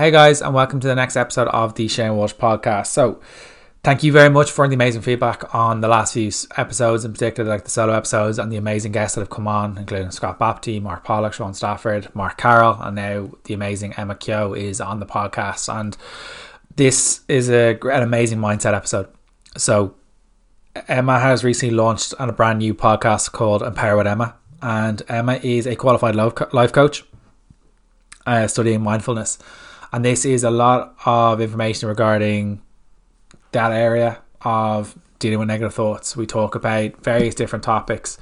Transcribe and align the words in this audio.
Hey 0.00 0.10
guys, 0.10 0.40
and 0.40 0.54
welcome 0.54 0.80
to 0.80 0.86
the 0.86 0.94
next 0.94 1.14
episode 1.14 1.48
of 1.48 1.74
the 1.74 1.86
Shane 1.86 2.16
Walsh 2.16 2.32
podcast. 2.32 2.86
So, 2.86 3.20
thank 3.84 4.02
you 4.02 4.12
very 4.12 4.30
much 4.30 4.50
for 4.50 4.66
the 4.66 4.72
amazing 4.72 5.02
feedback 5.02 5.54
on 5.54 5.82
the 5.82 5.88
last 5.88 6.14
few 6.14 6.30
episodes, 6.56 7.04
in 7.04 7.12
particular, 7.12 7.50
like 7.50 7.64
the 7.64 7.70
solo 7.70 7.92
episodes, 7.92 8.38
and 8.38 8.50
the 8.50 8.56
amazing 8.56 8.92
guests 8.92 9.14
that 9.14 9.20
have 9.20 9.28
come 9.28 9.46
on, 9.46 9.76
including 9.76 10.10
Scott 10.10 10.38
Bapty, 10.38 10.80
Mark 10.80 11.04
Pollock, 11.04 11.34
Sean 11.34 11.52
Stafford, 11.52 12.08
Mark 12.14 12.38
Carroll, 12.38 12.78
and 12.80 12.96
now 12.96 13.30
the 13.44 13.52
amazing 13.52 13.92
Emma 13.92 14.14
Kehoe 14.14 14.54
is 14.54 14.80
on 14.80 15.00
the 15.00 15.06
podcast. 15.06 15.70
And 15.70 15.98
this 16.76 17.20
is 17.28 17.50
a, 17.50 17.78
an 17.82 18.02
amazing 18.02 18.38
mindset 18.38 18.72
episode. 18.72 19.06
So, 19.58 19.96
Emma 20.88 21.18
has 21.18 21.44
recently 21.44 21.76
launched 21.76 22.14
a 22.18 22.32
brand 22.32 22.60
new 22.60 22.72
podcast 22.72 23.32
called 23.32 23.62
Empower 23.62 23.98
with 23.98 24.06
Emma, 24.06 24.34
and 24.62 25.02
Emma 25.08 25.34
is 25.42 25.66
a 25.66 25.76
qualified 25.76 26.14
life 26.14 26.72
coach 26.72 27.04
uh, 28.26 28.46
studying 28.46 28.80
mindfulness. 28.80 29.38
And 29.92 30.04
this 30.04 30.24
is 30.24 30.44
a 30.44 30.50
lot 30.50 30.94
of 31.04 31.40
information 31.40 31.88
regarding 31.88 32.62
that 33.52 33.72
area 33.72 34.20
of 34.42 34.96
dealing 35.18 35.38
with 35.38 35.48
negative 35.48 35.74
thoughts. 35.74 36.16
We 36.16 36.26
talk 36.26 36.54
about 36.54 37.02
various 37.02 37.34
different 37.34 37.64
topics, 37.64 38.18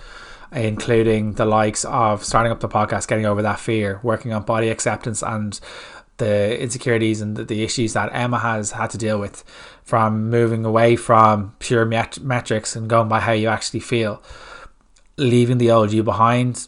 including 0.53 1.35
the 1.35 1.45
likes 1.45 1.85
of 1.85 2.25
starting 2.25 2.53
up 2.53 2.61
the 2.61 2.69
podcast, 2.69 3.07
getting 3.07 3.27
over 3.27 3.43
that 3.43 3.61
fear, 3.61 4.01
working 4.03 4.33
on 4.33 4.43
body 4.45 4.69
acceptance, 4.71 5.23
and 5.23 5.61
the 6.17 6.61
insecurities 6.61 7.21
and 7.21 7.37
the, 7.37 7.63
issues 7.63 7.93
that 7.93 8.11
Emma 8.13 8.39
has 8.39 8.73
had 8.73 8.91
to 8.91 8.99
deal 8.99 9.19
with 9.19 9.45
from 9.85 10.29
moving 10.31 10.65
away 10.65 10.97
from 10.97 11.55
pure 11.61 11.85
met- 11.85 12.21
metrics 12.21 12.75
and 12.75 12.89
going 12.89 13.09
by 13.09 13.21
how 13.21 13.33
you 13.33 13.49
actually 13.49 13.81
feel, 13.81 14.23
leaving 15.17 15.59
the 15.59 15.71
old 15.71 15.93
you 15.93 16.03
behind, 16.03 16.67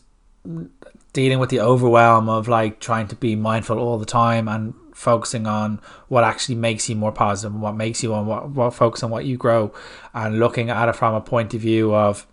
dealing 1.12 1.38
with 1.40 1.50
the 1.50 1.60
overwhelm 1.60 2.28
of 2.28 2.46
like 2.46 2.78
trying 2.78 3.08
to 3.08 3.16
be 3.16 3.34
mindful 3.34 3.78
all 3.78 3.98
the 3.98 4.06
time 4.06 4.46
and 4.46 4.72
focusing 5.00 5.46
on 5.46 5.80
what 6.08 6.22
actually 6.22 6.54
makes 6.54 6.86
you 6.88 6.94
more 6.94 7.10
positive 7.10 7.52
and 7.52 7.62
what 7.62 7.74
makes 7.74 8.02
you 8.02 8.12
on 8.12 8.26
what, 8.26 8.50
what 8.50 8.74
focus 8.74 9.02
on 9.02 9.08
what 9.08 9.24
you 9.24 9.34
grow 9.34 9.72
and 10.12 10.38
looking 10.38 10.68
at 10.68 10.90
it 10.90 10.94
from 10.94 11.14
a 11.14 11.20
point 11.22 11.54
of 11.54 11.60
view 11.62 11.94
of 11.94 12.26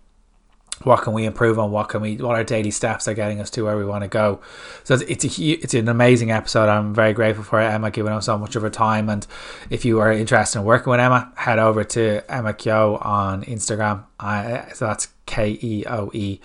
what 0.82 1.02
can 1.02 1.14
we 1.14 1.24
improve 1.24 1.58
on 1.58 1.72
what 1.72 1.88
can 1.88 2.02
we 2.02 2.16
what 2.18 2.36
our 2.36 2.44
daily 2.44 2.70
steps 2.70 3.08
are 3.08 3.14
getting 3.14 3.40
us 3.40 3.48
to 3.48 3.62
where 3.62 3.76
we 3.78 3.86
want 3.86 4.04
to 4.04 4.08
go. 4.08 4.40
So 4.84 4.94
it's, 4.94 5.02
it's 5.04 5.38
a 5.38 5.42
it's 5.50 5.74
an 5.74 5.88
amazing 5.88 6.30
episode. 6.30 6.68
I'm 6.68 6.94
very 6.94 7.14
grateful 7.14 7.42
for 7.42 7.58
emma 7.58 7.90
giving 7.90 8.12
us 8.12 8.26
so 8.26 8.36
much 8.36 8.54
of 8.54 8.62
her 8.62 8.70
time. 8.70 9.08
And 9.08 9.26
if 9.70 9.86
you 9.86 9.98
are 10.00 10.12
interested 10.12 10.58
in 10.58 10.66
working 10.66 10.90
with 10.90 11.00
emma 11.00 11.32
head 11.36 11.58
over 11.58 11.84
to 11.84 12.20
emma 12.30 12.52
Kehoe 12.52 12.98
on 13.04 13.44
instagram. 13.44 14.04
Uh, 14.20 14.68
so 14.74 14.86
that's 14.86 15.08
k-e-o-e 15.24 16.40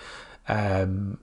um 0.48 1.20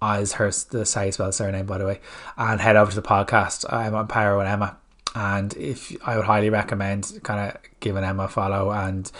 as 0.00 0.32
her 0.32 0.50
the 0.70 0.84
say 0.86 1.10
spell 1.10 1.32
surname 1.32 1.66
by 1.66 1.78
the 1.78 1.84
way 1.84 2.00
and 2.36 2.60
head 2.60 2.76
over 2.76 2.90
to 2.90 3.00
the 3.00 3.06
podcast 3.06 3.64
Empower 4.00 4.38
with 4.38 4.46
emma 4.46 4.76
and 5.14 5.56
if 5.56 5.96
i 6.06 6.16
would 6.16 6.26
highly 6.26 6.50
recommend 6.50 7.18
kind 7.22 7.50
of 7.50 7.60
giving 7.80 8.04
emma 8.04 8.24
a 8.24 8.28
follow 8.28 8.70
and 8.70 9.10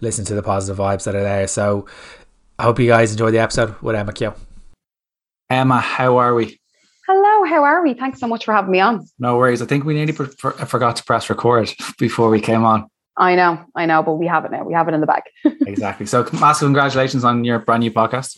listen 0.00 0.24
to 0.24 0.34
the 0.34 0.42
positive 0.42 0.78
vibes 0.78 1.04
that 1.04 1.14
are 1.14 1.22
there 1.22 1.46
so 1.46 1.86
i 2.58 2.64
hope 2.64 2.78
you 2.78 2.88
guys 2.88 3.12
enjoy 3.12 3.30
the 3.30 3.38
episode 3.38 3.74
with 3.80 3.94
emma 3.94 4.12
Kehoe. 4.12 4.34
emma 5.50 5.78
how 5.78 6.16
are 6.16 6.34
we 6.34 6.58
hello 7.06 7.44
how 7.44 7.62
are 7.62 7.82
we 7.82 7.94
thanks 7.94 8.18
so 8.18 8.26
much 8.26 8.44
for 8.44 8.52
having 8.52 8.72
me 8.72 8.80
on 8.80 9.06
no 9.18 9.36
worries 9.36 9.62
i 9.62 9.66
think 9.66 9.84
we 9.84 9.94
nearly 9.94 10.12
forgot 10.12 10.96
to 10.96 11.04
press 11.04 11.30
record 11.30 11.72
before 11.98 12.28
we 12.28 12.40
came 12.40 12.64
on 12.64 12.88
I 13.16 13.36
know, 13.36 13.64
I 13.76 13.86
know, 13.86 14.02
but 14.02 14.14
we 14.14 14.26
have 14.26 14.44
it 14.44 14.50
now. 14.50 14.64
We 14.64 14.74
have 14.74 14.88
it 14.88 14.94
in 14.94 15.00
the 15.00 15.06
back. 15.06 15.26
exactly. 15.44 16.04
So, 16.04 16.28
massive 16.32 16.66
congratulations 16.66 17.22
on 17.22 17.44
your 17.44 17.60
brand 17.60 17.82
new 17.82 17.92
podcast. 17.92 18.36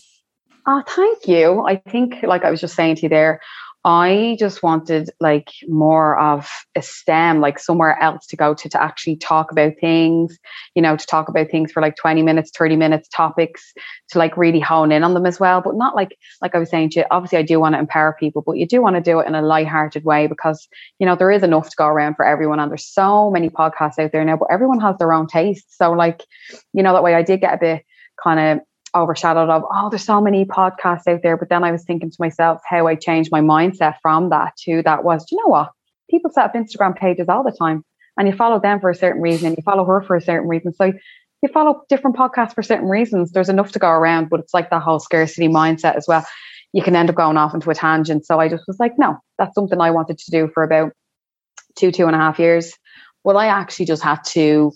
Oh, 0.67 0.83
thank 0.87 1.29
you. 1.29 1.65
I 1.67 1.77
think, 1.77 2.23
like 2.25 2.45
I 2.45 2.51
was 2.51 2.61
just 2.61 2.75
saying 2.75 2.97
to 2.97 3.03
you 3.03 3.09
there, 3.09 3.41
I 3.85 4.37
just 4.41 4.65
wanted 4.65 5.11
like 5.21 5.49
more 5.69 6.19
of 6.19 6.51
a 6.75 6.83
STEM, 6.83 7.41
like 7.41 7.61
somewhere 7.61 7.97
else 8.03 8.27
to 8.27 8.37
go 8.37 8.53
to 8.53 8.69
to 8.71 8.83
actually 8.83 9.15
talk 9.15 9.53
about 9.53 9.75
things, 9.81 10.37
you 10.75 10.83
know, 10.83 10.97
to 10.97 11.07
talk 11.07 11.29
about 11.29 11.53
things 11.53 11.71
for 11.71 11.81
like 11.81 11.95
20 11.95 12.21
minutes, 12.25 12.51
30 12.59 12.75
minutes 12.75 13.09
topics 13.15 13.73
to 14.09 14.19
like 14.19 14.37
really 14.37 14.59
hone 14.59 14.91
in 14.91 15.05
on 15.05 15.15
them 15.15 15.25
as 15.25 15.39
well. 15.39 15.61
But 15.61 15.77
not 15.77 15.95
like 15.95 16.19
like 16.43 16.57
I 16.57 16.59
was 16.59 16.69
saying 16.69 16.91
to 16.91 17.01
you, 17.01 17.07
obviously 17.13 17.39
I 17.39 17.43
do 17.43 17.61
want 17.61 17.77
to 17.77 17.79
empower 17.79 18.17
people, 18.19 18.43
but 18.45 18.57
you 18.57 18.67
do 18.67 18.83
want 18.83 18.97
to 18.97 19.01
do 19.01 19.21
it 19.21 19.29
in 19.29 19.37
a 19.37 19.43
light-hearted 19.43 20.05
way 20.05 20.27
because 20.27 20.67
you 20.99 21.07
know 21.07 21.15
there 21.15 21.31
is 21.31 21.45
enough 21.45 21.71
to 21.71 21.77
go 21.77 21.87
around 21.87 22.17
for 22.17 22.27
everyone 22.27 22.59
and 22.59 22.73
there's 22.73 22.89
so 22.89 23.31
many 23.31 23.51
podcasts 23.51 24.01
out 24.01 24.11
there 24.11 24.25
now, 24.25 24.37
but 24.37 24.49
everyone 24.51 24.81
has 24.81 24.97
their 24.99 25.13
own 25.13 25.29
taste. 25.29 25.77
So 25.77 25.93
like, 25.93 26.25
you 26.73 26.83
know, 26.83 26.93
that 26.93 27.05
way 27.05 27.15
I 27.15 27.23
did 27.23 27.41
get 27.41 27.55
a 27.55 27.59
bit 27.59 27.85
kind 28.21 28.41
of 28.41 28.67
overshadowed 28.97 29.49
of 29.49 29.65
oh 29.71 29.91
there's 29.91 30.05
so 30.05 30.21
many 30.21 30.45
podcasts 30.45 31.07
out 31.07 31.21
there. 31.23 31.37
But 31.37 31.49
then 31.49 31.65
i 31.65 31.71
was 31.71 31.85
thinking 31.85 32.11
to 32.11 32.17
myself 32.19 32.61
how 32.69 32.87
i 32.87 32.95
changed 32.95 33.31
my 33.31 33.41
mindset 33.41 33.97
from 34.03 34.31
that 34.31 34.57
to 34.65 34.83
that 34.83 35.05
was 35.05 35.25
do 35.25 35.37
you 35.37 35.43
know 35.43 35.51
what? 35.51 35.73
People 36.11 36.31
set 36.31 36.45
up 36.45 36.55
instagram 36.55 36.97
pages 36.97 37.29
all 37.29 37.45
the 37.45 37.57
time 37.57 37.85
and 38.17 38.27
you 38.27 38.35
follow 38.35 38.61
them 38.61 38.81
for 38.81 38.91
a 38.91 38.95
certain 38.95 39.23
reason 39.23 39.49
and 39.49 39.57
you 39.57 39.63
follow 39.63 39.85
her 39.85 40.03
for 40.03 40.17
a 40.17 40.21
certain 40.21 40.49
reason. 40.49 40.73
So 40.73 40.93
you 41.43 41.49
follow 41.53 41.83
different 41.89 42.17
podcasts 42.17 42.55
for 42.55 42.63
certain 42.63 42.89
reasons. 42.89 43.33
There's 43.33 43.51
enough 43.51 43.73
to 43.73 43.79
go 43.79 43.91
around 43.91 44.31
but 44.31 44.41
it's 44.41 44.55
like 44.55 44.71
that 44.71 44.83
whole 44.83 45.01
scarcity 45.01 45.49
mindset 45.49 45.97
as 45.97 46.07
well. 46.09 46.25
You 46.73 46.83
can 46.83 46.97
end 46.97 47.09
up 47.11 47.17
going 47.17 47.37
off 47.37 47.55
into 47.55 47.71
a 47.71 47.75
tangent. 47.75 48.27
So 48.27 48.41
i 48.41 48.49
just 48.49 48.65
was 48.67 48.79
like 48.81 48.93
no 48.99 49.19
that's 49.39 49.55
something 49.55 49.81
i 49.81 49.91
wanted 49.91 50.19
to 50.19 50.31
do 50.31 50.51
for 50.53 50.63
about 50.63 50.93
two 51.77 51.93
two 51.93 52.07
and 52.07 52.17
a 52.17 52.19
half 52.19 52.39
years. 52.39 52.73
Well 53.25 53.37
i 53.37 53.47
actually 53.47 53.87
just 53.87 54.03
had 54.03 54.25
to 54.37 54.73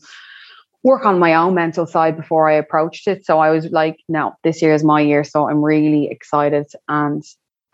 work 0.83 1.05
on 1.05 1.19
my 1.19 1.35
own 1.35 1.55
mental 1.55 1.87
side 1.87 2.17
before 2.17 2.49
I 2.49 2.55
approached 2.55 3.07
it. 3.07 3.25
So 3.25 3.39
I 3.39 3.51
was 3.51 3.67
like, 3.67 3.99
no, 4.09 4.33
this 4.45 4.63
year 4.63 4.73
is 4.73 4.85
my 4.85 5.01
year. 5.01 5.25
So 5.25 5.49
I'm 5.49 5.63
really 5.63 6.09
excited 6.11 6.67
and 6.89 7.23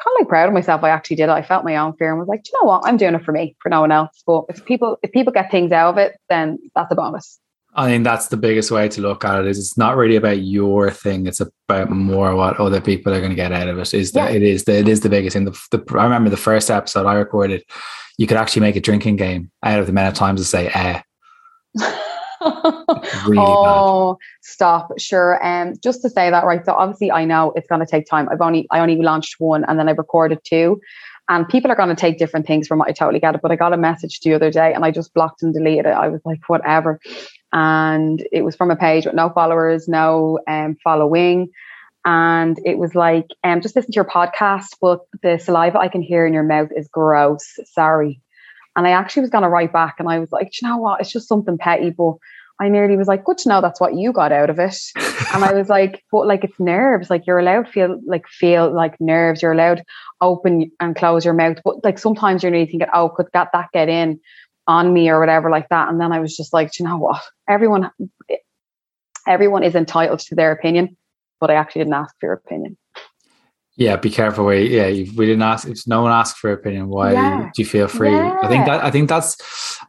kind 0.03 0.15
of 0.15 0.21
like 0.21 0.29
proud 0.29 0.49
of 0.49 0.55
myself. 0.55 0.83
I 0.83 0.91
actually 0.91 1.17
did 1.17 1.25
it. 1.25 1.31
I 1.31 1.43
felt 1.43 1.65
my 1.65 1.77
own 1.77 1.95
fear 1.97 2.11
and 2.11 2.19
was 2.19 2.29
like, 2.29 2.43
you 2.47 2.59
know 2.59 2.69
what? 2.69 2.83
I'm 2.85 2.97
doing 2.97 3.15
it 3.15 3.25
for 3.25 3.33
me, 3.33 3.57
for 3.61 3.69
no 3.69 3.81
one 3.81 3.93
else. 3.93 4.23
But 4.27 4.45
if 4.49 4.65
people 4.65 4.99
if 5.03 5.13
people 5.13 5.33
get 5.33 5.51
things 5.51 5.73
out 5.73 5.91
of 5.91 5.99
it, 5.99 6.17
then 6.29 6.59
that's 6.75 6.91
a 6.91 6.95
bonus. 6.95 7.39
I 7.79 7.89
think 7.89 8.05
that's 8.05 8.29
the 8.29 8.39
biggest 8.39 8.71
way 8.71 8.89
to 8.89 9.03
look 9.03 9.23
at 9.23 9.41
it 9.41 9.47
is 9.47 9.59
it's 9.59 9.77
not 9.77 9.97
really 9.97 10.17
about 10.17 10.41
your 10.41 10.91
thing. 10.91 11.27
It's 11.27 11.41
about 11.41 11.91
more 11.91 12.35
what 12.35 12.59
other 12.59 12.81
people 12.81 13.13
are 13.13 13.21
going 13.21 13.31
to 13.31 13.37
get 13.37 13.53
out 13.53 13.69
of 13.69 13.79
it. 13.79 13.93
Is 13.93 14.13
that 14.13 14.31
yeah. 14.31 14.37
it 14.37 14.43
is 14.43 14.65
the, 14.65 14.79
it 14.79 14.89
is 14.89 15.01
the 15.01 15.11
biggest 15.11 15.35
thing. 15.35 15.45
The, 15.45 15.61
the, 15.71 15.99
I 15.99 16.05
remember 16.05 16.31
the 16.31 16.39
first 16.39 16.71
episode 16.71 17.05
I 17.05 17.15
recorded, 17.15 17.63
you 18.17 18.27
could 18.27 18.39
actually 18.39 18.63
make 18.63 18.77
a 18.77 18.81
drinking 18.81 19.17
game 19.17 19.51
out 19.63 19.79
of 19.79 19.85
the 19.85 19.93
amount 19.93 20.09
of 20.09 20.15
times 20.15 20.41
to 20.41 20.47
say 20.47 20.69
eh. 20.69 21.03
really 23.27 23.39
oh, 23.39 24.15
bad. 24.15 24.19
stop. 24.43 24.99
Sure. 24.99 25.45
Um, 25.45 25.75
just 25.83 26.03
to 26.03 26.11
say 26.11 26.31
that, 26.31 26.45
right. 26.45 26.65
So 26.65 26.73
obviously 26.73 27.11
I 27.11 27.25
know 27.25 27.53
it's 27.57 27.69
gonna 27.69 27.87
take 27.87 28.07
time. 28.07 28.29
I've 28.31 28.41
only 28.41 28.67
I 28.71 28.81
only 28.81 28.97
launched 28.97 29.37
one 29.39 29.65
and 29.67 29.79
then 29.79 29.89
I 29.89 29.93
recorded 29.93 30.41
two. 30.45 30.81
And 31.29 31.49
people 31.49 31.73
are 31.73 31.77
going 31.77 31.89
to 31.89 31.97
take 31.97 32.19
different 32.19 32.47
things 32.47 32.69
from 32.69 32.79
what 32.79 32.89
I 32.89 32.93
totally 32.93 33.19
get 33.19 33.35
it. 33.35 33.41
But 33.43 33.51
I 33.51 33.57
got 33.57 33.73
a 33.73 33.77
message 33.77 34.21
the 34.21 34.35
other 34.35 34.51
day 34.51 34.73
and 34.73 34.85
I 34.85 34.93
just 34.93 35.13
blocked 35.13 35.43
and 35.43 35.53
deleted 35.53 35.87
it. 35.87 35.89
I 35.89 36.09
was 36.09 36.21
like, 36.25 36.49
whatever. 36.49 37.01
And 37.53 38.25
it 38.31 38.43
was 38.43 38.55
from 38.55 38.71
a 38.71 38.77
page 38.77 39.07
with 39.07 39.15
no 39.15 39.31
followers, 39.31 39.89
no 39.89 40.39
um, 40.47 40.77
following. 40.85 41.49
And 42.05 42.57
it 42.65 42.79
was 42.79 42.95
like, 42.95 43.27
um, 43.43 43.61
just 43.61 43.75
listen 43.75 43.91
to 43.91 43.97
your 43.97 44.05
podcast, 44.05 44.77
but 44.81 45.01
the 45.23 45.39
saliva 45.39 45.79
I 45.81 45.89
can 45.89 46.03
hear 46.03 46.25
in 46.25 46.33
your 46.33 46.45
mouth 46.45 46.69
is 46.77 46.87
gross. 46.87 47.59
Sorry. 47.73 48.21
And 48.77 48.87
I 48.87 48.91
actually 48.91 49.23
was 49.23 49.31
going 49.31 49.43
to 49.43 49.49
write 49.49 49.73
back 49.73 49.97
and 49.99 50.09
I 50.09 50.19
was 50.19 50.31
like, 50.31 50.61
you 50.61 50.69
know 50.69 50.77
what? 50.77 51.01
It's 51.01 51.11
just 51.11 51.29
something 51.29 51.59
petty. 51.59 51.91
But 51.91 52.15
I 52.61 52.69
nearly 52.69 52.97
was 52.97 53.09
like, 53.09 53.25
good 53.25 53.39
to 53.39 53.49
know 53.49 53.61
that's 53.61 53.81
what 53.81 53.95
you 53.95 54.13
got 54.13 54.33
out 54.33 54.51
of 54.51 54.59
it. 54.59 54.77
and 55.35 55.45
I 55.45 55.53
was 55.53 55.69
like, 55.69 56.05
but 56.11 56.27
like 56.27 56.45
it's 56.45 56.59
nerves. 56.59 57.11
Like 57.11 57.27
you're 57.27 57.39
allowed 57.39 57.67
to 57.67 57.73
feel 57.73 58.01
like 58.07 58.27
feel 58.29 58.73
like 58.73 59.01
nerves. 59.01 59.43
You're 59.43 59.53
allowed 59.53 59.83
open 60.21 60.71
and 60.81 60.97
close 60.97 61.25
your 61.25 61.35
mouth. 61.35 61.59
But 61.65 61.85
like 61.85 61.99
sometimes 61.99 62.43
you're 62.43 62.53
really 62.53 62.67
thinking, 62.67 62.89
oh, 62.93 63.09
could 63.09 63.27
that 63.33 63.49
that 63.53 63.69
get 63.73 63.89
in 63.89 64.21
on 64.67 64.93
me 64.93 65.09
or 65.09 65.21
whatever 65.21 65.51
like 65.51 65.69
that? 65.69 65.89
And 65.89 66.01
then 66.01 66.13
I 66.13 66.21
was 66.21 66.37
just 66.37 66.53
like, 66.53 66.79
you 66.79 66.87
know 66.87 66.99
what? 66.99 67.23
Everyone 67.49 67.91
everyone 69.27 69.63
is 69.63 69.75
entitled 69.75 70.21
to 70.21 70.35
their 70.35 70.53
opinion, 70.53 70.97
but 71.41 71.51
I 71.51 71.55
actually 71.55 71.81
didn't 71.81 71.95
ask 71.95 72.15
for 72.21 72.27
your 72.27 72.35
opinion. 72.35 72.77
Yeah, 73.77 73.97
be 73.97 74.11
careful. 74.11 74.47
Where 74.47 74.59
yeah, 74.59 74.87
we 74.89 75.27
didn't 75.27 75.43
ask. 75.43 75.69
If 75.69 75.87
no 75.87 76.03
one 76.03 76.13
asked 76.13 76.39
for 76.39 76.51
opinion, 76.51 76.89
why 76.89 77.13
yeah. 77.13 77.51
do 77.55 77.63
you 77.63 77.67
feel 77.67 77.89
free? 77.89 78.11
Yeah. 78.11 78.39
I 78.43 78.49
think 78.49 78.67
that 78.67 78.83
I 78.83 78.91
think 78.91 79.09
that's 79.09 79.37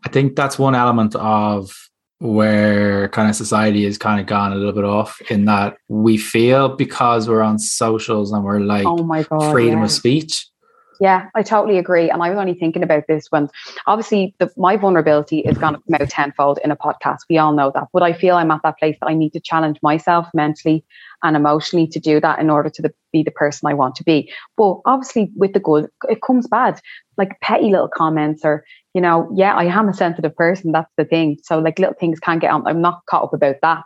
I 0.06 0.10
think 0.10 0.36
that's 0.36 0.60
one 0.60 0.76
element 0.76 1.16
of 1.16 1.74
where 2.20 3.08
kind 3.10 3.30
of 3.30 3.36
society 3.36 3.86
has 3.86 3.98
kind 3.98 4.20
of 4.20 4.26
gone 4.26 4.52
a 4.52 4.56
little 4.56 4.74
bit 4.74 4.84
off 4.84 5.22
in 5.30 5.46
that 5.46 5.78
we 5.88 6.18
feel 6.18 6.76
because 6.76 7.30
we're 7.30 7.44
on 7.44 7.60
socials 7.60 8.32
and 8.32 8.44
we're 8.44 8.60
like 8.60 8.86
oh 8.86 9.04
my 9.04 9.24
God, 9.24 9.52
freedom 9.52 9.80
yeah. 9.80 9.86
of 9.86 9.92
speech 9.92 10.48
yeah, 11.00 11.30
I 11.36 11.44
totally 11.44 11.78
agree. 11.78 12.10
And 12.10 12.22
I 12.24 12.30
was 12.30 12.38
only 12.38 12.54
thinking 12.54 12.84
about 12.84 13.06
this 13.08 13.28
when 13.30 13.50
obviously 13.86 14.36
the, 14.40 14.52
my 14.58 14.78
vulnerability 14.78 15.40
is 15.40 15.58
going 15.58 15.76
to 15.76 15.82
come 15.82 16.02
out 16.02 16.10
tenfold 16.10 16.60
in 16.64 16.72
a 16.72 16.76
podcast. 16.76 17.20
We 17.30 17.38
all 17.38 17.54
know 17.54 17.72
that. 17.74 17.88
But 17.94 18.04
I 18.04 18.14
feel 18.14 18.36
I'm 18.36 18.52
at 18.52 18.62
that 18.64 18.78
place 18.80 18.98
that 19.00 19.10
I 19.10 19.14
need 19.14 19.34
to 19.34 19.40
challenge 19.40 19.80
myself 19.82 20.28
mentally 20.34 20.84
and 21.24 21.36
emotionally 21.36 21.88
to 21.88 22.00
do 22.00 22.20
that 22.22 22.40
in 22.40 22.50
order 22.50 22.70
to 22.70 22.82
the, 22.82 22.94
be 23.12 23.24
the 23.24 23.32
person 23.32 23.68
I 23.68 23.74
want 23.74 23.96
to 23.96 24.04
be. 24.04 24.32
But 24.56 24.80
obviously, 24.86 25.32
with 25.36 25.54
the 25.54 25.60
good, 25.60 25.90
it 26.10 26.22
comes 26.22 26.48
bad. 26.48 26.80
Like 27.18 27.40
petty 27.42 27.70
little 27.72 27.90
comments 27.90 28.44
or, 28.44 28.64
you 28.94 29.02
know, 29.02 29.30
yeah, 29.36 29.54
I 29.56 29.66
am 29.66 29.90
a 29.90 29.94
sensitive 29.94 30.36
person. 30.36 30.72
That's 30.72 30.92
the 30.98 31.06
thing. 31.06 31.38
So, 31.44 31.60
like, 31.60 31.80
little 31.80 31.96
things 32.00 32.20
can 32.20 32.40
get 32.40 32.52
on. 32.52 32.66
I'm 32.68 32.82
not 32.82 33.02
caught 33.08 33.24
up 33.24 33.34
about 33.34 33.56
that. 33.62 33.84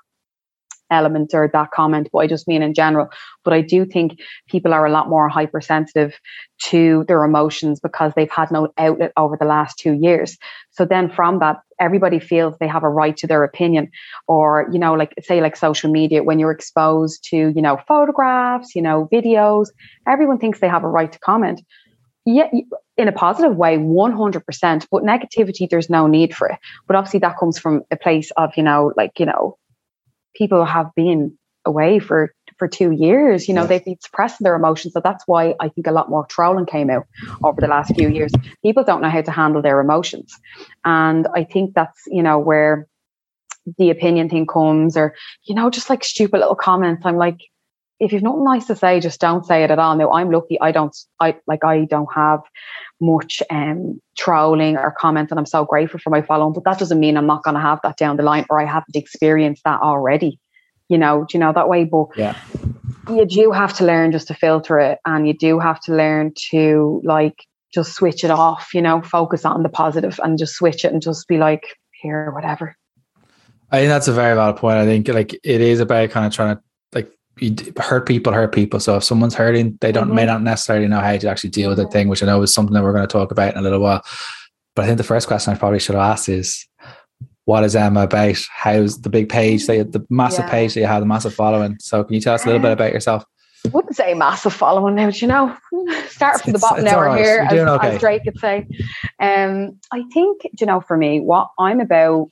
Element 0.91 1.33
or 1.33 1.49
that 1.51 1.71
comment, 1.71 2.09
but 2.11 2.19
I 2.19 2.27
just 2.27 2.47
mean 2.47 2.61
in 2.61 2.73
general. 2.73 3.09
But 3.43 3.53
I 3.53 3.61
do 3.61 3.85
think 3.85 4.19
people 4.47 4.73
are 4.73 4.85
a 4.85 4.91
lot 4.91 5.09
more 5.09 5.29
hypersensitive 5.29 6.19
to 6.65 7.05
their 7.07 7.23
emotions 7.23 7.79
because 7.79 8.11
they've 8.15 8.29
had 8.29 8.51
no 8.51 8.71
outlet 8.77 9.11
over 9.17 9.37
the 9.37 9.45
last 9.45 9.79
two 9.79 9.93
years. 9.93 10.37
So 10.71 10.85
then 10.85 11.09
from 11.09 11.39
that, 11.39 11.61
everybody 11.79 12.19
feels 12.19 12.55
they 12.59 12.67
have 12.67 12.83
a 12.83 12.89
right 12.89 13.17
to 13.17 13.27
their 13.27 13.43
opinion. 13.43 13.89
Or, 14.27 14.67
you 14.71 14.77
know, 14.77 14.93
like 14.93 15.13
say 15.23 15.41
like 15.41 15.55
social 15.55 15.91
media, 15.91 16.23
when 16.23 16.37
you're 16.37 16.51
exposed 16.51 17.23
to, 17.31 17.37
you 17.37 17.61
know, 17.61 17.79
photographs, 17.87 18.75
you 18.75 18.81
know, 18.81 19.09
videos, 19.11 19.69
everyone 20.07 20.37
thinks 20.37 20.59
they 20.59 20.69
have 20.69 20.83
a 20.83 20.87
right 20.89 21.11
to 21.11 21.19
comment. 21.19 21.61
Yeah, 22.23 22.51
in 22.97 23.07
a 23.07 23.11
positive 23.11 23.55
way, 23.55 23.77
100%. 23.77 24.87
But 24.91 25.03
negativity, 25.03 25.67
there's 25.67 25.89
no 25.89 26.05
need 26.05 26.35
for 26.35 26.49
it. 26.49 26.59
But 26.85 26.95
obviously, 26.95 27.21
that 27.21 27.39
comes 27.39 27.57
from 27.57 27.81
a 27.89 27.97
place 27.97 28.29
of, 28.37 28.51
you 28.55 28.61
know, 28.61 28.93
like, 28.95 29.19
you 29.19 29.25
know, 29.25 29.57
people 30.35 30.65
have 30.65 30.93
been 30.95 31.37
away 31.65 31.99
for 31.99 32.33
for 32.57 32.67
two 32.67 32.91
years. 32.91 33.47
You 33.47 33.55
know, 33.55 33.65
they've 33.65 33.83
been 33.83 33.97
suppressing 33.99 34.43
their 34.43 34.55
emotions. 34.55 34.93
So 34.93 35.01
that's 35.03 35.23
why 35.25 35.55
I 35.59 35.69
think 35.69 35.87
a 35.87 35.91
lot 35.91 36.09
more 36.09 36.25
trolling 36.27 36.65
came 36.67 36.89
out 36.89 37.07
over 37.43 37.59
the 37.59 37.67
last 37.67 37.95
few 37.95 38.07
years. 38.09 38.31
People 38.63 38.83
don't 38.83 39.01
know 39.01 39.09
how 39.09 39.21
to 39.21 39.31
handle 39.31 39.61
their 39.61 39.79
emotions. 39.79 40.31
And 40.85 41.27
I 41.35 41.43
think 41.43 41.73
that's, 41.73 42.03
you 42.07 42.21
know, 42.21 42.37
where 42.37 42.87
the 43.77 43.89
opinion 43.89 44.29
thing 44.29 44.45
comes 44.45 44.97
or, 44.97 45.15
you 45.45 45.55
know, 45.55 45.69
just 45.69 45.89
like 45.89 46.03
stupid 46.03 46.39
little 46.39 46.55
comments. 46.55 47.05
I'm 47.05 47.17
like, 47.17 47.39
if 48.01 48.11
you've 48.11 48.23
nothing 48.23 48.43
nice 48.43 48.65
to 48.65 48.75
say, 48.75 48.99
just 48.99 49.21
don't 49.21 49.45
say 49.45 49.63
it 49.63 49.71
at 49.71 49.79
all. 49.79 49.95
Now 49.95 50.11
I'm 50.11 50.31
lucky 50.31 50.59
I 50.59 50.71
don't 50.71 50.95
I 51.19 51.37
like 51.47 51.63
I 51.63 51.85
don't 51.85 52.11
have 52.13 52.41
much 52.99 53.41
um 53.49 54.01
trolling 54.17 54.77
or 54.77 54.91
comments 54.97 55.31
and 55.31 55.39
I'm 55.39 55.45
so 55.45 55.63
grateful 55.65 55.99
for 55.99 56.09
my 56.09 56.21
following, 56.21 56.53
but 56.53 56.65
that 56.65 56.79
doesn't 56.79 56.99
mean 56.99 57.17
I'm 57.17 57.27
not 57.27 57.43
gonna 57.43 57.61
have 57.61 57.79
that 57.83 57.97
down 57.97 58.17
the 58.17 58.23
line 58.23 58.45
or 58.49 58.59
I 58.59 58.65
haven't 58.65 58.95
experienced 58.95 59.63
that 59.63 59.81
already 59.81 60.39
you 60.91 60.97
know, 60.97 61.23
do 61.23 61.37
you 61.37 61.39
know 61.39 61.53
that 61.53 61.69
way? 61.69 61.85
But 61.85 62.07
yeah. 62.17 62.35
you 63.09 63.25
do 63.25 63.51
have 63.53 63.73
to 63.77 63.85
learn 63.85 64.11
just 64.11 64.27
to 64.27 64.33
filter 64.33 64.77
it 64.77 64.99
and 65.05 65.25
you 65.25 65.33
do 65.33 65.57
have 65.57 65.79
to 65.83 65.95
learn 65.95 66.33
to 66.51 67.01
like 67.05 67.45
just 67.73 67.93
switch 67.93 68.25
it 68.25 68.29
off, 68.29 68.73
you 68.73 68.81
know, 68.81 69.01
focus 69.01 69.45
on 69.45 69.63
the 69.63 69.69
positive 69.69 70.19
and 70.21 70.37
just 70.37 70.53
switch 70.55 70.83
it 70.83 70.91
and 70.91 71.01
just 71.01 71.29
be 71.29 71.37
like, 71.37 71.77
here, 72.01 72.31
whatever. 72.31 72.75
I 73.71 73.79
think 73.79 73.87
that's 73.87 74.09
a 74.09 74.13
very 74.13 74.35
valid 74.35 74.57
point. 74.57 74.79
I 74.79 74.85
think 74.85 75.07
like 75.07 75.33
it 75.33 75.61
is 75.61 75.79
about 75.79 76.09
kind 76.09 76.25
of 76.25 76.33
trying 76.33 76.57
to 76.57 76.61
like 76.93 77.09
you 77.39 77.55
hurt 77.77 78.07
people, 78.07 78.33
hurt 78.33 78.53
people. 78.53 78.79
So 78.79 78.97
if 78.97 79.03
someone's 79.03 79.35
hurting, 79.35 79.77
they 79.81 79.91
don't 79.91 80.07
mm-hmm. 80.07 80.15
may 80.15 80.25
not 80.25 80.43
necessarily 80.43 80.87
know 80.87 80.99
how 80.99 81.17
to 81.17 81.29
actually 81.29 81.49
deal 81.49 81.69
with 81.69 81.77
the 81.77 81.87
thing, 81.87 82.07
which 82.07 82.21
I 82.21 82.25
know 82.25 82.41
is 82.41 82.53
something 82.53 82.73
that 82.73 82.83
we're 82.83 82.93
going 82.93 83.07
to 83.07 83.11
talk 83.11 83.31
about 83.31 83.53
in 83.53 83.59
a 83.59 83.61
little 83.61 83.79
while. 83.79 84.03
But 84.75 84.83
I 84.83 84.85
think 84.87 84.97
the 84.97 85.03
first 85.03 85.27
question 85.27 85.53
I 85.53 85.57
probably 85.57 85.79
should 85.79 85.95
have 85.95 86.11
asked 86.11 86.29
is 86.29 86.67
what 87.45 87.63
is 87.63 87.75
Emma 87.75 88.03
about? 88.03 88.37
How's 88.51 89.01
the 89.01 89.09
big 89.09 89.29
page? 89.29 89.65
The 89.65 90.05
massive 90.09 90.45
yeah. 90.45 90.51
page 90.51 90.73
that 90.73 90.79
you 90.81 90.85
have, 90.85 91.01
the 91.01 91.07
massive 91.07 91.33
following. 91.33 91.77
So 91.79 92.03
can 92.03 92.13
you 92.13 92.21
tell 92.21 92.35
us 92.35 92.43
a 92.43 92.47
little 92.47 92.61
bit 92.61 92.71
about 92.71 92.93
yourself? 92.93 93.25
I 93.65 93.69
wouldn't 93.69 93.95
say 93.95 94.13
massive 94.13 94.53
following 94.53 94.95
now, 94.95 95.09
you 95.09 95.27
know. 95.27 95.55
Start 96.07 96.41
from 96.41 96.53
the 96.53 96.59
bottom 96.59 96.83
now 96.83 96.97
we're 96.97 97.17
here, 97.17 97.47
as, 97.49 97.53
okay. 97.53 97.95
as, 97.95 97.99
Drake 97.99 98.23
could 98.23 98.39
say. 98.39 98.67
Um, 99.19 99.79
I 99.91 100.03
think, 100.13 100.41
you 100.59 100.65
know, 100.65 100.81
for 100.81 100.97
me, 100.97 101.19
what 101.19 101.49
I'm 101.59 101.79
about 101.79 102.31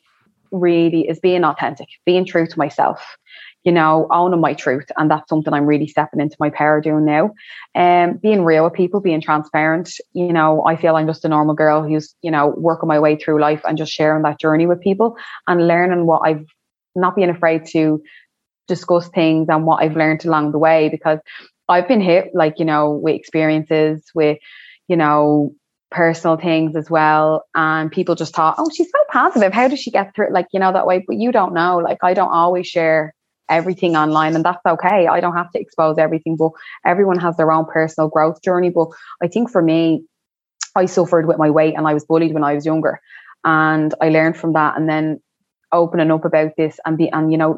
really 0.51 1.07
is 1.07 1.19
being 1.19 1.43
authentic, 1.43 1.87
being 2.05 2.25
true 2.25 2.47
to 2.47 2.57
myself 2.57 3.17
you 3.63 3.71
know, 3.71 4.07
owning 4.11 4.39
my 4.39 4.53
truth. 4.53 4.85
And 4.97 5.11
that's 5.11 5.29
something 5.29 5.53
I'm 5.53 5.65
really 5.65 5.87
stepping 5.87 6.21
into 6.21 6.37
my 6.39 6.49
power 6.49 6.79
doing 6.79 7.05
now. 7.05 7.31
And 7.75 8.11
um, 8.11 8.17
being 8.17 8.43
real 8.43 8.63
with 8.63 8.73
people, 8.73 9.01
being 9.01 9.21
transparent. 9.21 9.91
You 10.13 10.31
know, 10.31 10.65
I 10.65 10.75
feel 10.75 10.95
I'm 10.95 11.07
just 11.07 11.25
a 11.25 11.29
normal 11.29 11.55
girl 11.55 11.83
who's, 11.83 12.15
you 12.21 12.31
know, 12.31 12.53
working 12.57 12.87
my 12.87 12.99
way 12.99 13.17
through 13.17 13.41
life 13.41 13.61
and 13.67 13.77
just 13.77 13.91
sharing 13.91 14.23
that 14.23 14.39
journey 14.39 14.65
with 14.65 14.81
people 14.81 15.17
and 15.47 15.67
learning 15.67 16.05
what 16.05 16.21
I've 16.25 16.45
not 16.95 17.15
being 17.15 17.29
afraid 17.29 17.65
to 17.67 18.01
discuss 18.67 19.09
things 19.09 19.47
and 19.49 19.65
what 19.65 19.83
I've 19.83 19.95
learned 19.95 20.25
along 20.25 20.51
the 20.51 20.59
way 20.59 20.89
because 20.89 21.19
I've 21.67 21.87
been 21.87 22.01
hit 22.01 22.31
like, 22.33 22.59
you 22.59 22.65
know, 22.65 22.91
with 22.91 23.15
experiences 23.15 24.03
with, 24.15 24.37
you 24.87 24.95
know, 24.95 25.53
personal 25.91 26.37
things 26.37 26.75
as 26.75 26.89
well. 26.89 27.43
And 27.55 27.91
people 27.91 28.15
just 28.15 28.35
thought, 28.35 28.55
oh, 28.57 28.69
she's 28.73 28.89
so 28.89 28.99
positive. 29.11 29.53
How 29.53 29.67
does 29.67 29.79
she 29.79 29.91
get 29.91 30.15
through 30.15 30.27
it? 30.27 30.33
Like, 30.33 30.47
you 30.51 30.59
know, 30.59 30.71
that 30.71 30.87
way. 30.87 31.03
But 31.05 31.17
you 31.17 31.31
don't 31.31 31.53
know. 31.53 31.77
Like, 31.77 31.99
I 32.03 32.13
don't 32.13 32.31
always 32.31 32.67
share 32.67 33.13
everything 33.49 33.95
online 33.95 34.35
and 34.35 34.45
that's 34.45 34.65
okay. 34.65 35.07
I 35.07 35.19
don't 35.19 35.35
have 35.35 35.51
to 35.51 35.59
expose 35.59 35.97
everything, 35.97 36.35
but 36.37 36.51
everyone 36.85 37.19
has 37.19 37.37
their 37.37 37.51
own 37.51 37.65
personal 37.65 38.09
growth 38.09 38.41
journey. 38.41 38.69
But 38.69 38.89
I 39.21 39.27
think 39.27 39.49
for 39.51 39.61
me, 39.61 40.05
I 40.75 40.85
suffered 40.85 41.27
with 41.27 41.37
my 41.37 41.49
weight 41.49 41.75
and 41.75 41.87
I 41.87 41.93
was 41.93 42.05
bullied 42.05 42.33
when 42.33 42.43
I 42.43 42.53
was 42.53 42.65
younger. 42.65 43.01
And 43.43 43.93
I 44.01 44.09
learned 44.09 44.37
from 44.37 44.53
that 44.53 44.77
and 44.77 44.87
then 44.87 45.21
opening 45.71 46.11
up 46.11 46.25
about 46.25 46.51
this 46.57 46.79
and 46.85 46.97
be 46.97 47.09
and 47.09 47.31
you 47.31 47.37
know, 47.37 47.57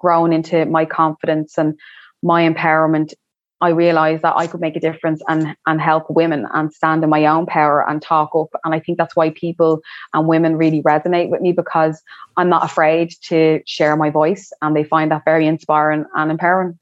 growing 0.00 0.32
into 0.32 0.64
my 0.66 0.84
confidence 0.84 1.58
and 1.58 1.78
my 2.22 2.48
empowerment 2.48 3.14
I 3.60 3.70
realized 3.70 4.22
that 4.22 4.36
I 4.36 4.46
could 4.46 4.60
make 4.60 4.76
a 4.76 4.80
difference 4.80 5.20
and 5.26 5.56
and 5.66 5.80
help 5.80 6.10
women 6.10 6.46
and 6.52 6.72
stand 6.72 7.02
in 7.02 7.10
my 7.10 7.26
own 7.26 7.46
power 7.46 7.88
and 7.88 8.00
talk 8.00 8.30
up. 8.34 8.48
And 8.64 8.74
I 8.74 8.80
think 8.80 8.98
that's 8.98 9.16
why 9.16 9.30
people 9.30 9.80
and 10.14 10.28
women 10.28 10.56
really 10.56 10.82
resonate 10.82 11.28
with 11.28 11.40
me 11.40 11.52
because 11.52 12.00
I'm 12.36 12.48
not 12.48 12.64
afraid 12.64 13.12
to 13.24 13.60
share 13.66 13.96
my 13.96 14.10
voice 14.10 14.52
and 14.62 14.76
they 14.76 14.84
find 14.84 15.10
that 15.10 15.24
very 15.24 15.46
inspiring 15.46 16.04
and 16.14 16.30
empowering. 16.30 16.78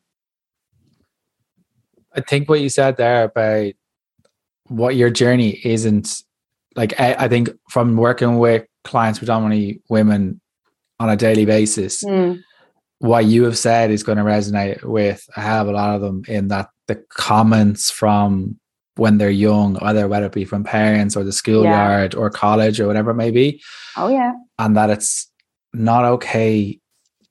I 2.15 2.21
think 2.21 2.49
what 2.49 2.61
you 2.61 2.69
said 2.69 2.97
there 2.97 3.25
about 3.25 3.73
what 4.69 4.97
your 4.97 5.11
journey 5.11 5.61
isn't 5.65 6.23
like 6.75 6.99
I, 7.01 7.15
I 7.15 7.29
think 7.29 7.51
from 7.71 7.97
working 7.97 8.39
with 8.39 8.67
clients 8.85 9.19
predominantly 9.19 9.81
women 9.89 10.41
on 11.01 11.09
a 11.09 11.17
daily 11.17 11.47
basis. 11.47 12.05
Mm 12.05 12.43
what 13.07 13.25
you 13.25 13.45
have 13.45 13.59
said 13.59 13.91
is 13.91 14.03
going 14.03 14.19
to 14.19 14.25
resonate 14.25 14.85
with 14.85 15.27
I 15.37 15.41
have 15.41 15.69
a 15.69 15.73
lot 15.73 15.95
of 15.95 16.01
them 16.01 16.23
in 16.29 16.49
that 16.49 16.69
the 16.87 16.97
comments 17.11 17.91
from 17.91 18.59
when 18.97 19.19
they're 19.19 19.31
young, 19.31 19.75
whether 19.77 20.09
whether 20.09 20.27
it 20.27 20.33
be 20.33 20.45
from 20.45 20.65
parents 20.65 21.17
or 21.17 21.25
the 21.25 21.33
schoolyard 21.33 22.15
yeah. 22.15 22.19
or 22.19 22.31
college 22.31 22.81
or 22.81 22.87
whatever 22.87 23.11
it 23.11 23.17
may 23.17 23.31
be. 23.31 23.63
Oh 23.97 24.09
yeah. 24.09 24.33
And 24.59 24.77
that 24.77 24.91
it's 24.91 25.31
not 25.73 26.05
okay 26.05 26.81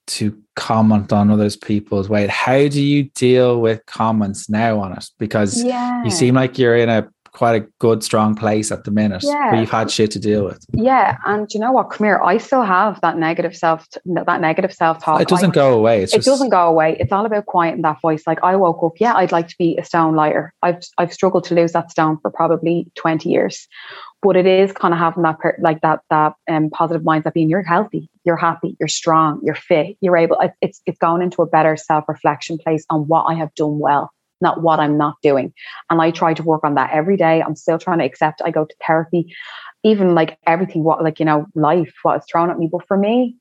to 0.08 0.40
comment 0.56 1.12
on 1.12 1.32
others 1.32 1.56
people's 1.56 2.08
weight. 2.08 2.30
How 2.30 2.68
do 2.68 2.82
you 2.82 3.04
deal 3.16 3.60
with 3.60 3.86
comments 3.88 4.50
now 4.50 4.80
on 4.80 4.94
it? 4.94 5.10
Because 5.18 5.64
yeah. 5.64 6.04
you 6.04 6.12
seem 6.12 6.36
like 6.36 6.58
you're 6.60 6.78
in 6.78 6.90
a 6.90 7.10
quite 7.36 7.62
a 7.62 7.68
good, 7.80 8.04
strong 8.04 8.34
place 8.34 8.72
at 8.72 8.86
the 8.86 8.92
minute. 8.92 9.22
Yeah. 9.24 9.52
But 9.52 9.60
you've 9.60 9.70
had 9.70 9.92
shit 9.92 10.12
to 10.12 10.20
deal 10.20 10.46
with. 10.46 10.66
Yeah. 10.74 11.18
And 11.26 11.48
you 11.54 11.60
know 11.60 11.72
what? 11.72 11.92
Come 11.92 12.06
here. 12.06 12.22
I 12.24 12.38
still 12.38 12.64
have 12.64 13.00
that 13.02 13.18
negative 13.18 13.56
self, 13.56 13.88
that 14.06 14.42
negative 14.42 14.74
self 14.74 15.04
talk. 15.04 15.22
It 15.22 15.28
doesn't 15.28 15.52
I, 15.52 15.54
go 15.54 15.74
away. 15.74 16.02
It's 16.02 16.14
it 16.14 16.18
just... 16.18 16.28
doesn't 16.28 16.50
go 16.50 16.68
away. 16.68 16.96
It's 17.00 17.12
all 17.12 17.26
about 17.26 17.46
quieting 17.46 17.82
that 17.84 18.02
voice. 18.02 18.24
Like 18.26 18.40
I 18.44 18.56
woke 18.56 18.82
up, 18.84 18.94
yeah, 19.00 19.14
I'd 19.14 19.32
like 19.32 19.50
to 19.50 19.56
be 19.60 19.78
a 19.78 19.84
stone 19.84 20.16
lighter. 20.16 20.54
I've, 20.62 20.82
I've 20.98 21.14
struggled 21.14 21.44
to 21.46 21.56
lose 21.56 21.74
that 21.74 21.92
stone 21.92 22.18
for 22.22 22.32
probably 22.32 22.92
20 22.96 23.30
years. 23.30 23.68
But 24.22 24.38
it 24.38 24.48
is 24.48 24.72
kind 24.72 24.94
of 24.94 25.00
having 25.00 25.22
that, 25.24 25.38
per, 25.38 25.56
like 25.60 25.82
that, 25.82 26.00
that 26.10 26.34
um, 26.50 26.72
positive 26.72 27.04
mindset 27.04 27.34
being 27.34 27.50
you're 27.50 27.62
healthy, 27.62 28.10
you're 28.24 28.38
happy, 28.38 28.76
you're 28.80 28.88
strong, 28.88 29.40
you're 29.44 29.54
fit, 29.54 29.98
you're 30.02 30.18
able, 30.18 30.38
it's, 30.62 30.82
it's 30.88 30.98
going 30.98 31.22
into 31.22 31.44
a 31.44 31.46
better 31.46 31.78
self 31.78 32.06
reflection 32.08 32.58
place 32.58 32.86
on 32.90 33.02
what 33.02 33.26
I 33.26 33.36
have 33.36 33.54
done 33.54 33.78
well 33.78 34.12
not 34.46 34.62
what 34.62 34.80
I'm 34.80 34.98
not 34.98 35.16
doing. 35.30 35.48
And 35.90 36.02
I 36.06 36.12
try 36.12 36.34
to 36.36 36.44
work 36.44 36.64
on 36.64 36.76
that 36.76 36.92
every 37.00 37.18
day. 37.18 37.42
I'm 37.42 37.56
still 37.56 37.80
trying 37.80 38.00
to 38.00 38.06
accept 38.06 38.42
I 38.46 38.52
go 38.52 38.66
to 38.66 38.76
therapy, 38.86 39.22
even 39.84 40.16
like 40.20 40.38
everything, 40.46 40.84
what 40.84 41.04
like, 41.04 41.20
you 41.20 41.26
know, 41.26 41.46
life, 41.56 41.94
what 42.04 42.18
is 42.20 42.26
thrown 42.30 42.50
at 42.52 42.60
me. 42.60 42.70
But 42.72 42.88
for 42.88 42.98
me, 42.98 43.38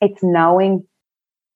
it's 0.00 0.22
knowing 0.22 0.86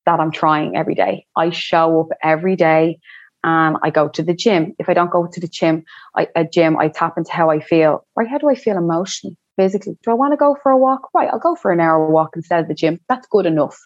that 0.07 0.19
I'm 0.21 0.33
trying 0.33 0.77
every 0.77 0.95
day. 0.95 1.27
I 1.37 1.51
show 1.51 2.01
up 2.01 2.09
every 2.23 2.57
day 2.57 2.99
and 3.43 3.77
I 3.83 3.91
go 3.91 4.09
to 4.09 4.23
the 4.23 4.35
gym. 4.35 4.75
If 4.79 4.89
I 4.89 4.95
don't 4.95 5.11
go 5.11 5.27
to 5.27 5.41
the 5.41 5.49
gym, 5.49 5.85
I, 6.17 6.29
a 6.35 6.45
gym, 6.45 6.79
I 6.79 6.89
tap 6.89 7.15
into 7.17 7.33
how 7.33 7.51
I 7.51 7.61
feel. 7.61 8.07
Right? 8.17 8.29
How 8.29 8.39
do 8.39 8.49
I 8.49 8.55
feel 8.55 8.77
emotionally, 8.77 9.37
physically? 9.57 9.97
Do 10.03 10.11
I 10.11 10.15
want 10.15 10.33
to 10.33 10.37
go 10.37 10.57
for 10.63 10.73
a 10.73 10.79
walk? 10.79 11.03
Right, 11.15 11.29
I'll 11.33 11.39
go 11.49 11.55
for 11.55 11.71
an 11.71 11.81
hour 11.81 12.11
walk 12.11 12.31
instead 12.37 12.61
of 12.61 12.69
the 12.69 12.75
gym. 12.75 12.99
That's 13.09 13.27
good 13.29 13.47
enough. 13.47 13.79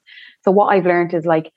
So 0.45 0.51
what 0.51 0.67
I've 0.67 0.87
learned 0.87 1.15
is 1.15 1.25
like 1.25 1.53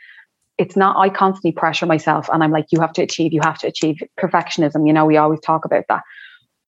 it's 0.58 0.76
not 0.76 0.98
i 0.98 1.10
constantly 1.10 1.52
pressure 1.52 1.86
myself 1.86 2.30
and 2.32 2.44
i'm 2.44 2.52
like 2.52 2.68
you 2.72 2.80
have 2.80 2.94
to 2.94 3.02
achieve 3.02 3.34
you 3.34 3.42
have 3.44 3.58
to 3.58 3.68
achieve 3.68 4.02
perfectionism 4.20 4.88
you 4.88 4.94
know 4.94 5.06
we 5.06 5.18
always 5.18 5.40
talk 5.40 5.66
about 5.66 5.84
that 5.90 6.04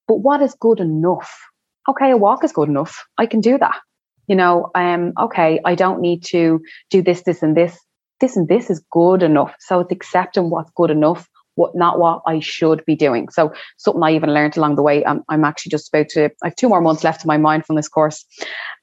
but 0.07 0.15
what 0.15 0.41
is 0.41 0.55
good 0.59 0.79
enough 0.79 1.39
okay 1.87 2.11
a 2.11 2.17
walk 2.17 2.43
is 2.43 2.51
good 2.51 2.69
enough 2.69 3.05
i 3.17 3.25
can 3.25 3.41
do 3.41 3.57
that 3.57 3.79
you 4.27 4.35
know 4.35 4.69
um 4.75 5.13
okay 5.19 5.59
i 5.65 5.75
don't 5.75 6.01
need 6.01 6.23
to 6.23 6.61
do 6.89 7.01
this 7.01 7.23
this 7.23 7.43
and 7.43 7.55
this 7.55 7.77
this 8.19 8.35
and 8.35 8.47
this 8.47 8.69
is 8.69 8.83
good 8.91 9.23
enough 9.23 9.53
so 9.59 9.79
it's 9.79 9.91
accepting 9.91 10.49
what's 10.49 10.71
good 10.75 10.91
enough 10.91 11.27
what 11.59 11.75
not 11.75 11.99
what 11.99 12.21
I 12.25 12.39
should 12.39 12.85
be 12.85 12.95
doing. 12.95 13.27
So 13.29 13.51
something 13.77 14.01
I 14.01 14.15
even 14.15 14.33
learned 14.33 14.55
along 14.55 14.77
the 14.77 14.81
way. 14.81 15.05
I'm, 15.05 15.23
I'm 15.27 15.43
actually 15.43 15.71
just 15.71 15.93
about 15.93 16.07
to. 16.09 16.31
I 16.41 16.47
have 16.47 16.55
two 16.55 16.69
more 16.69 16.79
months 16.79 17.03
left 17.03 17.21
of 17.21 17.27
my 17.27 17.37
mindfulness 17.37 17.89
course, 17.89 18.25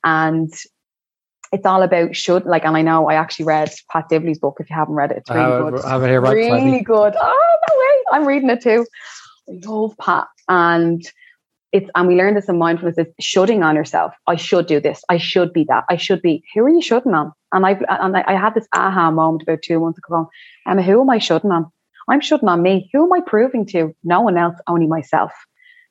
and 0.04 0.52
it's 1.52 1.66
all 1.66 1.82
about 1.82 2.14
should 2.16 2.44
like 2.44 2.64
and 2.64 2.76
I 2.76 2.82
know 2.82 3.08
I 3.08 3.14
actually 3.14 3.46
read 3.46 3.70
Pat 3.90 4.08
Divilly's 4.10 4.38
book 4.38 4.56
if 4.60 4.68
you 4.70 4.76
haven't 4.76 4.94
read 4.94 5.10
it 5.10 5.18
it's 5.18 5.30
really 5.30 5.44
I 5.44 5.58
good 5.58 5.84
I 5.84 5.90
have 5.90 6.02
it 6.02 6.08
here 6.08 6.20
right 6.20 6.34
really 6.34 6.80
good 6.80 7.14
oh 7.16 7.58
no 7.68 7.74
way 7.76 8.18
I'm 8.18 8.26
reading 8.26 8.50
it 8.50 8.62
too 8.62 8.86
I 9.48 9.66
love 9.66 9.94
Pat 9.98 10.28
and 10.48 11.04
it's 11.76 11.90
and 11.94 12.08
we 12.08 12.16
learned 12.16 12.36
this 12.36 12.48
in 12.48 12.58
mindfulness 12.58 12.96
is 12.96 13.06
shoulding 13.20 13.62
on 13.62 13.74
yourself. 13.74 14.14
I 14.26 14.36
should 14.36 14.66
do 14.66 14.80
this. 14.80 15.02
I 15.10 15.18
should 15.18 15.52
be 15.52 15.64
that. 15.64 15.84
I 15.90 15.96
should 15.96 16.22
be. 16.22 16.42
Who 16.54 16.62
are 16.62 16.70
you 16.70 16.80
shoulding 16.80 17.14
on? 17.14 17.32
And 17.52 17.66
I've 17.66 17.82
and 17.88 18.16
I 18.16 18.32
had 18.32 18.54
this 18.54 18.66
aha 18.74 19.10
moment 19.10 19.42
about 19.42 19.62
two 19.62 19.80
months 19.80 19.98
ago. 19.98 20.30
Emma, 20.66 20.82
who 20.82 21.00
am 21.00 21.10
I 21.10 21.18
shoulding 21.18 21.50
on? 21.50 21.70
I'm 22.08 22.20
shoulding 22.20 22.48
on 22.48 22.62
me. 22.62 22.88
Who 22.92 23.04
am 23.04 23.12
I 23.12 23.20
proving 23.20 23.66
to? 23.66 23.94
No 24.04 24.22
one 24.22 24.38
else, 24.38 24.56
only 24.66 24.86
myself. 24.86 25.32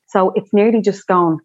So 0.08 0.32
it's 0.36 0.54
nearly 0.54 0.82
just 0.82 1.06
going, 1.08 1.40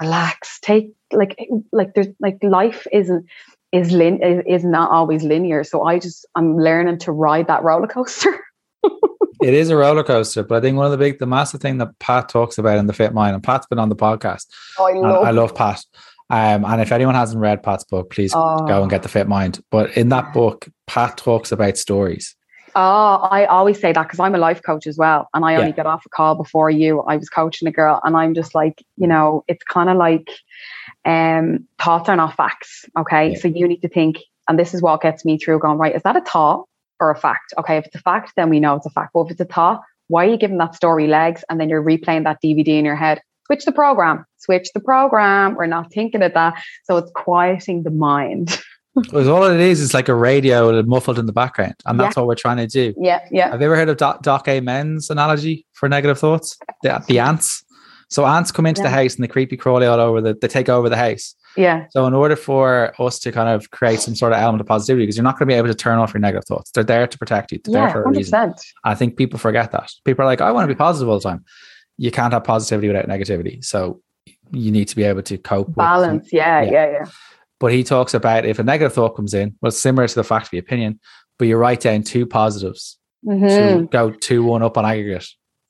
relax, 0.00 0.58
take 0.60 0.95
like 1.12 1.36
like 1.72 1.94
there's 1.94 2.08
like 2.20 2.38
life 2.42 2.86
isn't 2.92 3.26
is 3.72 3.90
lin 3.90 4.22
is, 4.22 4.42
is 4.46 4.64
not 4.64 4.90
always 4.90 5.22
linear. 5.22 5.64
So 5.64 5.82
I 5.82 5.98
just 5.98 6.26
I'm 6.34 6.56
learning 6.56 6.98
to 7.00 7.12
ride 7.12 7.48
that 7.48 7.62
roller 7.62 7.88
coaster. 7.88 8.34
it 9.42 9.54
is 9.54 9.70
a 9.70 9.76
roller 9.76 10.04
coaster, 10.04 10.42
but 10.42 10.56
I 10.56 10.60
think 10.60 10.76
one 10.76 10.86
of 10.86 10.92
the 10.92 10.98
big, 10.98 11.18
the 11.18 11.26
massive 11.26 11.60
thing 11.60 11.78
that 11.78 11.98
Pat 11.98 12.28
talks 12.28 12.58
about 12.58 12.78
in 12.78 12.86
the 12.86 12.92
Fit 12.92 13.12
Mind, 13.12 13.34
and 13.34 13.42
Pat's 13.42 13.66
been 13.66 13.78
on 13.78 13.88
the 13.88 13.96
podcast. 13.96 14.46
Oh, 14.78 14.86
I 14.86 14.92
love, 14.92 15.26
I 15.26 15.30
love 15.30 15.54
Pat. 15.54 15.84
Um, 16.28 16.64
and 16.64 16.80
if 16.80 16.90
anyone 16.90 17.14
hasn't 17.14 17.40
read 17.40 17.62
Pat's 17.62 17.84
book, 17.84 18.10
please 18.10 18.32
oh. 18.34 18.66
go 18.66 18.82
and 18.82 18.90
get 18.90 19.02
the 19.02 19.08
Fit 19.08 19.28
Mind. 19.28 19.62
But 19.70 19.96
in 19.96 20.08
that 20.10 20.32
book, 20.32 20.68
Pat 20.86 21.16
talks 21.16 21.52
about 21.52 21.76
stories. 21.76 22.35
Oh, 22.78 23.26
I 23.30 23.46
always 23.46 23.80
say 23.80 23.90
that 23.90 24.02
because 24.02 24.20
I'm 24.20 24.34
a 24.34 24.38
life 24.38 24.62
coach 24.62 24.86
as 24.86 24.98
well. 24.98 25.30
And 25.32 25.46
I 25.46 25.54
only 25.54 25.68
yeah. 25.68 25.76
got 25.76 25.86
off 25.86 26.04
a 26.04 26.10
call 26.10 26.34
before 26.34 26.68
you. 26.68 27.00
I 27.00 27.16
was 27.16 27.30
coaching 27.30 27.66
a 27.66 27.72
girl, 27.72 28.02
and 28.04 28.14
I'm 28.14 28.34
just 28.34 28.54
like, 28.54 28.84
you 28.98 29.08
know, 29.08 29.44
it's 29.48 29.64
kind 29.64 29.88
of 29.88 29.96
like 29.96 30.28
um, 31.06 31.66
thoughts 31.80 32.10
are 32.10 32.16
not 32.16 32.36
facts. 32.36 32.84
Okay. 32.98 33.32
Yeah. 33.32 33.38
So 33.38 33.48
you 33.48 33.66
need 33.66 33.80
to 33.80 33.88
think, 33.88 34.18
and 34.46 34.58
this 34.58 34.74
is 34.74 34.82
what 34.82 35.00
gets 35.00 35.24
me 35.24 35.38
through 35.38 35.60
going, 35.60 35.78
right, 35.78 35.96
is 35.96 36.02
that 36.02 36.16
a 36.16 36.20
thought 36.20 36.66
or 37.00 37.10
a 37.10 37.16
fact? 37.16 37.54
Okay. 37.56 37.78
If 37.78 37.86
it's 37.86 37.96
a 37.96 38.00
fact, 38.00 38.32
then 38.36 38.50
we 38.50 38.60
know 38.60 38.76
it's 38.76 38.84
a 38.84 38.90
fact. 38.90 39.12
But 39.14 39.22
if 39.22 39.30
it's 39.30 39.40
a 39.40 39.46
thought, 39.46 39.80
why 40.08 40.26
are 40.26 40.30
you 40.30 40.36
giving 40.36 40.58
that 40.58 40.74
story 40.74 41.06
legs 41.06 41.44
and 41.48 41.58
then 41.58 41.70
you're 41.70 41.82
replaying 41.82 42.24
that 42.24 42.42
DVD 42.44 42.78
in 42.78 42.84
your 42.84 42.94
head? 42.94 43.22
Switch 43.46 43.64
the 43.64 43.72
program, 43.72 44.26
switch 44.36 44.68
the 44.74 44.80
program. 44.80 45.54
We're 45.54 45.66
not 45.66 45.92
thinking 45.92 46.20
of 46.22 46.34
that. 46.34 46.62
So 46.84 46.98
it's 46.98 47.10
quieting 47.14 47.84
the 47.84 47.90
mind. 47.90 48.60
Because 49.02 49.28
all 49.28 49.44
it 49.44 49.60
is 49.60 49.80
is 49.80 49.92
like 49.94 50.08
a 50.08 50.14
radio 50.14 50.82
muffled 50.82 51.18
in 51.18 51.26
the 51.26 51.32
background, 51.32 51.74
and 51.84 52.00
that's 52.00 52.16
yeah. 52.16 52.22
what 52.22 52.28
we're 52.28 52.34
trying 52.34 52.56
to 52.56 52.66
do. 52.66 52.94
Yeah, 52.96 53.20
yeah. 53.30 53.50
Have 53.50 53.60
you 53.60 53.66
ever 53.66 53.76
heard 53.76 53.88
of 53.88 53.96
Doc, 53.98 54.22
Doc 54.22 54.48
Amen's 54.48 55.10
analogy 55.10 55.66
for 55.72 55.88
negative 55.88 56.18
thoughts? 56.18 56.58
The, 56.82 57.04
the 57.06 57.18
ants. 57.18 57.62
So 58.08 58.24
ants 58.24 58.52
come 58.52 58.66
into 58.66 58.82
yeah. 58.82 58.88
the 58.88 58.94
house 58.94 59.16
and 59.16 59.24
they 59.24 59.28
creepy 59.28 59.56
crawly 59.56 59.86
all 59.86 60.00
over 60.00 60.20
the. 60.20 60.34
They 60.40 60.48
take 60.48 60.68
over 60.68 60.88
the 60.88 60.96
house. 60.96 61.34
Yeah. 61.56 61.86
So 61.90 62.06
in 62.06 62.14
order 62.14 62.36
for 62.36 62.94
us 63.00 63.18
to 63.20 63.32
kind 63.32 63.48
of 63.48 63.70
create 63.70 64.00
some 64.00 64.14
sort 64.14 64.32
of 64.32 64.38
element 64.38 64.60
of 64.60 64.66
positivity, 64.66 65.04
because 65.04 65.16
you're 65.16 65.24
not 65.24 65.38
going 65.38 65.48
to 65.48 65.52
be 65.52 65.58
able 65.58 65.68
to 65.68 65.74
turn 65.74 65.98
off 65.98 66.14
your 66.14 66.20
negative 66.20 66.44
thoughts, 66.46 66.70
they're 66.70 66.84
there 66.84 67.06
to 67.06 67.18
protect 67.18 67.52
you. 67.52 67.60
They're 67.64 67.74
yeah, 67.74 67.92
there 67.92 67.92
for 67.92 68.02
a 68.02 68.12
100%. 68.12 68.16
reason. 68.16 68.54
I 68.84 68.94
think 68.94 69.16
people 69.16 69.38
forget 69.38 69.72
that. 69.72 69.90
People 70.04 70.22
are 70.22 70.26
like, 70.26 70.40
I 70.40 70.52
want 70.52 70.68
to 70.68 70.74
be 70.74 70.78
positive 70.78 71.08
all 71.08 71.18
the 71.18 71.28
time. 71.28 71.44
You 71.96 72.10
can't 72.10 72.32
have 72.32 72.44
positivity 72.44 72.88
without 72.88 73.06
negativity. 73.06 73.64
So 73.64 74.02
you 74.52 74.70
need 74.70 74.88
to 74.88 74.96
be 74.96 75.04
able 75.04 75.22
to 75.22 75.38
cope. 75.38 75.68
With 75.68 75.76
balance. 75.76 76.28
Yeah, 76.32 76.62
yeah, 76.62 76.70
yeah, 76.70 76.90
yeah. 76.92 77.04
But 77.58 77.72
he 77.72 77.82
talks 77.84 78.14
about 78.14 78.44
if 78.44 78.58
a 78.58 78.62
negative 78.62 78.92
thought 78.92 79.16
comes 79.16 79.32
in, 79.32 79.56
well, 79.60 79.72
similar 79.72 80.06
to 80.06 80.14
the 80.14 80.24
fact 80.24 80.46
of 80.46 80.50
the 80.50 80.58
opinion, 80.58 81.00
but 81.38 81.48
you 81.48 81.56
write 81.56 81.80
down 81.80 82.02
two 82.02 82.26
positives 82.26 82.98
mm-hmm. 83.24 83.46
to 83.46 83.88
go 83.90 84.10
two 84.10 84.44
one 84.44 84.62
up 84.62 84.76
on 84.76 84.84
aggregate. 84.84 85.26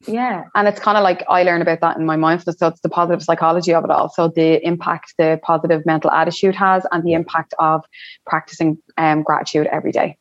Yeah. 0.07 0.45
And 0.55 0.69
it's 0.69 0.81
kind 0.81 0.99
of 0.99 1.05
like 1.05 1.25
I 1.28 1.43
learn 1.43 1.62
about 1.62 1.81
that 1.81 1.97
in 1.97 2.07
my 2.07 2.16
mindfulness. 2.16 2.59
So 2.59 2.69
it's 2.69 2.81
the 2.81 2.88
positive 2.88 3.23
psychology 3.23 3.75
of 3.75 3.85
it 3.85 3.90
all. 3.90 4.09
So 4.11 4.28
the 4.28 4.64
impact 4.66 5.14
the 5.19 5.40
positive 5.43 5.85
mental 5.87 6.11
attitude 6.11 6.55
has 6.55 6.87
and 6.93 7.02
the 7.02 7.14
impact 7.14 7.55
of 7.59 7.85
practicing 8.26 8.78
um, 8.99 9.23
gratitude 9.23 9.66
every 9.69 9.93
day. 9.93 10.19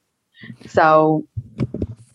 So 0.68 1.28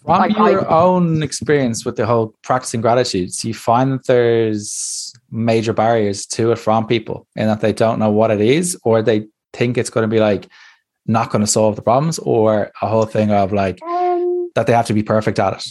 from 0.04 0.18
like 0.18 0.36
your 0.36 0.70
I, 0.70 0.82
own 0.82 1.22
experience 1.22 1.84
with 1.84 1.96
the 1.96 2.06
whole 2.06 2.34
practicing 2.42 2.80
gratitude, 2.80 3.30
do 3.38 3.48
you 3.48 3.54
find 3.54 3.92
that 3.92 4.06
there's 4.06 5.12
major 5.30 5.72
barriers 5.72 6.26
to 6.26 6.52
it 6.52 6.56
from 6.56 6.86
people 6.86 7.26
in 7.36 7.46
that 7.46 7.60
they 7.60 7.72
don't 7.72 7.98
know 7.98 8.10
what 8.10 8.30
it 8.30 8.40
is 8.40 8.78
or 8.82 9.02
they 9.02 9.26
think 9.52 9.78
it's 9.78 9.90
going 9.90 10.08
to 10.08 10.14
be 10.14 10.20
like 10.20 10.48
not 11.06 11.30
going 11.30 11.40
to 11.40 11.50
solve 11.50 11.76
the 11.76 11.82
problems 11.82 12.18
or 12.20 12.70
a 12.82 12.86
whole 12.86 13.06
thing 13.06 13.30
of 13.30 13.52
like 13.52 13.82
um, 13.82 14.50
that 14.54 14.66
they 14.66 14.72
have 14.72 14.86
to 14.86 14.94
be 14.94 15.02
perfect 15.02 15.38
at 15.38 15.54
it? 15.54 15.66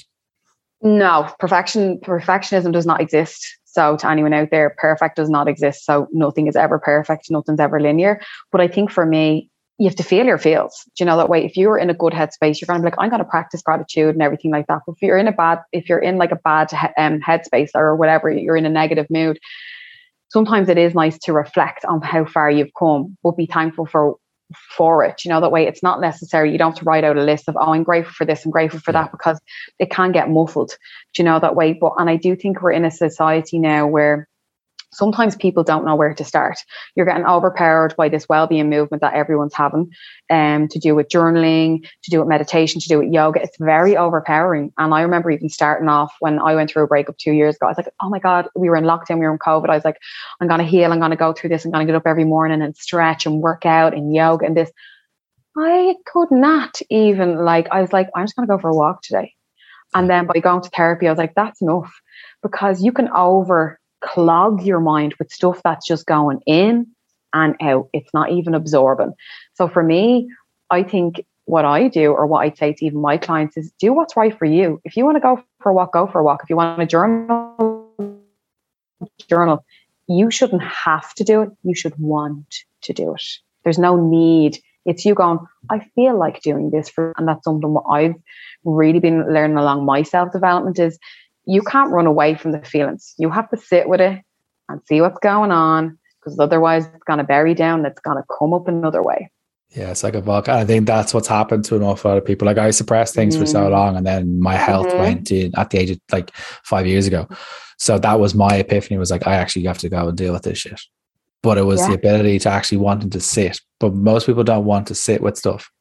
No, 0.81 1.29
perfection 1.39 1.99
perfectionism 1.99 2.71
does 2.71 2.85
not 2.85 3.01
exist. 3.01 3.57
So 3.65 3.97
to 3.97 4.09
anyone 4.09 4.33
out 4.33 4.49
there, 4.49 4.75
perfect 4.77 5.17
does 5.17 5.29
not 5.29 5.47
exist. 5.47 5.85
So 5.85 6.07
nothing 6.11 6.47
is 6.47 6.55
ever 6.55 6.79
perfect, 6.79 7.29
nothing's 7.29 7.59
ever 7.59 7.79
linear. 7.79 8.21
But 8.51 8.61
I 8.61 8.67
think 8.67 8.89
for 8.91 9.05
me, 9.05 9.49
you 9.77 9.87
have 9.87 9.95
to 9.95 10.03
feel 10.03 10.25
your 10.25 10.37
feels. 10.37 10.83
Do 10.97 11.03
you 11.03 11.05
know 11.05 11.15
that 11.17 11.29
way? 11.29 11.45
If 11.45 11.55
you're 11.55 11.77
in 11.77 11.89
a 11.89 11.93
good 11.93 12.11
headspace, 12.11 12.59
you're 12.59 12.67
going 12.67 12.81
to 12.81 12.83
be 12.83 12.91
like, 12.91 12.99
I'm 12.99 13.09
going 13.09 13.23
to 13.23 13.29
practice 13.29 13.61
gratitude 13.61 14.13
and 14.13 14.21
everything 14.21 14.51
like 14.51 14.67
that. 14.67 14.81
But 14.85 14.93
if 14.93 15.01
you're 15.01 15.17
in 15.17 15.27
a 15.27 15.31
bad, 15.31 15.59
if 15.71 15.87
you're 15.87 15.99
in 15.99 16.17
like 16.17 16.31
a 16.31 16.35
bad 16.35 16.73
um, 16.97 17.21
headspace 17.21 17.69
or 17.73 17.95
whatever, 17.95 18.29
you're 18.29 18.57
in 18.57 18.65
a 18.65 18.69
negative 18.69 19.07
mood. 19.09 19.39
Sometimes 20.29 20.69
it 20.69 20.77
is 20.77 20.93
nice 20.93 21.17
to 21.19 21.33
reflect 21.33 21.85
on 21.85 22.01
how 22.01 22.25
far 22.25 22.49
you've 22.49 22.73
come, 22.77 23.17
but 23.23 23.37
be 23.37 23.45
thankful 23.45 23.85
for 23.85 24.15
for 24.75 25.03
it. 25.03 25.23
You 25.25 25.29
know, 25.29 25.41
that 25.41 25.51
way 25.51 25.67
it's 25.67 25.83
not 25.83 26.01
necessary. 26.01 26.51
You 26.51 26.57
don't 26.57 26.71
have 26.71 26.79
to 26.79 26.85
write 26.85 27.03
out 27.03 27.17
a 27.17 27.23
list 27.23 27.47
of, 27.47 27.57
oh, 27.59 27.73
I'm 27.73 27.83
grateful 27.83 28.13
for 28.13 28.25
this, 28.25 28.45
I'm 28.45 28.51
grateful 28.51 28.79
for 28.79 28.91
that, 28.91 29.11
because 29.11 29.39
it 29.77 29.91
can 29.91 30.11
get 30.11 30.29
muffled. 30.29 30.75
You 31.17 31.23
know 31.23 31.39
that 31.39 31.55
way? 31.55 31.73
But 31.73 31.93
and 31.97 32.09
I 32.09 32.15
do 32.15 32.35
think 32.35 32.61
we're 32.61 32.71
in 32.71 32.85
a 32.85 32.91
society 32.91 33.59
now 33.59 33.87
where 33.87 34.28
sometimes 34.91 35.35
people 35.35 35.63
don't 35.63 35.85
know 35.85 35.95
where 35.95 36.13
to 36.13 36.23
start. 36.23 36.57
You're 36.95 37.05
getting 37.05 37.25
overpowered 37.25 37.95
by 37.95 38.09
this 38.09 38.27
well-being 38.27 38.69
movement 38.69 39.01
that 39.01 39.13
everyone's 39.13 39.53
having, 39.53 39.91
um, 40.29 40.67
to 40.69 40.79
do 40.79 40.95
with 40.95 41.09
journaling, 41.09 41.83
to 42.03 42.11
do 42.11 42.19
with 42.19 42.27
meditation, 42.27 42.81
to 42.81 42.87
do 42.87 42.99
with 42.99 43.13
yoga. 43.13 43.41
It's 43.41 43.57
very 43.59 43.95
overpowering. 43.95 44.73
And 44.77 44.93
I 44.93 45.01
remember 45.01 45.31
even 45.31 45.49
starting 45.49 45.89
off 45.89 46.13
when 46.19 46.39
I 46.39 46.55
went 46.55 46.71
through 46.71 46.83
a 46.83 46.87
breakup 46.87 47.17
two 47.17 47.33
years 47.33 47.55
ago. 47.55 47.67
I 47.67 47.69
was 47.69 47.77
like, 47.77 47.89
oh 48.01 48.09
my 48.09 48.19
God, 48.19 48.47
we 48.55 48.69
were 48.69 48.75
in 48.75 48.83
lockdown, 48.83 49.19
we 49.19 49.25
were 49.25 49.33
in 49.33 49.39
COVID. 49.39 49.69
I 49.69 49.75
was 49.75 49.85
like, 49.85 49.97
I'm 50.41 50.47
gonna 50.47 50.63
heal, 50.63 50.91
I'm 50.91 50.99
gonna 50.99 51.15
go 51.15 51.33
through 51.33 51.49
this, 51.49 51.65
I'm 51.65 51.71
gonna 51.71 51.85
get 51.85 51.95
up 51.95 52.07
every 52.07 52.25
morning 52.25 52.61
and 52.61 52.75
stretch 52.75 53.25
and 53.25 53.41
work 53.41 53.65
out 53.65 53.93
and 53.93 54.13
yoga 54.13 54.45
and 54.45 54.57
this. 54.57 54.71
I 55.57 55.95
could 56.05 56.31
not 56.31 56.79
even 56.89 57.43
like 57.43 57.67
I 57.71 57.81
was 57.81 57.91
like, 57.91 58.09
I'm 58.15 58.23
just 58.23 58.35
gonna 58.35 58.47
go 58.47 58.57
for 58.57 58.69
a 58.69 58.75
walk 58.75 59.01
today. 59.01 59.33
And 59.93 60.09
then 60.09 60.27
by 60.27 60.39
going 60.39 60.61
to 60.61 60.69
therapy, 60.69 61.07
I 61.07 61.11
was 61.11 61.17
like, 61.17 61.33
that's 61.35 61.61
enough. 61.61 61.91
Because 62.43 62.83
you 62.83 62.91
can 62.91 63.09
over 63.09 63.78
clog 64.01 64.63
your 64.63 64.79
mind 64.79 65.15
with 65.19 65.31
stuff 65.31 65.61
that's 65.63 65.87
just 65.87 66.05
going 66.05 66.39
in 66.45 66.87
and 67.33 67.55
out. 67.61 67.89
It's 67.93 68.13
not 68.13 68.31
even 68.31 68.55
absorbing. 68.55 69.13
So 69.53 69.67
for 69.67 69.83
me, 69.83 70.29
I 70.69 70.83
think 70.83 71.25
what 71.45 71.65
I 71.65 71.87
do 71.87 72.11
or 72.11 72.27
what 72.27 72.41
I'd 72.41 72.57
say 72.57 72.73
to 72.73 72.85
even 72.85 73.01
my 73.01 73.17
clients 73.17 73.57
is 73.57 73.71
do 73.79 73.91
what's 73.93 74.15
right 74.15 74.37
for 74.37 74.45
you. 74.45 74.79
If 74.83 74.95
you 74.95 75.03
want 75.03 75.17
to 75.17 75.21
go 75.21 75.43
for 75.61 75.71
a 75.71 75.73
walk, 75.73 75.93
go 75.93 76.07
for 76.07 76.19
a 76.19 76.23
walk. 76.23 76.41
If 76.43 76.49
you 76.49 76.55
want 76.55 76.79
to 76.79 76.85
journal, 76.85 77.89
journal. 79.27 79.65
You 80.07 80.31
shouldn't 80.31 80.63
have 80.63 81.13
to 81.15 81.23
do 81.23 81.41
it. 81.41 81.49
You 81.63 81.75
should 81.75 81.97
want 81.97 82.63
to 82.81 82.93
do 82.93 83.13
it. 83.13 83.23
There's 83.63 83.79
no 83.79 83.95
need. 83.95 84.59
It's 84.85 85.05
you 85.05 85.13
going, 85.13 85.39
I 85.69 85.85
feel 85.95 86.17
like 86.17 86.41
doing 86.41 86.71
this 86.71 86.89
for, 86.89 87.13
and 87.17 87.27
that's 87.27 87.43
something 87.43 87.73
what 87.73 87.85
I've 87.89 88.15
really 88.63 88.99
been 88.99 89.31
learning 89.31 89.57
along 89.57 89.85
my 89.85 90.03
self 90.03 90.31
development 90.31 90.79
is 90.79 90.97
you 91.49 91.63
can't 91.63 91.91
run 91.91 92.05
away 92.05 92.35
from 92.35 92.51
the 92.51 92.61
feelings. 92.61 93.15
You 93.17 93.31
have 93.31 93.49
to 93.49 93.57
sit 93.57 93.89
with 93.89 93.99
it 93.99 94.21
and 94.69 94.79
see 94.85 95.01
what's 95.01 95.17
going 95.19 95.51
on 95.51 95.97
because 96.19 96.37
otherwise 96.39 96.85
it's 96.85 97.03
going 97.07 97.17
to 97.17 97.23
bury 97.23 97.55
down. 97.55 97.85
It's 97.85 97.99
going 97.99 98.17
to 98.17 98.23
come 98.37 98.53
up 98.53 98.67
another 98.67 99.01
way. 99.01 99.31
Yeah, 99.75 99.89
it's 99.89 100.03
like 100.03 100.15
a 100.15 100.21
book. 100.21 100.47
I 100.47 100.63
think 100.65 100.85
that's 100.85 101.13
what's 101.13 101.27
happened 101.27 101.65
to 101.65 101.75
an 101.75 101.83
awful 101.83 102.09
lot 102.11 102.17
of 102.17 102.25
people. 102.25 102.45
Like 102.45 102.57
I 102.57 102.69
suppressed 102.71 103.15
things 103.15 103.35
mm. 103.35 103.39
for 103.39 103.45
so 103.45 103.67
mm. 103.67 103.71
long, 103.71 103.97
and 103.97 104.05
then 104.05 104.39
my 104.39 104.55
health 104.55 104.87
mm-hmm. 104.87 104.97
went 104.97 105.31
in 105.31 105.51
at 105.57 105.69
the 105.71 105.79
age 105.79 105.91
of 105.91 105.99
like 106.11 106.31
five 106.63 106.87
years 106.87 107.07
ago. 107.07 107.27
So 107.77 107.97
that 107.97 108.19
was 108.19 108.35
my 108.35 108.55
epiphany. 108.55 108.97
Was 108.97 109.11
like 109.11 109.27
I 109.27 109.35
actually 109.35 109.65
have 109.65 109.77
to 109.79 109.89
go 109.89 110.07
and 110.07 110.17
deal 110.17 110.33
with 110.33 110.43
this 110.43 110.59
shit. 110.59 110.81
But 111.41 111.57
it 111.57 111.65
was 111.65 111.81
yeah. 111.81 111.89
the 111.89 111.93
ability 111.93 112.39
to 112.39 112.49
actually 112.49 112.79
wanting 112.79 113.11
to 113.11 113.19
sit. 113.19 113.61
But 113.79 113.93
most 113.93 114.25
people 114.25 114.43
don't 114.43 114.65
want 114.65 114.87
to 114.87 114.95
sit 114.95 115.21
with 115.21 115.37
stuff 115.37 115.71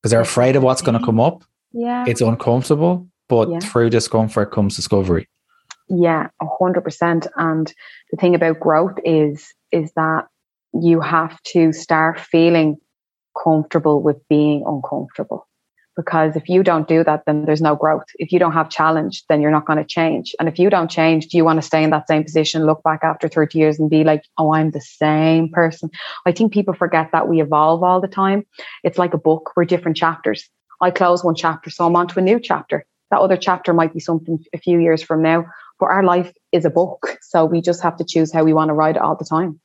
because 0.00 0.12
they're 0.12 0.20
afraid 0.20 0.56
of 0.56 0.62
what's 0.62 0.82
going 0.82 0.98
to 0.98 1.04
come 1.04 1.20
up. 1.20 1.44
Yeah, 1.72 2.04
it's 2.06 2.20
uncomfortable 2.20 3.09
but 3.30 3.48
yeah. 3.48 3.60
through 3.60 3.88
discomfort 3.88 4.50
comes 4.50 4.76
discovery. 4.76 5.26
Yeah, 5.88 6.28
a 6.42 6.46
hundred 6.60 6.82
percent. 6.82 7.26
And 7.36 7.72
the 8.10 8.16
thing 8.18 8.34
about 8.34 8.60
growth 8.60 8.98
is 9.04 9.54
is 9.72 9.92
that 9.92 10.26
you 10.74 11.00
have 11.00 11.40
to 11.44 11.72
start 11.72 12.20
feeling 12.20 12.76
comfortable 13.42 14.02
with 14.02 14.16
being 14.28 14.64
uncomfortable. 14.66 15.46
Because 15.96 16.34
if 16.34 16.48
you 16.48 16.62
don't 16.62 16.88
do 16.88 17.04
that, 17.04 17.24
then 17.26 17.44
there's 17.44 17.60
no 17.60 17.76
growth. 17.76 18.04
If 18.14 18.32
you 18.32 18.38
don't 18.38 18.52
have 18.52 18.70
challenge, 18.70 19.24
then 19.28 19.40
you're 19.40 19.50
not 19.50 19.66
going 19.66 19.78
to 19.78 19.84
change. 19.84 20.34
And 20.38 20.48
if 20.48 20.58
you 20.58 20.70
don't 20.70 20.90
change, 20.90 21.26
do 21.26 21.36
you 21.36 21.44
want 21.44 21.58
to 21.60 21.66
stay 21.66 21.82
in 21.82 21.90
that 21.90 22.08
same 22.08 22.22
position, 22.22 22.64
look 22.64 22.82
back 22.82 23.00
after 23.02 23.28
30 23.28 23.58
years 23.58 23.78
and 23.78 23.90
be 23.90 24.02
like, 24.04 24.24
oh, 24.38 24.54
I'm 24.54 24.70
the 24.70 24.80
same 24.80 25.50
person? 25.50 25.90
I 26.26 26.32
think 26.32 26.52
people 26.52 26.74
forget 26.74 27.10
that 27.12 27.28
we 27.28 27.42
evolve 27.42 27.82
all 27.82 28.00
the 28.00 28.08
time. 28.08 28.46
It's 28.82 28.98
like 28.98 29.14
a 29.14 29.18
book, 29.18 29.52
we're 29.56 29.64
different 29.64 29.96
chapters. 29.96 30.48
I 30.80 30.90
close 30.90 31.22
one 31.22 31.34
chapter, 31.34 31.70
so 31.70 31.86
I'm 31.86 31.96
on 31.96 32.08
to 32.08 32.20
a 32.20 32.22
new 32.22 32.40
chapter 32.40 32.86
that 33.10 33.20
other 33.20 33.36
chapter 33.36 33.72
might 33.72 33.92
be 33.92 34.00
something 34.00 34.38
a 34.52 34.58
few 34.58 34.78
years 34.78 35.02
from 35.02 35.22
now. 35.22 35.44
But 35.78 35.86
our 35.86 36.02
life 36.02 36.32
is 36.52 36.64
a 36.64 36.70
book, 36.70 37.16
so 37.22 37.44
we 37.44 37.60
just 37.60 37.82
have 37.82 37.96
to 37.96 38.04
choose 38.04 38.32
how 38.32 38.44
we 38.44 38.52
want 38.52 38.68
to 38.68 38.74
write 38.74 38.96
it 38.96 39.02
all 39.02 39.16
the 39.16 39.24
time. 39.24 39.60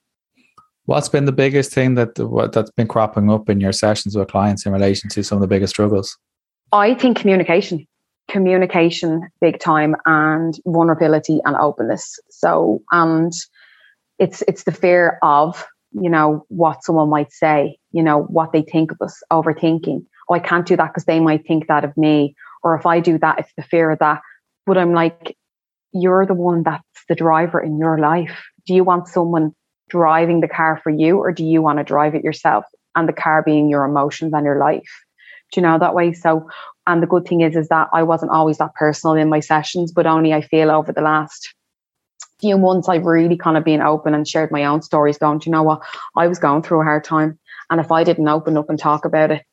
What's 0.86 1.10
been 1.10 1.26
the 1.26 1.32
biggest 1.32 1.74
thing 1.74 1.96
that 1.96 2.18
what, 2.20 2.54
that's 2.54 2.72
been 2.72 2.88
cropping 2.88 3.30
up 3.30 3.50
in 3.50 3.60
your 3.60 3.72
sessions 3.72 4.16
with 4.16 4.30
clients 4.30 4.66
in 4.66 4.72
relation 4.72 5.10
to 5.10 5.24
some 5.24 5.38
of 5.38 5.42
the 5.42 5.48
biggest 5.48 5.72
struggles? 5.72 6.18
I 6.72 6.94
think 6.94 7.18
communication. 7.18 7.88
communication 8.30 9.30
big 9.42 9.60
time 9.60 9.96
and 10.06 10.60
vulnerability 10.66 11.40
and 11.46 11.56
openness. 11.56 12.20
So 12.30 12.82
and 12.92 13.32
it's 14.20 14.42
it's 14.48 14.64
the 14.64 14.72
fear 14.72 15.20
of 15.22 15.66
you 15.92 16.10
know 16.10 16.46
what 16.50 16.84
someone 16.84 17.10
might 17.10 17.32
say, 17.32 17.78
you 17.92 18.04
know 18.04 18.24
what 18.24 18.52
they 18.52 18.62
think 18.62 18.92
of 18.92 18.98
us, 19.02 19.22
overthinking. 19.32 20.06
Oh, 20.30 20.34
I 20.34 20.40
can't 20.40 20.66
do 20.66 20.76
that 20.76 20.88
because 20.88 21.06
they 21.06 21.20
might 21.20 21.46
think 21.46 21.68
that 21.68 21.86
of 21.86 21.96
me, 21.98 22.36
or 22.66 22.76
if 22.76 22.86
I 22.86 23.00
do 23.00 23.20
that, 23.20 23.40
it's 23.40 23.54
the 23.56 23.64
fear 23.64 23.92
of 23.92 24.00
that. 24.00 24.22
But 24.66 24.80
I'm 24.80 24.92
like, 24.92 25.38
you're 25.94 26.26
the 26.26 26.34
one 26.34 26.64
that's 26.64 26.84
the 27.08 27.16
driver 27.16 27.62
in 27.62 27.78
your 27.78 28.00
life. 28.00 28.44
Do 28.66 28.74
you 28.74 28.84
want 28.84 29.08
someone 29.08 29.54
driving 29.88 30.42
the 30.42 30.48
car 30.48 30.82
for 30.84 30.90
you, 30.90 31.20
or 31.20 31.32
do 31.32 31.46
you 31.46 31.62
want 31.62 31.78
to 31.78 31.84
drive 31.84 32.16
it 32.16 32.24
yourself? 32.24 32.66
And 32.96 33.08
the 33.08 33.14
car 33.14 33.44
being 33.44 33.70
your 33.70 33.86
emotions 33.86 34.34
and 34.34 34.44
your 34.44 34.58
life. 34.58 34.90
Do 35.54 35.62
you 35.62 35.68
know 35.68 35.78
that 35.78 35.94
way? 35.94 36.14
So, 36.14 36.50
and 36.88 37.04
the 37.04 37.08
good 37.08 37.28
thing 37.28 37.42
is, 37.42 37.56
is 37.56 37.68
that 37.70 37.90
I 37.94 38.02
wasn't 38.02 38.32
always 38.32 38.58
that 38.58 38.74
personal 38.74 39.16
in 39.16 39.30
my 39.30 39.42
sessions, 39.42 39.92
but 39.92 40.08
only 40.08 40.34
I 40.34 40.42
feel 40.42 40.72
over 40.72 40.92
the 40.92 41.02
last 41.02 41.54
few 42.42 42.58
months 42.58 42.90
I've 42.90 43.06
really 43.06 43.38
kind 43.38 43.58
of 43.58 43.64
been 43.64 43.82
open 43.82 44.16
and 44.16 44.28
shared 44.28 44.52
my 44.52 44.66
own 44.66 44.82
stories. 44.82 45.20
Going, 45.20 45.42
you 45.46 45.52
know 45.52 45.64
what? 45.64 45.84
I 46.18 46.28
was 46.28 46.40
going 46.40 46.64
through 46.64 46.82
a 46.82 46.86
hard 46.86 47.04
time, 47.04 47.38
and 47.70 47.80
if 47.80 47.92
I 47.92 48.04
didn't 48.04 48.28
open 48.28 48.58
up 48.58 48.72
and 48.72 48.80
talk 48.80 49.06
about 49.06 49.30
it, 49.30 49.44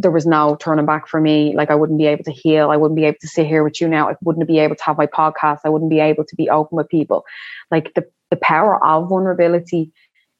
there 0.00 0.10
was 0.10 0.26
no 0.26 0.56
turning 0.56 0.86
back 0.86 1.08
for 1.08 1.20
me. 1.20 1.54
Like 1.54 1.70
I 1.70 1.74
wouldn't 1.74 1.98
be 1.98 2.06
able 2.06 2.24
to 2.24 2.32
heal. 2.32 2.70
I 2.70 2.76
wouldn't 2.76 2.96
be 2.96 3.04
able 3.04 3.18
to 3.20 3.28
sit 3.28 3.46
here 3.46 3.62
with 3.62 3.80
you 3.80 3.88
now. 3.88 4.08
I 4.08 4.16
wouldn't 4.22 4.46
be 4.46 4.58
able 4.58 4.76
to 4.76 4.84
have 4.84 4.98
my 4.98 5.06
podcast. 5.06 5.60
I 5.64 5.68
wouldn't 5.68 5.90
be 5.90 6.00
able 6.00 6.24
to 6.24 6.36
be 6.36 6.48
open 6.48 6.76
with 6.76 6.88
people. 6.88 7.24
Like 7.70 7.94
the 7.94 8.04
the 8.30 8.36
power 8.36 8.84
of 8.84 9.08
vulnerability 9.08 9.92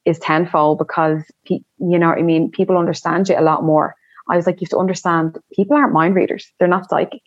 is 0.04 0.18
tenfold 0.18 0.78
because 0.78 1.22
you 1.44 1.62
know 1.78 2.08
what 2.08 2.18
I 2.18 2.22
mean. 2.22 2.50
People 2.50 2.78
understand 2.78 3.28
you 3.28 3.38
a 3.38 3.42
lot 3.42 3.64
more. 3.64 3.94
I 4.28 4.36
was 4.36 4.46
like, 4.46 4.60
you 4.60 4.66
have 4.66 4.70
to 4.70 4.78
understand 4.78 5.38
people 5.52 5.76
aren't 5.76 5.92
mind 5.92 6.14
readers. 6.14 6.50
They're 6.58 6.68
not 6.68 6.88
psychic. 6.88 7.22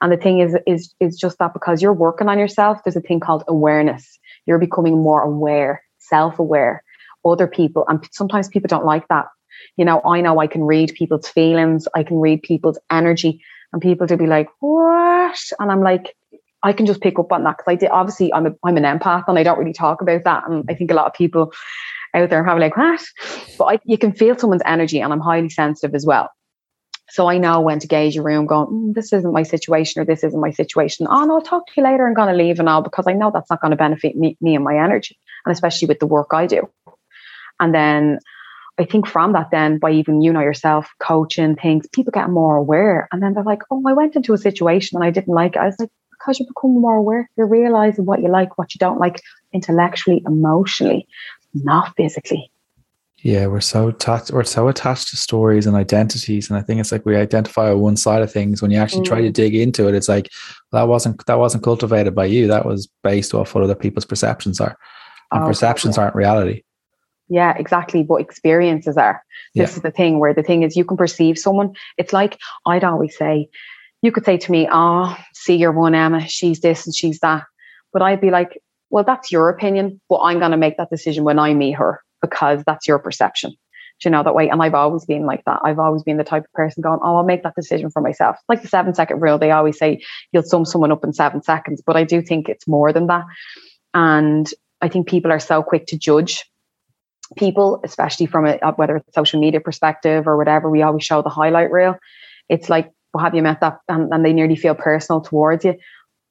And 0.00 0.12
the 0.12 0.16
thing 0.16 0.40
is, 0.40 0.56
is 0.66 0.94
is 1.00 1.16
just 1.16 1.38
that 1.38 1.52
because 1.52 1.80
you're 1.80 1.92
working 1.92 2.28
on 2.28 2.38
yourself, 2.38 2.84
there's 2.84 2.96
a 2.96 3.00
thing 3.00 3.20
called 3.20 3.44
awareness. 3.48 4.18
You're 4.46 4.58
becoming 4.58 5.00
more 5.00 5.22
aware, 5.22 5.82
self-aware, 5.98 6.82
other 7.24 7.46
people, 7.46 7.84
and 7.88 8.06
sometimes 8.12 8.48
people 8.48 8.68
don't 8.68 8.84
like 8.84 9.06
that 9.08 9.26
you 9.76 9.84
know, 9.84 10.00
I 10.04 10.20
know 10.20 10.40
I 10.40 10.46
can 10.46 10.62
read 10.62 10.94
people's 10.94 11.28
feelings, 11.28 11.86
I 11.94 12.02
can 12.02 12.18
read 12.18 12.42
people's 12.42 12.78
energy, 12.90 13.42
and 13.72 13.80
people 13.80 14.06
to 14.06 14.16
be 14.16 14.26
like, 14.26 14.48
what? 14.60 15.38
And 15.58 15.70
I'm 15.70 15.82
like, 15.82 16.14
I 16.62 16.72
can 16.72 16.86
just 16.86 17.00
pick 17.00 17.18
up 17.18 17.32
on 17.32 17.44
that 17.44 17.56
because 17.56 17.72
I 17.72 17.74
did. 17.74 17.90
Obviously, 17.90 18.32
I'm 18.32 18.46
a, 18.46 18.50
I'm 18.64 18.76
an 18.76 18.84
empath, 18.84 19.24
and 19.26 19.38
I 19.38 19.42
don't 19.42 19.58
really 19.58 19.72
talk 19.72 20.00
about 20.00 20.24
that. 20.24 20.44
And 20.48 20.64
I 20.68 20.74
think 20.74 20.90
a 20.90 20.94
lot 20.94 21.06
of 21.06 21.14
people 21.14 21.52
out 22.14 22.30
there 22.30 22.44
have 22.44 22.58
like, 22.58 22.76
what? 22.76 23.02
But 23.58 23.64
I, 23.64 23.78
you 23.84 23.98
can 23.98 24.12
feel 24.12 24.38
someone's 24.38 24.62
energy, 24.64 25.00
and 25.00 25.12
I'm 25.12 25.20
highly 25.20 25.48
sensitive 25.48 25.94
as 25.94 26.06
well. 26.06 26.30
So 27.08 27.28
I 27.28 27.36
know 27.36 27.60
when 27.60 27.78
to 27.80 27.86
gauge 27.86 28.16
a 28.16 28.22
room, 28.22 28.46
going, 28.46 28.68
mm, 28.68 28.94
this 28.94 29.12
isn't 29.12 29.32
my 29.32 29.42
situation, 29.42 30.00
or 30.00 30.04
this 30.04 30.24
isn't 30.24 30.40
my 30.40 30.50
situation. 30.50 31.06
Oh 31.10 31.24
no, 31.24 31.34
I'll 31.34 31.42
talk 31.42 31.66
to 31.66 31.72
you 31.76 31.82
later. 31.82 32.06
I'm 32.06 32.14
going 32.14 32.34
to 32.34 32.42
leave 32.42 32.58
and 32.58 32.68
all 32.68 32.82
because 32.82 33.06
I 33.06 33.12
know 33.12 33.30
that's 33.32 33.50
not 33.50 33.60
going 33.60 33.72
to 33.72 33.76
benefit 33.76 34.16
me, 34.16 34.36
me 34.40 34.54
and 34.54 34.64
my 34.64 34.76
energy, 34.76 35.18
and 35.44 35.52
especially 35.52 35.88
with 35.88 35.98
the 35.98 36.06
work 36.06 36.28
I 36.32 36.46
do. 36.46 36.70
And 37.60 37.74
then 37.74 38.18
I 38.82 38.84
think 38.84 39.06
from 39.06 39.32
that, 39.32 39.52
then 39.52 39.78
by 39.78 39.92
even 39.92 40.22
you 40.22 40.32
know 40.32 40.40
yourself 40.40 40.88
coaching 40.98 41.54
things, 41.54 41.86
people 41.92 42.10
get 42.10 42.30
more 42.30 42.56
aware, 42.56 43.08
and 43.12 43.22
then 43.22 43.32
they're 43.34 43.44
like, 43.44 43.62
"Oh, 43.70 43.82
I 43.86 43.92
went 43.92 44.16
into 44.16 44.32
a 44.32 44.38
situation 44.38 44.96
and 44.96 45.04
I 45.04 45.10
didn't 45.10 45.34
like 45.34 45.54
it." 45.54 45.60
I 45.60 45.66
was 45.66 45.76
like, 45.78 45.90
"Because 46.10 46.40
you 46.40 46.46
become 46.46 46.80
more 46.80 46.96
aware, 46.96 47.30
you're 47.36 47.46
realizing 47.46 48.06
what 48.06 48.22
you 48.22 48.28
like, 48.28 48.58
what 48.58 48.74
you 48.74 48.80
don't 48.80 48.98
like, 48.98 49.20
intellectually, 49.52 50.22
emotionally, 50.26 51.06
not 51.54 51.94
physically." 51.96 52.50
Yeah, 53.18 53.46
we're 53.46 53.60
so 53.60 53.88
attached. 53.88 54.32
We're 54.32 54.42
so 54.42 54.66
attached 54.66 55.10
to 55.10 55.16
stories 55.16 55.64
and 55.68 55.76
identities, 55.76 56.50
and 56.50 56.58
I 56.58 56.62
think 56.62 56.80
it's 56.80 56.90
like 56.90 57.06
we 57.06 57.14
identify 57.14 57.70
on 57.70 57.78
one 57.78 57.96
side 57.96 58.22
of 58.22 58.32
things. 58.32 58.60
When 58.60 58.72
you 58.72 58.78
actually 58.78 59.02
mm. 59.02 59.10
try 59.12 59.20
to 59.20 59.30
mm. 59.30 59.32
dig 59.32 59.54
into 59.54 59.86
it, 59.86 59.94
it's 59.94 60.08
like 60.08 60.28
well, 60.72 60.82
that 60.82 60.90
wasn't 60.90 61.24
that 61.26 61.38
wasn't 61.38 61.62
cultivated 61.62 62.16
by 62.16 62.24
you. 62.24 62.48
That 62.48 62.66
was 62.66 62.88
based 63.04 63.32
off 63.32 63.54
what 63.54 63.62
other 63.62 63.76
people's 63.76 64.06
perceptions 64.06 64.60
are, 64.60 64.76
and 65.30 65.44
oh, 65.44 65.46
perceptions 65.46 65.98
aren't 65.98 66.16
reality. 66.16 66.64
Yeah, 67.32 67.54
exactly. 67.56 68.02
What 68.02 68.20
experiences 68.20 68.98
are. 68.98 69.24
This 69.54 69.70
yeah. 69.70 69.76
is 69.76 69.80
the 69.80 69.90
thing 69.90 70.18
where 70.18 70.34
the 70.34 70.42
thing 70.42 70.64
is 70.64 70.76
you 70.76 70.84
can 70.84 70.98
perceive 70.98 71.38
someone. 71.38 71.72
It's 71.96 72.12
like 72.12 72.38
I'd 72.66 72.84
always 72.84 73.16
say, 73.16 73.48
you 74.02 74.12
could 74.12 74.26
say 74.26 74.36
to 74.36 74.52
me, 74.52 74.68
Oh, 74.70 75.16
see 75.32 75.56
your 75.56 75.72
one 75.72 75.94
Emma, 75.94 76.28
she's 76.28 76.60
this 76.60 76.84
and 76.84 76.94
she's 76.94 77.20
that. 77.20 77.44
But 77.90 78.02
I'd 78.02 78.20
be 78.20 78.30
like, 78.30 78.62
Well, 78.90 79.02
that's 79.02 79.32
your 79.32 79.48
opinion, 79.48 79.98
but 80.10 80.18
I'm 80.18 80.40
gonna 80.40 80.58
make 80.58 80.76
that 80.76 80.90
decision 80.90 81.24
when 81.24 81.38
I 81.38 81.54
meet 81.54 81.72
her 81.72 82.02
because 82.20 82.62
that's 82.66 82.86
your 82.86 82.98
perception. 82.98 83.52
Do 83.52 84.08
you 84.08 84.10
know 84.10 84.22
that 84.24 84.34
way? 84.34 84.50
And 84.50 84.62
I've 84.62 84.74
always 84.74 85.06
been 85.06 85.24
like 85.24 85.42
that. 85.46 85.60
I've 85.64 85.78
always 85.78 86.02
been 86.02 86.18
the 86.18 86.24
type 86.24 86.44
of 86.44 86.52
person 86.52 86.82
going, 86.82 87.00
Oh, 87.02 87.16
I'll 87.16 87.24
make 87.24 87.44
that 87.44 87.54
decision 87.54 87.90
for 87.90 88.02
myself. 88.02 88.36
Like 88.46 88.60
the 88.60 88.68
seven 88.68 88.92
second 88.92 89.20
rule, 89.20 89.38
they 89.38 89.52
always 89.52 89.78
say 89.78 90.02
you'll 90.32 90.42
sum 90.42 90.66
someone 90.66 90.92
up 90.92 91.02
in 91.02 91.14
seven 91.14 91.42
seconds, 91.42 91.80
but 91.80 91.96
I 91.96 92.04
do 92.04 92.20
think 92.20 92.50
it's 92.50 92.68
more 92.68 92.92
than 92.92 93.06
that. 93.06 93.24
And 93.94 94.50
I 94.82 94.88
think 94.88 95.08
people 95.08 95.32
are 95.32 95.40
so 95.40 95.62
quick 95.62 95.86
to 95.86 95.96
judge 95.96 96.44
people, 97.36 97.80
especially 97.84 98.26
from 98.26 98.46
a 98.46 98.58
whether 98.76 98.96
it's 98.96 99.14
social 99.14 99.40
media 99.40 99.60
perspective 99.60 100.26
or 100.26 100.36
whatever, 100.36 100.70
we 100.70 100.82
always 100.82 101.04
show 101.04 101.22
the 101.22 101.28
highlight 101.28 101.70
reel. 101.70 101.96
It's 102.48 102.68
like, 102.68 102.90
well, 103.12 103.24
have 103.24 103.34
you 103.34 103.42
met 103.42 103.60
that? 103.60 103.78
And, 103.88 104.12
and 104.12 104.24
they 104.24 104.32
nearly 104.32 104.56
feel 104.56 104.74
personal 104.74 105.20
towards 105.20 105.64
you, 105.64 105.76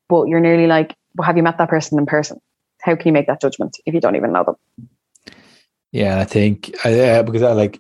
but 0.10 0.28
you're 0.28 0.40
nearly 0.40 0.68
like, 0.68 0.96
well, 1.16 1.26
have 1.26 1.38
you 1.38 1.44
met 1.44 1.58
that 1.58 1.70
person 1.70 2.00
in 2.00 2.06
person? 2.06 2.40
How 2.82 2.96
can 2.96 3.08
you 3.08 3.14
make 3.14 3.28
that 3.28 3.42
judgment 3.42 3.78
if 3.86 3.94
you 3.94 4.02
don't 4.02 4.16
even 4.16 4.32
know 4.32 4.44
them? 4.44 4.56
Yeah, 5.92 6.20
I 6.20 6.24
think 6.24 6.74
uh, 6.86 7.24
because 7.24 7.44
I 7.44 7.52
like 7.52 7.80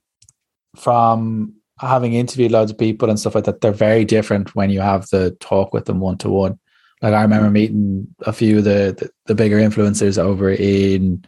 from 0.75 1.53
having 1.79 2.13
interviewed 2.13 2.51
loads 2.51 2.71
of 2.71 2.77
people 2.77 3.09
and 3.09 3.19
stuff 3.19 3.35
like 3.35 3.45
that, 3.45 3.61
they're 3.61 3.71
very 3.71 4.05
different 4.05 4.55
when 4.55 4.69
you 4.69 4.81
have 4.81 5.09
the 5.09 5.31
talk 5.39 5.73
with 5.73 5.85
them 5.85 5.99
one 5.99 6.17
to 6.19 6.29
one. 6.29 6.59
Like 7.01 7.13
I 7.13 7.21
remember 7.23 7.49
meeting 7.49 8.07
a 8.21 8.33
few 8.33 8.59
of 8.59 8.63
the, 8.63 8.95
the, 8.97 9.09
the 9.25 9.35
bigger 9.35 9.57
influencers 9.57 10.19
over 10.19 10.51
in 10.51 11.25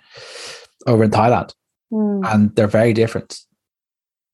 over 0.85 1.03
in 1.03 1.11
Thailand, 1.11 1.53
mm. 1.93 2.33
and 2.33 2.55
they're 2.55 2.67
very 2.67 2.93
different 2.93 3.39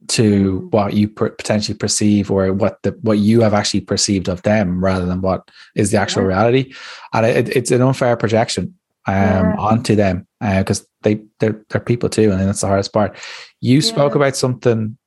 to 0.08 0.62
mm. 0.62 0.72
what 0.72 0.94
you 0.94 1.08
per- 1.10 1.32
potentially 1.32 1.78
perceive 1.78 2.32
or 2.32 2.54
what 2.54 2.82
the 2.84 2.92
what 3.02 3.18
you 3.18 3.42
have 3.42 3.54
actually 3.54 3.82
perceived 3.82 4.30
of 4.30 4.42
them 4.44 4.84
rather 4.84 5.06
than 5.06 5.22
what 5.22 5.50
is 5.76 5.92
the 5.92 5.98
actual 5.98 6.24
yeah. 6.24 6.30
reality 6.30 6.74
and 7.14 7.26
it, 7.26 7.56
it's 7.56 7.72
an 7.72 7.82
unfair 7.82 8.16
projection 8.16 8.74
um, 9.08 9.16
yeah. 9.16 9.56
onto 9.58 9.96
them 9.96 10.28
because 10.40 10.82
uh, 10.82 10.86
they 11.02 11.22
they're, 11.40 11.62
they're 11.70 11.82
people 11.82 12.10
too 12.10 12.32
and 12.32 12.40
that's 12.42 12.62
the 12.62 12.68
hardest 12.68 12.94
part 12.94 13.18
you 13.60 13.76
yeah. 13.76 13.82
spoke 13.82 14.16
about 14.16 14.36
something 14.36 14.98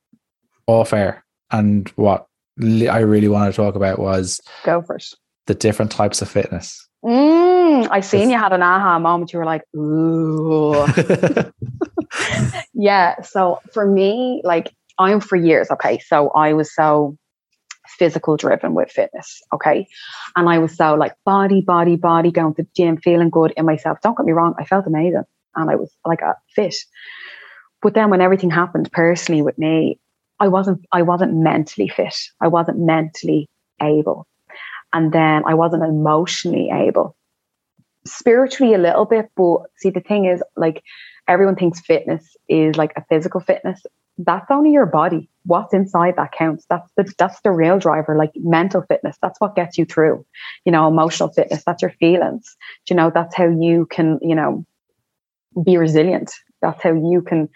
off 0.67 0.93
air 0.93 1.25
and 1.51 1.88
what 1.91 2.27
i 2.61 2.99
really 2.99 3.29
want 3.29 3.53
to 3.53 3.57
talk 3.57 3.75
about 3.75 3.99
was 3.99 4.41
go 4.65 4.83
first 4.83 5.17
the 5.47 5.55
different 5.55 5.91
types 5.91 6.21
of 6.21 6.29
fitness 6.29 6.87
mm, 7.05 7.88
i 7.91 8.01
seen 8.01 8.29
you 8.29 8.38
had 8.38 8.53
an 8.53 8.62
aha 8.62 8.99
moment 8.99 9.33
you 9.33 9.38
were 9.38 9.45
like 9.45 9.62
ooh 9.75 10.87
yeah. 12.83 13.23
So 13.23 13.61
for 13.73 13.87
me, 13.87 14.42
like 14.42 14.75
I'm 14.99 15.21
for 15.21 15.37
years, 15.37 15.71
okay. 15.71 16.01
So 16.01 16.31
I 16.31 16.53
was 16.53 16.75
so 16.75 17.16
physical 17.87 18.37
driven 18.37 18.75
with 18.75 18.90
fitness, 18.90 19.40
okay. 19.55 19.87
And 20.35 20.49
I 20.49 20.59
was 20.59 20.77
so 20.77 20.95
like 20.95 21.14
body, 21.25 21.61
body, 21.61 21.95
body, 21.95 22.33
going 22.33 22.55
to 22.55 22.62
the 22.62 22.68
gym, 22.77 22.97
feeling 22.97 23.31
good 23.31 23.53
in 23.57 23.66
myself. 23.66 23.99
Don't 24.03 24.16
get 24.16 24.27
me 24.27 24.33
wrong, 24.33 24.57
I 24.59 24.64
felt 24.64 24.88
amazing 24.88 25.23
and 25.55 25.71
I 25.71 25.77
was 25.77 25.95
like 26.05 26.23
a 26.23 26.35
fit. 26.57 26.75
But 27.83 27.95
then 27.95 28.11
when 28.11 28.21
everything 28.21 28.51
happened 28.51 28.90
personally 28.90 29.42
with 29.42 29.59
me, 29.59 30.01
I 30.40 30.49
wasn't 30.49 30.85
I 30.90 31.03
wasn't 31.03 31.37
mentally 31.37 31.88
fit. 31.88 32.16
I 32.40 32.49
wasn't 32.49 32.81
mentally 32.81 33.49
able. 33.81 34.27
And 34.92 35.12
then 35.12 35.45
I 35.47 35.55
wasn't 35.55 35.85
emotionally 35.85 36.68
able. 36.73 37.14
Spiritually 38.05 38.75
a 38.75 38.79
little 38.79 39.05
bit, 39.05 39.31
but 39.37 39.59
see 39.77 39.90
the 39.90 40.01
thing 40.01 40.25
is 40.25 40.42
like 40.57 40.83
everyone 41.33 41.57
thinks 41.57 41.81
fitness 41.81 42.37
is 42.49 42.77
like 42.77 42.92
a 42.97 43.05
physical 43.09 43.40
fitness. 43.40 43.83
That's 44.18 44.51
only 44.51 44.73
your 44.73 44.85
body. 44.85 45.31
What's 45.47 45.73
inside 45.73 46.16
that 46.16 46.33
counts. 46.33 46.66
That's 46.68 46.88
the 46.97 47.11
that's 47.16 47.40
the 47.40 47.51
real 47.51 47.79
driver. 47.79 48.16
Like 48.16 48.33
mental 48.37 48.83
fitness, 48.83 49.16
that's 49.23 49.40
what 49.40 49.57
gets 49.57 49.79
you 49.79 49.87
through. 49.87 50.27
You 50.66 50.73
know, 50.73 50.87
emotional 50.87 51.31
fitness, 51.31 51.64
that's 51.64 51.81
your 51.81 51.92
feelings. 51.92 52.55
You 52.90 52.97
know, 52.97 53.11
that's 53.12 53.35
how 53.35 53.49
you 53.49 53.87
can, 53.87 54.18
you 54.21 54.35
know, 54.35 54.66
be 55.64 55.79
resilient. 55.79 56.31
That's 56.61 56.83
how 56.83 56.92
you 56.92 57.23
can 57.27 57.49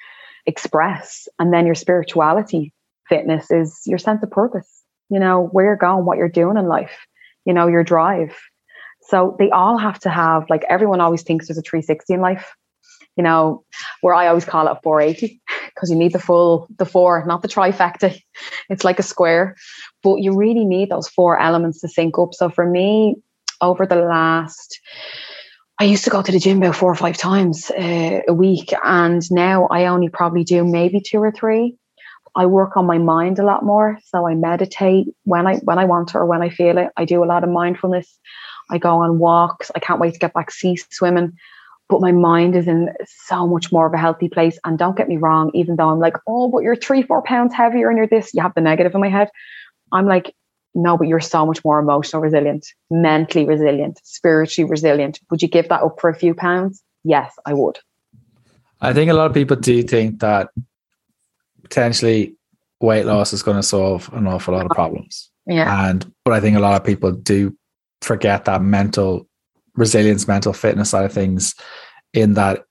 express. 0.47 1.29
And 1.39 1.53
then 1.53 1.67
your 1.67 1.75
spirituality 1.75 2.73
fitness 3.11 3.51
is 3.51 3.83
your 3.85 3.99
sense 3.99 4.23
of 4.23 4.31
purpose. 4.31 4.83
You 5.11 5.21
know, 5.21 5.49
where 5.53 5.67
you're 5.67 5.77
going, 5.77 6.07
what 6.07 6.17
you're 6.17 6.29
doing 6.29 6.57
in 6.57 6.67
life, 6.67 7.07
you 7.45 7.53
know, 7.53 7.67
your 7.69 7.85
drive. 7.85 8.35
So 9.03 9.37
they 9.39 9.51
all 9.51 9.79
have 9.79 10.01
to 10.01 10.11
have, 10.11 10.47
like, 10.51 10.65
everyone 10.69 11.01
always 11.01 11.23
thinks 11.23 11.47
there's 11.47 11.59
a 11.59 11.63
360 11.63 12.15
in 12.15 12.21
life 12.21 12.57
you 13.17 13.23
know, 13.23 13.65
where 14.01 14.15
I 14.15 14.27
always 14.29 14.45
call 14.45 14.69
it 14.69 14.79
480 14.83 15.41
because 15.75 15.91
you 15.91 15.97
need 15.97 16.13
the 16.13 16.19
full, 16.19 16.69
the 16.79 16.85
four, 16.85 17.25
not 17.27 17.43
the 17.43 17.49
trifecta. 17.49 18.21
It's 18.69 18.85
like 18.85 18.99
a 18.99 19.03
square, 19.03 19.57
but 20.03 20.17
you 20.17 20.37
really 20.37 20.65
need 20.65 20.91
those 20.91 21.09
four 21.09 21.41
elements 21.41 21.81
to 21.81 21.89
sync 21.89 22.19
up. 22.19 22.35
So 22.35 22.51
for 22.51 22.69
me, 22.69 23.17
over 23.61 23.87
the 23.87 23.97
last, 23.97 24.79
I 25.79 25.85
used 25.85 26.05
to 26.05 26.11
go 26.11 26.21
to 26.21 26.33
the 26.33 26.39
gym 26.39 26.59
about 26.59 26.77
four 26.77 26.91
or 26.91 26.97
five 26.97 27.17
times 27.17 27.71
uh, 27.71 28.21
a 28.29 28.35
week, 28.35 28.73
and 28.85 29.23
now 29.31 29.67
I 29.69 29.87
only 29.87 30.09
probably 30.09 30.45
do 30.45 30.65
maybe 30.65 31.01
two 31.01 31.19
or 31.19 31.33
three. 31.33 31.77
I 32.35 32.45
work 32.45 32.77
on 32.77 32.87
my 32.87 32.99
mind 32.99 33.39
a 33.39 33.45
lot 33.45 33.65
more. 33.65 33.99
So 34.05 34.27
I 34.27 34.35
meditate 34.35 35.09
when 35.25 35.47
I 35.47 35.57
when 35.59 35.79
I 35.79 35.87
want 35.87 36.09
to 36.09 36.19
or 36.19 36.27
when 36.27 36.43
I 36.43 36.51
feel 36.51 36.77
it. 36.77 36.91
I 36.97 37.07
do 37.07 37.25
a 37.25 37.31
lot 37.33 37.45
of 37.45 37.51
mindfulness. 37.51 38.19
I 38.71 38.79
go 38.79 39.03
on 39.03 39.19
walks. 39.19 39.71
I 39.75 39.79
can't 39.79 40.01
wait 40.01 40.13
to 40.13 40.19
get 40.19 40.35
back 40.35 40.51
sea 40.51 40.77
swimming. 40.91 41.33
But 41.89 42.01
my 42.01 42.11
mind 42.11 42.57
is 42.57 42.67
in 42.67 42.91
so 43.07 43.47
much 43.47 43.71
more 43.71 43.87
of 43.87 43.95
a 43.95 43.99
healthy 43.99 44.29
place. 44.29 44.59
And 44.65 44.77
don't 44.79 44.97
get 44.97 45.09
me 45.09 45.19
wrong, 45.19 45.51
even 45.55 45.77
though 45.77 45.89
I'm 45.89 46.01
like, 46.01 46.17
oh, 46.27 46.51
but 46.51 46.63
you're 46.63 46.75
three, 46.75 47.03
four 47.03 47.23
pounds 47.23 47.55
heavier 47.55 47.89
and 47.89 47.97
you're 47.97 48.09
this, 48.09 48.35
you 48.35 48.43
have 48.43 48.55
the 48.55 48.61
negative 48.61 48.95
in 48.95 49.01
my 49.01 49.09
head. 49.09 49.31
I'm 49.93 50.07
like, 50.07 50.35
no, 50.75 50.99
but 50.99 51.07
you're 51.07 51.21
so 51.21 51.47
much 51.47 51.65
more 51.65 51.79
emotional 51.79 52.21
resilient, 52.21 52.67
mentally 52.91 53.47
resilient, 53.47 54.01
spiritually 54.05 54.69
resilient. 54.69 55.21
Would 55.31 55.43
you 55.43 55.49
give 55.49 55.69
that 55.69 55.83
up 55.83 56.01
for 56.01 56.11
a 56.11 56.15
few 56.15 56.35
pounds? 56.35 56.83
Yes, 57.05 57.35
I 57.47 57.55
would. 57.55 57.79
I 58.81 58.93
think 58.93 59.11
a 59.11 59.15
lot 59.15 59.27
of 59.27 59.35
people 59.35 59.57
do 59.57 59.83
think 59.83 60.21
that 60.21 60.51
potentially 61.63 62.37
weight 62.81 63.07
loss 63.07 63.33
is 63.33 63.43
going 63.43 63.57
to 63.57 63.63
solve 63.63 64.11
an 64.13 64.27
awful 64.27 64.55
lot 64.55 64.67
of 64.67 64.73
problems. 64.73 65.31
Yeah. 65.47 65.89
And 65.89 66.13
but 66.25 66.35
I 66.35 66.41
think 66.41 66.57
a 66.57 66.61
lot 66.61 66.79
of 66.79 66.85
people 66.85 67.13
do 67.13 67.57
forget 68.03 68.45
that 68.45 68.63
mental 68.63 69.26
resilience, 69.77 70.27
mental 70.27 70.53
fitness 70.53 70.91
side 70.91 71.05
of 71.05 71.13
things, 71.13 71.55
in 72.13 72.35
that 72.35 72.65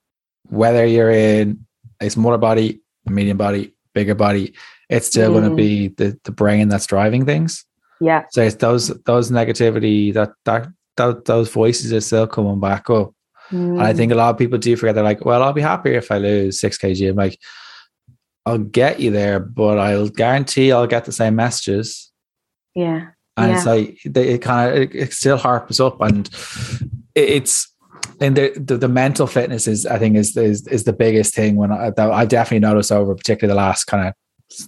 whether 0.48 0.84
you're 0.84 1.10
in 1.10 1.66
a 2.00 2.10
smaller 2.10 2.38
body, 2.38 2.80
a 3.06 3.10
medium 3.10 3.36
body, 3.36 3.74
bigger 3.94 4.14
body, 4.14 4.54
it's 4.88 5.06
still 5.06 5.30
mm. 5.30 5.34
going 5.34 5.50
to 5.50 5.56
be 5.56 5.88
the, 5.88 6.18
the 6.24 6.32
brain 6.32 6.68
that's 6.68 6.86
driving 6.86 7.24
things. 7.24 7.64
Yeah. 8.00 8.24
So 8.30 8.42
it's 8.42 8.56
those 8.56 8.88
those 9.04 9.30
negativity 9.30 10.12
that 10.14 10.32
that, 10.44 10.68
that 10.96 11.24
those 11.24 11.50
voices 11.50 11.92
are 11.92 12.00
still 12.00 12.26
coming 12.26 12.60
back 12.60 12.90
up. 12.90 13.12
Mm. 13.50 13.80
I 13.80 13.94
think 13.94 14.12
a 14.12 14.16
lot 14.16 14.30
of 14.30 14.38
people 14.38 14.58
do 14.58 14.76
forget 14.76 14.94
they're 14.94 15.04
like, 15.04 15.24
well, 15.24 15.42
I'll 15.42 15.52
be 15.52 15.62
happier 15.62 15.94
if 15.94 16.10
I 16.10 16.18
lose 16.18 16.60
six 16.60 16.78
kg. 16.78 17.10
I'm 17.10 17.16
like, 17.16 17.38
I'll 18.44 18.58
get 18.58 19.00
you 19.00 19.10
there, 19.10 19.40
but 19.40 19.78
I'll 19.78 20.08
guarantee 20.08 20.72
I'll 20.72 20.86
get 20.86 21.04
the 21.04 21.12
same 21.12 21.36
messages. 21.36 22.12
Yeah. 22.74 23.08
And 23.36 23.50
yeah. 23.50 23.56
it's 23.56 23.66
like 23.66 23.98
they, 24.04 24.28
it 24.28 24.38
kind 24.42 24.70
of 24.70 24.82
it, 24.82 24.94
it, 24.94 25.12
still 25.12 25.36
harps 25.36 25.78
up, 25.78 26.00
and 26.00 26.28
it's 27.16 27.72
and 28.20 28.36
the, 28.36 28.52
the, 28.56 28.76
the 28.76 28.88
mental 28.88 29.26
fitness 29.26 29.66
is 29.66 29.86
I 29.86 29.98
think 29.98 30.16
is 30.16 30.36
is 30.36 30.66
is 30.68 30.84
the 30.84 30.92
biggest 30.92 31.34
thing. 31.34 31.56
When 31.56 31.72
I 31.72 31.92
I 31.96 32.24
definitely 32.24 32.66
noticed 32.66 32.92
over 32.92 33.14
particularly 33.14 33.52
the 33.52 33.62
last 33.62 33.84
kind 33.84 34.08
of 34.08 34.14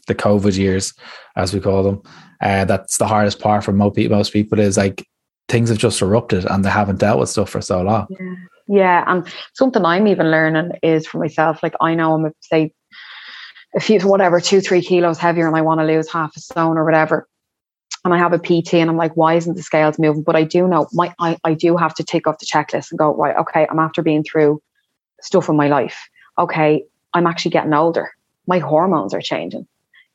the 0.06 0.14
COVID 0.14 0.56
years, 0.56 0.92
as 1.36 1.54
we 1.54 1.60
call 1.60 1.82
them, 1.82 2.02
uh, 2.40 2.64
that's 2.64 2.98
the 2.98 3.06
hardest 3.06 3.38
part 3.38 3.64
for 3.64 3.72
most 3.72 4.32
people. 4.32 4.58
Is 4.58 4.76
like 4.76 5.06
things 5.48 5.68
have 5.68 5.78
just 5.78 6.02
erupted 6.02 6.44
and 6.44 6.64
they 6.64 6.70
haven't 6.70 6.98
dealt 6.98 7.20
with 7.20 7.28
stuff 7.28 7.50
for 7.50 7.60
so 7.60 7.82
long. 7.82 8.06
Yeah. 8.10 8.34
Yeah, 8.70 9.02
and 9.06 9.26
something 9.54 9.82
I'm 9.82 10.06
even 10.06 10.30
learning 10.30 10.72
is 10.82 11.06
for 11.06 11.18
myself. 11.18 11.62
Like 11.62 11.72
I 11.80 11.94
know 11.94 12.14
I'm 12.14 12.30
say 12.42 12.72
a 13.74 13.80
few 13.80 13.98
whatever 14.00 14.40
two 14.40 14.60
three 14.60 14.82
kilos 14.82 15.18
heavier, 15.18 15.46
and 15.46 15.56
I 15.56 15.62
want 15.62 15.80
to 15.80 15.86
lose 15.86 16.12
half 16.12 16.36
a 16.36 16.40
stone 16.40 16.76
or 16.76 16.84
whatever. 16.84 17.26
And 18.04 18.14
I 18.14 18.18
have 18.18 18.32
a 18.32 18.38
PT, 18.38 18.74
and 18.74 18.88
I'm 18.88 18.96
like, 18.96 19.16
why 19.16 19.34
isn't 19.34 19.56
the 19.56 19.62
scales 19.62 19.98
moving? 19.98 20.22
But 20.22 20.36
I 20.36 20.44
do 20.44 20.68
know 20.68 20.86
my 20.92 21.14
I, 21.18 21.36
I 21.44 21.54
do 21.54 21.76
have 21.76 21.94
to 21.96 22.04
take 22.04 22.26
off 22.26 22.38
the 22.38 22.46
checklist 22.46 22.90
and 22.90 22.98
go 22.98 23.14
right. 23.14 23.36
Okay, 23.36 23.66
I'm 23.68 23.78
after 23.78 24.02
being 24.02 24.22
through 24.22 24.62
stuff 25.20 25.48
in 25.48 25.56
my 25.56 25.68
life. 25.68 26.08
Okay, 26.38 26.84
I'm 27.14 27.26
actually 27.26 27.50
getting 27.50 27.74
older. 27.74 28.10
My 28.46 28.60
hormones 28.60 29.14
are 29.14 29.20
changing. 29.20 29.66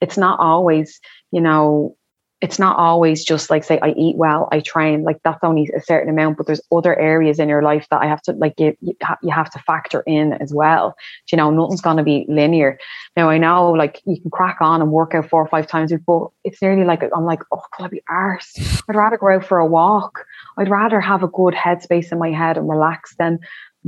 It's 0.01 0.17
not 0.17 0.39
always, 0.39 0.99
you 1.31 1.41
know, 1.41 1.95
it's 2.43 2.59
not 2.59 2.75
always 2.75 3.23
just 3.23 3.49
like 3.49 3.63
say 3.63 3.79
I 3.81 3.91
eat 3.91 4.17
well, 4.17 4.49
I 4.51 4.59
train. 4.59 5.03
Like 5.03 5.17
that's 5.23 5.41
only 5.45 5.71
a 5.77 5.79
certain 5.79 6.09
amount, 6.09 6.35
but 6.35 6.45
there's 6.45 6.59
other 6.73 6.99
areas 6.99 7.39
in 7.39 7.47
your 7.47 7.61
life 7.61 7.87
that 7.89 8.01
I 8.01 8.05
have 8.05 8.21
to 8.23 8.33
like 8.33 8.59
you, 8.59 8.75
you 8.81 9.31
have 9.31 9.49
to 9.51 9.59
factor 9.59 10.01
in 10.01 10.33
as 10.33 10.53
well. 10.53 10.93
You 11.31 11.37
know, 11.37 11.51
nothing's 11.51 11.79
going 11.79 11.95
to 11.95 12.03
be 12.03 12.25
linear. 12.27 12.77
Now 13.15 13.29
I 13.29 13.37
know 13.37 13.71
like 13.71 14.01
you 14.03 14.19
can 14.19 14.29
crack 14.29 14.57
on 14.59 14.81
and 14.81 14.91
work 14.91 15.15
out 15.15 15.29
four 15.29 15.41
or 15.41 15.47
five 15.47 15.67
times 15.67 15.93
but 16.05 16.27
it's 16.43 16.61
nearly 16.61 16.83
like 16.83 17.01
I'm 17.15 17.23
like, 17.23 17.43
oh, 17.53 17.61
could 17.71 17.85
I 17.85 17.87
be 17.87 18.03
arse? 18.09 18.53
I'd 18.89 18.95
rather 18.95 19.17
go 19.17 19.29
out 19.29 19.45
for 19.45 19.59
a 19.59 19.65
walk. 19.65 20.25
I'd 20.57 20.69
rather 20.69 20.99
have 20.99 21.23
a 21.23 21.29
good 21.29 21.53
headspace 21.53 22.11
in 22.11 22.19
my 22.19 22.31
head 22.31 22.57
and 22.57 22.67
relax 22.67 23.15
than 23.15 23.39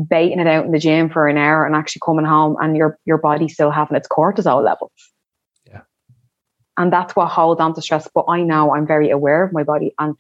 baiting 0.08 0.40
it 0.40 0.48
out 0.48 0.66
in 0.66 0.72
the 0.72 0.80
gym 0.80 1.10
for 1.10 1.28
an 1.28 1.38
hour 1.38 1.66
and 1.66 1.76
actually 1.76 2.04
coming 2.06 2.26
home 2.26 2.56
and 2.62 2.78
your 2.78 2.98
your 3.04 3.18
body 3.18 3.50
still 3.50 3.72
having 3.72 3.98
its 3.98 4.08
cortisol 4.08 4.64
levels 4.64 5.12
and 6.78 6.92
that's 6.92 7.16
what 7.16 7.28
holds 7.28 7.62
on 7.62 7.74
to 7.76 7.82
stress. 7.82 8.08
But 8.14 8.26
I 8.28 8.42
know 8.42 8.74
I'm 8.74 8.88
very 8.88 9.10
aware 9.10 9.44
of 9.44 9.54
my 9.54 9.64
body 9.64 9.94
and 10.00 10.16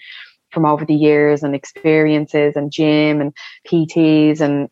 from 0.51 0.65
over 0.65 0.85
the 0.85 0.95
years 0.95 1.43
and 1.43 1.53
experiences 1.53 2.55
and 2.55 2.71
gym 2.71 3.19
and 3.19 3.33
PTs 3.67 4.39
and 4.39 4.69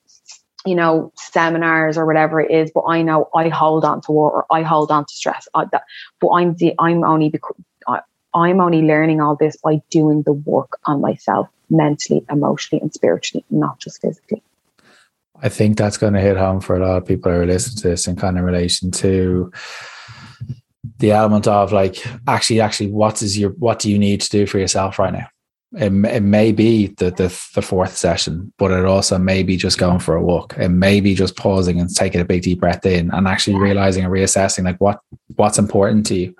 you 0.65 0.75
know 0.75 1.11
seminars 1.15 1.97
or 1.97 2.05
whatever 2.05 2.39
it 2.39 2.51
is. 2.51 2.71
But 2.73 2.85
I 2.87 3.01
know 3.01 3.29
I 3.35 3.49
hold 3.49 3.83
on 3.85 4.01
to 4.01 4.11
or 4.11 4.45
I 4.51 4.61
hold 4.61 4.91
on 4.91 5.05
to 5.05 5.13
stress. 5.13 5.47
I, 5.53 5.65
that, 5.71 5.83
but 6.19 6.29
I'm 6.29 6.55
the 6.55 6.73
I'm 6.79 7.03
only 7.03 7.29
because 7.29 7.55
I'm 8.33 8.59
only 8.59 8.81
learning 8.81 9.21
all 9.21 9.35
this 9.35 9.57
by 9.57 9.81
doing 9.89 10.23
the 10.23 10.33
work 10.33 10.79
on 10.85 11.01
myself 11.01 11.49
mentally, 11.69 12.25
emotionally, 12.29 12.81
and 12.81 12.93
spiritually, 12.93 13.45
not 13.49 13.79
just 13.79 14.01
physically. 14.01 14.41
I 15.41 15.49
think 15.49 15.77
that's 15.77 15.97
going 15.97 16.13
to 16.13 16.21
hit 16.21 16.37
home 16.37 16.61
for 16.61 16.75
a 16.75 16.79
lot 16.79 16.97
of 16.97 17.05
people 17.05 17.31
who 17.31 17.39
are 17.39 17.45
listening 17.45 17.81
to 17.81 17.89
this 17.89 18.07
in 18.07 18.15
kind 18.15 18.37
of 18.37 18.45
relation 18.45 18.91
to 18.91 19.51
the 20.97 21.11
element 21.11 21.47
of 21.47 21.71
like 21.71 22.05
actually 22.27 22.59
actually 22.59 22.91
what 22.91 23.21
is 23.21 23.37
your 23.37 23.51
what 23.51 23.79
do 23.79 23.89
you 23.89 23.97
need 23.97 24.21
to 24.21 24.29
do 24.29 24.45
for 24.45 24.59
yourself 24.59 24.99
right 24.99 25.13
now? 25.13 25.27
It, 25.75 25.91
it 26.05 26.21
may 26.21 26.51
be 26.51 26.87
the, 26.87 27.09
the 27.09 27.27
the 27.55 27.61
fourth 27.61 27.95
session 27.95 28.53
but 28.59 28.71
it 28.71 28.85
also 28.85 29.17
may 29.17 29.43
be 29.43 29.57
just 29.57 29.79
going 29.79 29.99
for 29.99 30.15
a 30.15 30.21
walk. 30.21 30.55
It 30.57 30.69
may 30.69 30.99
be 30.99 31.15
just 31.15 31.35
pausing 31.35 31.79
and 31.79 31.93
taking 31.93 32.21
a 32.21 32.25
big 32.25 32.43
deep 32.43 32.59
breath 32.59 32.85
in 32.85 33.11
and 33.11 33.27
actually 33.27 33.57
realizing 33.57 34.03
and 34.03 34.13
reassessing 34.13 34.65
like 34.65 34.79
what 34.79 34.99
what's 35.35 35.57
important 35.57 36.05
to 36.07 36.15
you. 36.15 36.35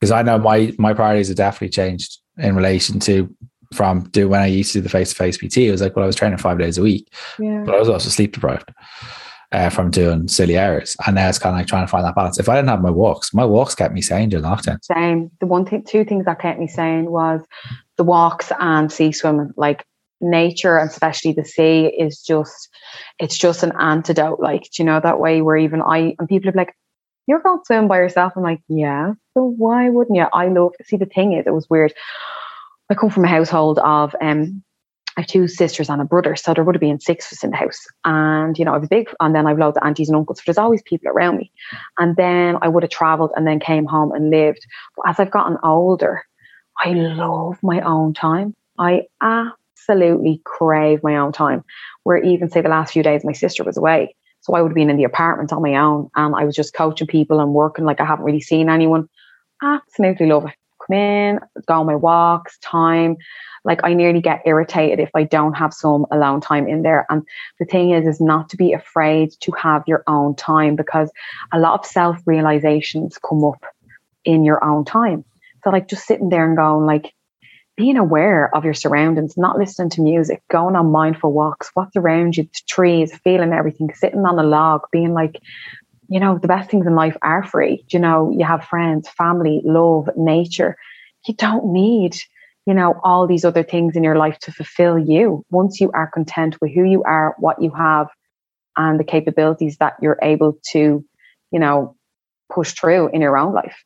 Because 0.00 0.10
i 0.10 0.22
know 0.22 0.38
my 0.38 0.72
my 0.78 0.92
priorities 0.92 1.28
have 1.28 1.36
definitely 1.36 1.70
changed 1.70 2.18
in 2.38 2.56
relation 2.56 2.98
to 3.00 3.34
from 3.72 4.02
do 4.10 4.28
when 4.28 4.40
i 4.40 4.46
used 4.46 4.72
to 4.72 4.78
do 4.78 4.82
the 4.82 4.88
face-to-face 4.88 5.38
pt 5.38 5.56
it 5.58 5.70
was 5.70 5.80
like 5.80 5.96
well 5.96 6.04
i 6.04 6.06
was 6.06 6.16
training 6.16 6.38
five 6.38 6.58
days 6.58 6.78
a 6.78 6.82
week. 6.82 7.12
Yeah. 7.38 7.62
but 7.64 7.74
i 7.74 7.78
was 7.78 7.88
also 7.88 8.08
sleep 8.10 8.32
deprived 8.32 8.70
uh, 9.54 9.70
from 9.70 9.90
doing 9.90 10.26
silly 10.26 10.56
errors. 10.56 10.96
And 11.06 11.14
now 11.14 11.28
it's 11.28 11.38
kind 11.38 11.54
of 11.54 11.60
like 11.60 11.68
trying 11.68 11.84
to 11.84 11.90
find 11.90 12.04
that 12.04 12.16
balance. 12.16 12.38
If 12.38 12.48
I 12.48 12.56
didn't 12.56 12.68
have 12.68 12.82
my 12.82 12.90
walks, 12.90 13.32
my 13.32 13.44
walks 13.44 13.74
kept 13.74 13.94
me 13.94 14.02
sane 14.02 14.28
during 14.28 14.44
lockdown. 14.44 14.78
Same. 14.82 15.30
The 15.40 15.46
one 15.46 15.64
thing, 15.64 15.84
two 15.84 16.04
things 16.04 16.24
that 16.24 16.40
kept 16.40 16.58
me 16.58 16.66
sane 16.66 17.10
was 17.10 17.40
the 17.96 18.04
walks 18.04 18.50
and 18.58 18.90
sea 18.90 19.12
swimming. 19.12 19.52
Like 19.56 19.84
nature, 20.20 20.76
and 20.76 20.90
especially 20.90 21.32
the 21.32 21.44
sea, 21.44 21.86
is 21.86 22.20
just 22.20 22.68
it's 23.20 23.38
just 23.38 23.62
an 23.62 23.72
antidote. 23.78 24.40
Like 24.40 24.62
do 24.62 24.82
you 24.82 24.84
know 24.84 25.00
that 25.00 25.20
way 25.20 25.40
where 25.40 25.56
even 25.56 25.82
I 25.82 26.16
and 26.18 26.28
people 26.28 26.50
are 26.50 26.54
like, 26.54 26.74
"You're 27.28 27.42
going 27.42 27.60
to 27.60 27.64
swim 27.64 27.86
by 27.86 27.98
yourself." 27.98 28.32
I'm 28.34 28.42
like, 28.42 28.60
"Yeah." 28.68 29.12
So 29.34 29.54
why 29.56 29.88
wouldn't 29.88 30.16
you? 30.16 30.26
I 30.32 30.48
love. 30.48 30.72
See, 30.84 30.96
the 30.96 31.06
thing 31.06 31.34
is, 31.34 31.46
it 31.46 31.54
was 31.54 31.70
weird. 31.70 31.94
I 32.90 32.94
come 32.94 33.10
from 33.10 33.24
a 33.24 33.28
household 33.28 33.78
of 33.78 34.16
um 34.20 34.64
I 35.16 35.20
have 35.20 35.28
two 35.28 35.46
sisters 35.46 35.88
and 35.88 36.02
a 36.02 36.04
brother, 36.04 36.34
so 36.34 36.54
there 36.54 36.64
would 36.64 36.74
have 36.74 36.80
been 36.80 36.98
six 36.98 37.30
of 37.30 37.36
us 37.36 37.44
in 37.44 37.50
the 37.50 37.56
house. 37.56 37.86
And, 38.04 38.58
you 38.58 38.64
know, 38.64 38.74
I 38.74 38.78
a 38.78 38.86
big, 38.88 39.08
and 39.20 39.34
then 39.34 39.46
I've 39.46 39.58
loads 39.58 39.76
of 39.76 39.84
aunties 39.84 40.08
and 40.08 40.16
uncles, 40.16 40.38
so 40.38 40.42
there's 40.46 40.58
always 40.58 40.82
people 40.82 41.08
around 41.08 41.36
me. 41.36 41.52
And 41.98 42.16
then 42.16 42.56
I 42.62 42.68
would 42.68 42.82
have 42.82 42.90
traveled 42.90 43.30
and 43.36 43.46
then 43.46 43.60
came 43.60 43.86
home 43.86 44.12
and 44.12 44.30
lived. 44.30 44.66
But 44.96 45.10
as 45.10 45.20
I've 45.20 45.30
gotten 45.30 45.56
older, 45.62 46.22
I 46.78 46.90
love 46.90 47.58
my 47.62 47.80
own 47.80 48.14
time. 48.14 48.54
I 48.78 49.02
absolutely 49.20 50.40
crave 50.44 51.00
my 51.04 51.16
own 51.16 51.30
time. 51.30 51.64
Where 52.02 52.22
even, 52.22 52.50
say, 52.50 52.60
the 52.60 52.68
last 52.68 52.92
few 52.92 53.02
days, 53.02 53.24
my 53.24 53.32
sister 53.32 53.62
was 53.62 53.76
away. 53.76 54.16
So 54.40 54.54
I 54.54 54.60
would 54.60 54.72
have 54.72 54.74
been 54.74 54.90
in 54.90 54.96
the 54.96 55.04
apartment 55.04 55.52
on 55.52 55.62
my 55.62 55.76
own 55.76 56.10
and 56.16 56.34
I 56.34 56.44
was 56.44 56.54
just 56.54 56.74
coaching 56.74 57.06
people 57.06 57.40
and 57.40 57.54
working 57.54 57.86
like 57.86 58.00
I 58.00 58.04
haven't 58.04 58.26
really 58.26 58.42
seen 58.42 58.68
anyone. 58.68 59.08
Absolutely 59.62 60.26
love 60.26 60.46
it. 60.46 60.54
Come 60.86 60.96
in, 60.96 61.40
go 61.66 61.80
on 61.80 61.86
my 61.86 61.94
walks, 61.94 62.58
time 62.58 63.16
like 63.64 63.80
I 63.82 63.94
nearly 63.94 64.20
get 64.20 64.42
irritated 64.44 65.00
if 65.00 65.10
I 65.14 65.24
don't 65.24 65.54
have 65.54 65.72
some 65.72 66.06
alone 66.10 66.40
time 66.40 66.68
in 66.68 66.82
there. 66.82 67.06
And 67.08 67.22
the 67.58 67.64
thing 67.64 67.90
is, 67.90 68.06
is 68.06 68.20
not 68.20 68.50
to 68.50 68.56
be 68.56 68.72
afraid 68.72 69.32
to 69.40 69.52
have 69.52 69.84
your 69.86 70.04
own 70.06 70.36
time 70.36 70.76
because 70.76 71.10
a 71.52 71.58
lot 71.58 71.80
of 71.80 71.86
self 71.86 72.18
realizations 72.26 73.18
come 73.18 73.44
up 73.44 73.64
in 74.24 74.44
your 74.44 74.62
own 74.62 74.84
time. 74.84 75.24
So 75.62 75.70
like 75.70 75.88
just 75.88 76.06
sitting 76.06 76.28
there 76.28 76.46
and 76.46 76.56
going 76.56 76.86
like, 76.86 77.14
being 77.76 77.96
aware 77.96 78.54
of 78.54 78.64
your 78.64 78.72
surroundings, 78.72 79.36
not 79.36 79.58
listening 79.58 79.90
to 79.90 80.00
music, 80.00 80.40
going 80.48 80.76
on 80.76 80.92
mindful 80.92 81.32
walks, 81.32 81.70
what's 81.74 81.96
around 81.96 82.36
you, 82.36 82.44
the 82.44 82.60
trees, 82.68 83.12
feeling 83.24 83.52
everything, 83.52 83.92
sitting 83.92 84.24
on 84.24 84.38
a 84.38 84.44
log, 84.44 84.82
being 84.92 85.12
like, 85.12 85.40
you 86.08 86.20
know, 86.20 86.38
the 86.38 86.48
best 86.48 86.70
things 86.70 86.86
in 86.86 86.94
life 86.94 87.16
are 87.22 87.44
free. 87.44 87.84
You 87.90 87.98
know, 87.98 88.30
you 88.36 88.44
have 88.44 88.64
friends, 88.64 89.08
family, 89.08 89.62
love, 89.64 90.08
nature. 90.16 90.76
You 91.26 91.34
don't 91.34 91.72
need 91.72 92.16
you 92.66 92.72
know, 92.72 92.98
all 93.04 93.26
these 93.26 93.44
other 93.44 93.62
things 93.62 93.94
in 93.94 94.02
your 94.02 94.16
life 94.16 94.38
to 94.38 94.52
fulfill 94.52 94.98
you. 94.98 95.44
Once 95.50 95.80
you 95.80 95.90
are 95.92 96.10
content 96.10 96.58
with 96.60 96.72
who 96.72 96.84
you 96.84 97.02
are, 97.02 97.34
what 97.38 97.60
you 97.60 97.70
have, 97.70 98.08
and 98.76 98.98
the 98.98 99.04
capabilities 99.04 99.76
that 99.78 99.94
you're 100.00 100.18
able 100.22 100.58
to, 100.72 101.04
you 101.50 101.58
know, 101.58 101.96
push 102.52 102.72
through 102.72 103.08
in 103.10 103.20
your 103.20 103.36
own 103.36 103.52
life. 103.52 103.76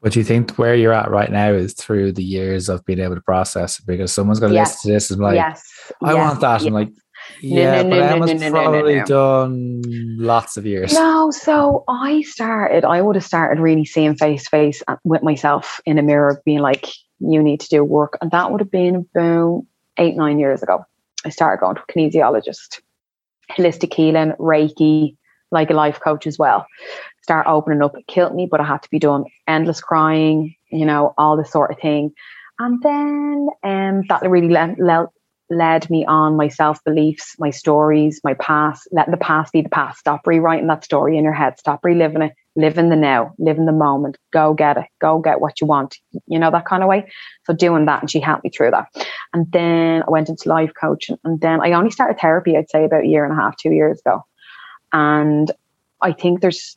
But 0.00 0.12
do 0.12 0.20
you 0.20 0.24
think 0.24 0.52
where 0.52 0.76
you're 0.76 0.92
at 0.92 1.10
right 1.10 1.30
now 1.30 1.52
is 1.52 1.74
through 1.74 2.12
the 2.12 2.22
years 2.22 2.68
of 2.68 2.84
being 2.84 3.00
able 3.00 3.16
to 3.16 3.20
process 3.20 3.80
because 3.80 4.12
someone's 4.12 4.38
going 4.38 4.52
to 4.52 4.54
yes. 4.54 4.76
listen 4.76 4.88
to 4.88 4.94
this 4.94 5.10
and 5.10 5.20
like, 5.20 5.34
yes. 5.34 5.92
I 6.02 6.12
yes. 6.12 6.16
want 6.16 6.40
that. 6.40 6.60
Yes. 6.60 6.66
I'm 6.66 6.72
like, 6.72 6.90
Yeah, 7.40 7.82
no, 7.82 7.90
but 7.90 7.96
no, 7.96 8.02
Emma's 8.02 8.32
no, 8.32 8.36
no, 8.36 8.38
no, 8.38 8.48
no, 8.48 8.70
probably 8.70 8.94
no. 8.96 9.04
done 9.04 9.82
lots 10.18 10.56
of 10.56 10.66
years. 10.66 10.92
No, 10.92 11.30
so 11.30 11.84
I 11.88 12.22
started, 12.22 12.84
I 12.84 13.00
would 13.00 13.16
have 13.16 13.24
started 13.24 13.60
really 13.60 13.84
seeing 13.84 14.16
face 14.16 14.44
to 14.44 14.50
face 14.50 14.82
with 15.04 15.22
myself 15.22 15.80
in 15.86 15.98
a 15.98 16.02
mirror, 16.02 16.42
being 16.44 16.60
like, 16.60 16.88
you 17.20 17.42
need 17.42 17.60
to 17.60 17.68
do 17.68 17.84
work. 17.84 18.18
And 18.20 18.30
that 18.30 18.50
would 18.50 18.60
have 18.60 18.70
been 18.70 18.94
about 18.96 19.62
eight, 19.98 20.16
nine 20.16 20.38
years 20.38 20.62
ago. 20.62 20.84
I 21.24 21.30
started 21.30 21.60
going 21.60 21.76
to 21.76 21.82
a 21.82 21.92
kinesiologist, 21.92 22.80
holistic 23.50 23.92
healing, 23.92 24.32
Reiki, 24.38 25.16
like 25.50 25.70
a 25.70 25.74
life 25.74 26.00
coach 26.00 26.26
as 26.26 26.38
well. 26.38 26.66
Start 27.22 27.46
opening 27.48 27.82
up. 27.82 27.96
It 27.96 28.06
killed 28.06 28.34
me, 28.34 28.46
but 28.50 28.60
I 28.60 28.64
had 28.64 28.82
to 28.82 28.90
be 28.90 28.98
done. 28.98 29.24
Endless 29.46 29.80
crying, 29.80 30.54
you 30.70 30.86
know, 30.86 31.14
all 31.18 31.36
this 31.36 31.50
sort 31.50 31.70
of 31.70 31.78
thing. 31.78 32.12
And 32.60 32.82
then 32.82 33.48
um, 33.62 34.02
that 34.08 34.28
really 34.28 34.48
led, 34.48 34.78
led, 34.78 35.06
led 35.50 35.88
me 35.90 36.04
on 36.06 36.36
my 36.36 36.48
self 36.48 36.82
beliefs, 36.84 37.34
my 37.38 37.50
stories, 37.50 38.20
my 38.24 38.34
past. 38.34 38.88
Let 38.92 39.10
the 39.10 39.16
past 39.16 39.52
be 39.52 39.62
the 39.62 39.68
past. 39.68 40.00
Stop 40.00 40.26
rewriting 40.26 40.66
that 40.68 40.84
story 40.84 41.16
in 41.16 41.24
your 41.24 41.32
head. 41.32 41.58
Stop 41.58 41.84
reliving 41.84 42.22
it. 42.22 42.34
Live 42.56 42.76
in 42.76 42.88
the 42.88 42.96
now. 42.96 43.34
Live 43.38 43.56
in 43.56 43.66
the 43.66 43.72
moment. 43.72 44.18
Go 44.32 44.52
get 44.52 44.76
it. 44.76 44.86
Go 45.00 45.20
get 45.20 45.40
what 45.40 45.60
you 45.60 45.66
want. 45.66 45.96
You 46.26 46.38
know 46.38 46.50
that 46.50 46.66
kind 46.66 46.82
of 46.82 46.88
way. 46.88 47.10
So 47.44 47.54
doing 47.54 47.86
that, 47.86 48.02
and 48.02 48.10
she 48.10 48.20
helped 48.20 48.44
me 48.44 48.50
through 48.50 48.72
that. 48.72 48.88
And 49.32 49.50
then 49.52 50.02
I 50.02 50.10
went 50.10 50.28
into 50.28 50.48
life 50.48 50.72
coaching, 50.78 51.18
and 51.24 51.40
then 51.40 51.60
I 51.60 51.72
only 51.72 51.90
started 51.90 52.18
therapy. 52.18 52.56
I'd 52.56 52.70
say 52.70 52.84
about 52.84 53.04
a 53.04 53.08
year 53.08 53.24
and 53.24 53.32
a 53.32 53.36
half, 53.36 53.56
two 53.56 53.70
years 53.70 54.00
ago. 54.00 54.24
And 54.92 55.50
I 56.00 56.12
think 56.12 56.40
there's, 56.40 56.76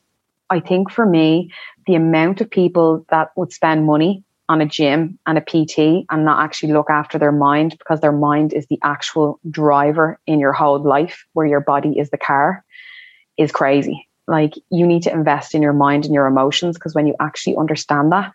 I 0.50 0.60
think 0.60 0.90
for 0.90 1.06
me, 1.06 1.52
the 1.86 1.94
amount 1.94 2.40
of 2.40 2.50
people 2.50 3.04
that 3.10 3.30
would 3.36 3.52
spend 3.52 3.86
money 3.86 4.24
on 4.52 4.60
a 4.60 4.66
gym 4.66 5.18
and 5.26 5.38
a 5.38 5.40
PT 5.40 6.04
and 6.10 6.26
not 6.26 6.44
actually 6.44 6.74
look 6.74 6.90
after 6.90 7.18
their 7.18 7.32
mind 7.32 7.74
because 7.78 8.00
their 8.00 8.12
mind 8.12 8.52
is 8.52 8.66
the 8.66 8.78
actual 8.82 9.40
driver 9.50 10.20
in 10.26 10.38
your 10.38 10.52
whole 10.52 10.78
life, 10.78 11.24
where 11.32 11.46
your 11.46 11.60
body 11.60 11.98
is 11.98 12.10
the 12.10 12.18
car, 12.18 12.62
is 13.38 13.50
crazy. 13.50 14.06
Like 14.28 14.52
you 14.70 14.86
need 14.86 15.04
to 15.04 15.12
invest 15.12 15.54
in 15.54 15.62
your 15.62 15.72
mind 15.72 16.04
and 16.04 16.12
your 16.12 16.26
emotions 16.26 16.76
because 16.76 16.94
when 16.94 17.06
you 17.06 17.14
actually 17.18 17.56
understand 17.56 18.12
that, 18.12 18.34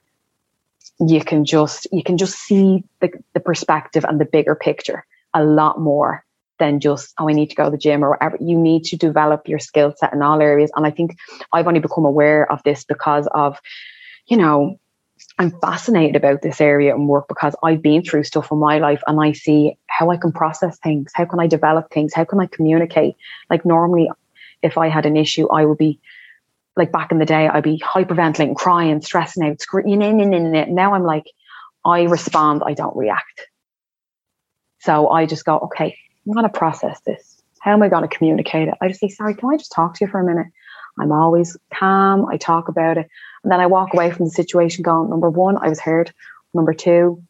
you 0.99 1.23
can 1.23 1.45
just 1.45 1.87
you 1.91 2.01
can 2.01 2.17
just 2.17 2.39
see 2.39 2.83
the, 2.99 3.11
the 3.35 3.39
perspective 3.39 4.03
and 4.03 4.19
the 4.19 4.25
bigger 4.25 4.55
picture 4.55 5.05
a 5.35 5.43
lot 5.43 5.79
more 5.79 6.25
than 6.57 6.79
just 6.79 7.13
oh 7.19 7.29
I 7.29 7.33
need 7.33 7.51
to 7.51 7.55
go 7.55 7.65
to 7.65 7.69
the 7.69 7.77
gym 7.77 8.03
or 8.03 8.09
whatever. 8.09 8.37
You 8.41 8.57
need 8.57 8.85
to 8.85 8.97
develop 8.97 9.47
your 9.47 9.59
skill 9.59 9.93
set 9.95 10.13
in 10.13 10.23
all 10.23 10.41
areas. 10.41 10.71
And 10.75 10.87
I 10.87 10.89
think 10.89 11.15
I've 11.53 11.67
only 11.67 11.79
become 11.79 12.05
aware 12.05 12.51
of 12.51 12.63
this 12.63 12.83
because 12.83 13.27
of, 13.35 13.59
you 14.25 14.37
know, 14.37 14.79
I'm 15.39 15.51
fascinated 15.59 16.15
about 16.15 16.41
this 16.41 16.59
area 16.59 16.95
and 16.95 17.07
work 17.07 17.27
because 17.27 17.55
I've 17.63 17.81
been 17.81 18.03
through 18.03 18.23
stuff 18.23 18.51
in 18.51 18.57
my 18.57 18.79
life 18.79 19.03
and 19.05 19.19
I 19.21 19.33
see 19.33 19.77
how 19.87 20.09
I 20.09 20.17
can 20.17 20.31
process 20.31 20.79
things, 20.79 21.11
how 21.13 21.25
can 21.25 21.39
I 21.39 21.47
develop 21.47 21.91
things, 21.91 22.13
how 22.13 22.25
can 22.25 22.39
I 22.39 22.47
communicate. 22.47 23.15
Like 23.49 23.63
normally, 23.63 24.09
if 24.63 24.77
I 24.77 24.89
had 24.89 25.05
an 25.05 25.15
issue, 25.15 25.47
I 25.47 25.65
would 25.65 25.77
be 25.77 25.99
like 26.75 26.91
back 26.91 27.11
in 27.11 27.19
the 27.19 27.25
day, 27.25 27.47
I'd 27.47 27.63
be 27.63 27.79
hyperventilating, 27.79 28.55
crying, 28.55 29.01
stressing 29.01 29.43
out, 29.43 29.61
screaming. 29.61 30.01
In 30.01 30.21
and 30.21 30.33
in 30.33 30.55
it. 30.55 30.69
Now 30.69 30.93
I'm 30.93 31.03
like, 31.03 31.25
I 31.85 32.03
respond, 32.03 32.63
I 32.65 32.73
don't 32.73 32.95
react. 32.95 33.47
So 34.79 35.09
I 35.09 35.25
just 35.25 35.45
go, 35.45 35.57
okay, 35.59 35.97
I'm 36.27 36.33
to 36.43 36.49
process 36.49 36.99
this. 37.01 37.41
How 37.59 37.73
am 37.73 37.83
I 37.83 37.89
going 37.89 38.07
to 38.07 38.15
communicate 38.15 38.67
it? 38.67 38.75
I 38.81 38.87
just 38.87 38.99
say, 38.99 39.09
sorry, 39.09 39.35
can 39.35 39.49
I 39.49 39.57
just 39.57 39.71
talk 39.71 39.95
to 39.95 40.05
you 40.05 40.11
for 40.11 40.19
a 40.19 40.23
minute? 40.23 40.47
I'm 40.99 41.11
always 41.11 41.57
calm. 41.73 42.25
I 42.25 42.37
talk 42.37 42.67
about 42.67 42.97
it. 42.97 43.09
And 43.43 43.51
then 43.51 43.59
I 43.59 43.67
walk 43.67 43.93
away 43.93 44.11
from 44.11 44.25
the 44.25 44.31
situation 44.31 44.83
going, 44.83 45.09
number 45.09 45.29
one, 45.29 45.57
I 45.57 45.69
was 45.69 45.79
heard. 45.79 46.11
Number 46.53 46.73
two, 46.73 47.21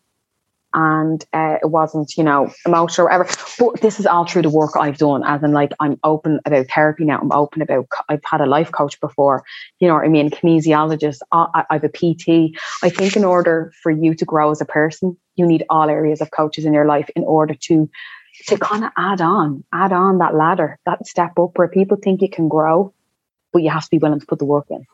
and 0.74 1.26
uh, 1.34 1.58
it 1.62 1.70
wasn't, 1.70 2.16
you 2.18 2.24
know, 2.24 2.54
emotional 2.66 3.08
or 3.08 3.10
whatever. 3.10 3.30
But 3.58 3.82
this 3.82 4.00
is 4.00 4.06
all 4.06 4.26
through 4.26 4.44
the 4.44 4.50
work 4.50 4.78
I've 4.78 4.98
done, 4.98 5.24
as 5.26 5.42
in 5.42 5.52
like 5.52 5.72
I'm 5.80 6.00
open 6.04 6.40
about 6.46 6.68
therapy 6.68 7.06
now. 7.06 7.20
I'm 7.20 7.32
open 7.32 7.62
about. 7.62 7.88
I've 8.10 8.22
had 8.24 8.42
a 8.42 8.46
life 8.46 8.72
coach 8.72 9.00
before, 9.00 9.44
you 9.80 9.88
know 9.88 9.96
what 9.96 10.06
I 10.06 10.10
mean, 10.10 10.30
kinesiologist. 10.30 11.20
I, 11.32 11.64
I 11.70 11.74
have 11.74 11.84
a 11.84 11.90
PT. 11.90 12.56
I 12.84 12.90
think 12.90 13.16
in 13.16 13.26
order 13.26 13.72
for 13.82 13.92
you 13.92 14.14
to 14.16 14.26
grow 14.26 14.52
as 14.52 14.62
a 14.62 14.66
person, 14.66 15.18
you 15.36 15.48
need 15.48 15.64
all 15.70 15.90
areas 15.90 16.22
of 16.22 16.32
coaches 16.32 16.66
in 16.66 16.74
your 16.74 16.86
life 16.86 17.10
in 17.16 17.24
order 17.24 17.56
to 17.56 17.90
to 18.46 18.58
kind 18.60 18.84
of 18.84 18.92
add 18.96 19.20
on, 19.20 19.64
add 19.74 19.92
on 19.92 20.20
that 20.20 20.36
ladder, 20.36 20.78
that 20.86 21.08
step 21.08 21.40
up 21.40 21.58
where 21.58 21.68
people 21.68 21.98
think 21.98 22.22
you 22.22 22.30
can 22.30 22.48
grow, 22.48 22.94
but 23.58 23.64
you 23.64 23.70
have 23.72 23.84
to 23.84 23.90
be 23.90 23.98
willing 23.98 24.20
to 24.20 24.26
put 24.26 24.38
the 24.40 24.46
work 24.46 24.68
in. 24.70 24.86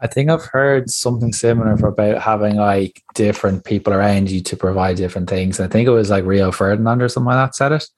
I 0.00 0.06
think 0.06 0.30
I've 0.30 0.44
heard 0.44 0.90
something 0.90 1.32
similar 1.32 1.76
for 1.76 1.88
about 1.88 2.20
having 2.22 2.56
like 2.56 3.02
different 3.14 3.64
people 3.64 3.92
around 3.92 4.30
you 4.30 4.40
to 4.42 4.56
provide 4.56 4.96
different 4.96 5.28
things. 5.28 5.58
I 5.58 5.66
think 5.68 5.88
it 5.88 5.90
was 5.90 6.10
like 6.10 6.24
Rio 6.24 6.52
Ferdinand 6.52 7.02
or 7.02 7.08
something 7.08 7.26
like 7.34 7.46
that 7.48 7.54
said 7.56 7.72
it 7.72 7.88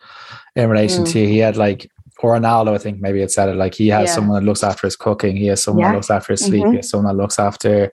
in 0.57 0.71
relation 0.71 1.05
Mm. 1.05 1.13
to 1.13 1.27
he 1.27 1.39
had 1.39 1.57
like 1.57 1.91
or 2.21 2.35
Ronaldo, 2.37 2.75
I 2.75 2.79
think 2.79 3.01
maybe 3.01 3.21
it 3.23 3.31
said 3.31 3.49
it 3.49 3.55
like 3.57 3.75
he 3.75 3.89
has 3.89 4.09
Yeah. 4.09 4.15
someone 4.15 4.41
that 4.41 4.47
looks 4.47 4.65
after 4.65 4.87
his 4.89 4.97
cooking, 4.97 5.37
he 5.37 5.47
has 5.47 5.63
someone 5.63 5.83
Yeah. 5.83 5.91
that 5.91 5.97
looks 5.99 6.11
after 6.11 6.33
his 6.33 6.41
sleep, 6.45 6.65
Mhm. 6.65 6.71
he 6.71 6.77
has 6.77 6.89
someone 6.91 7.15
that 7.17 7.21
looks 7.23 7.39
after 7.39 7.93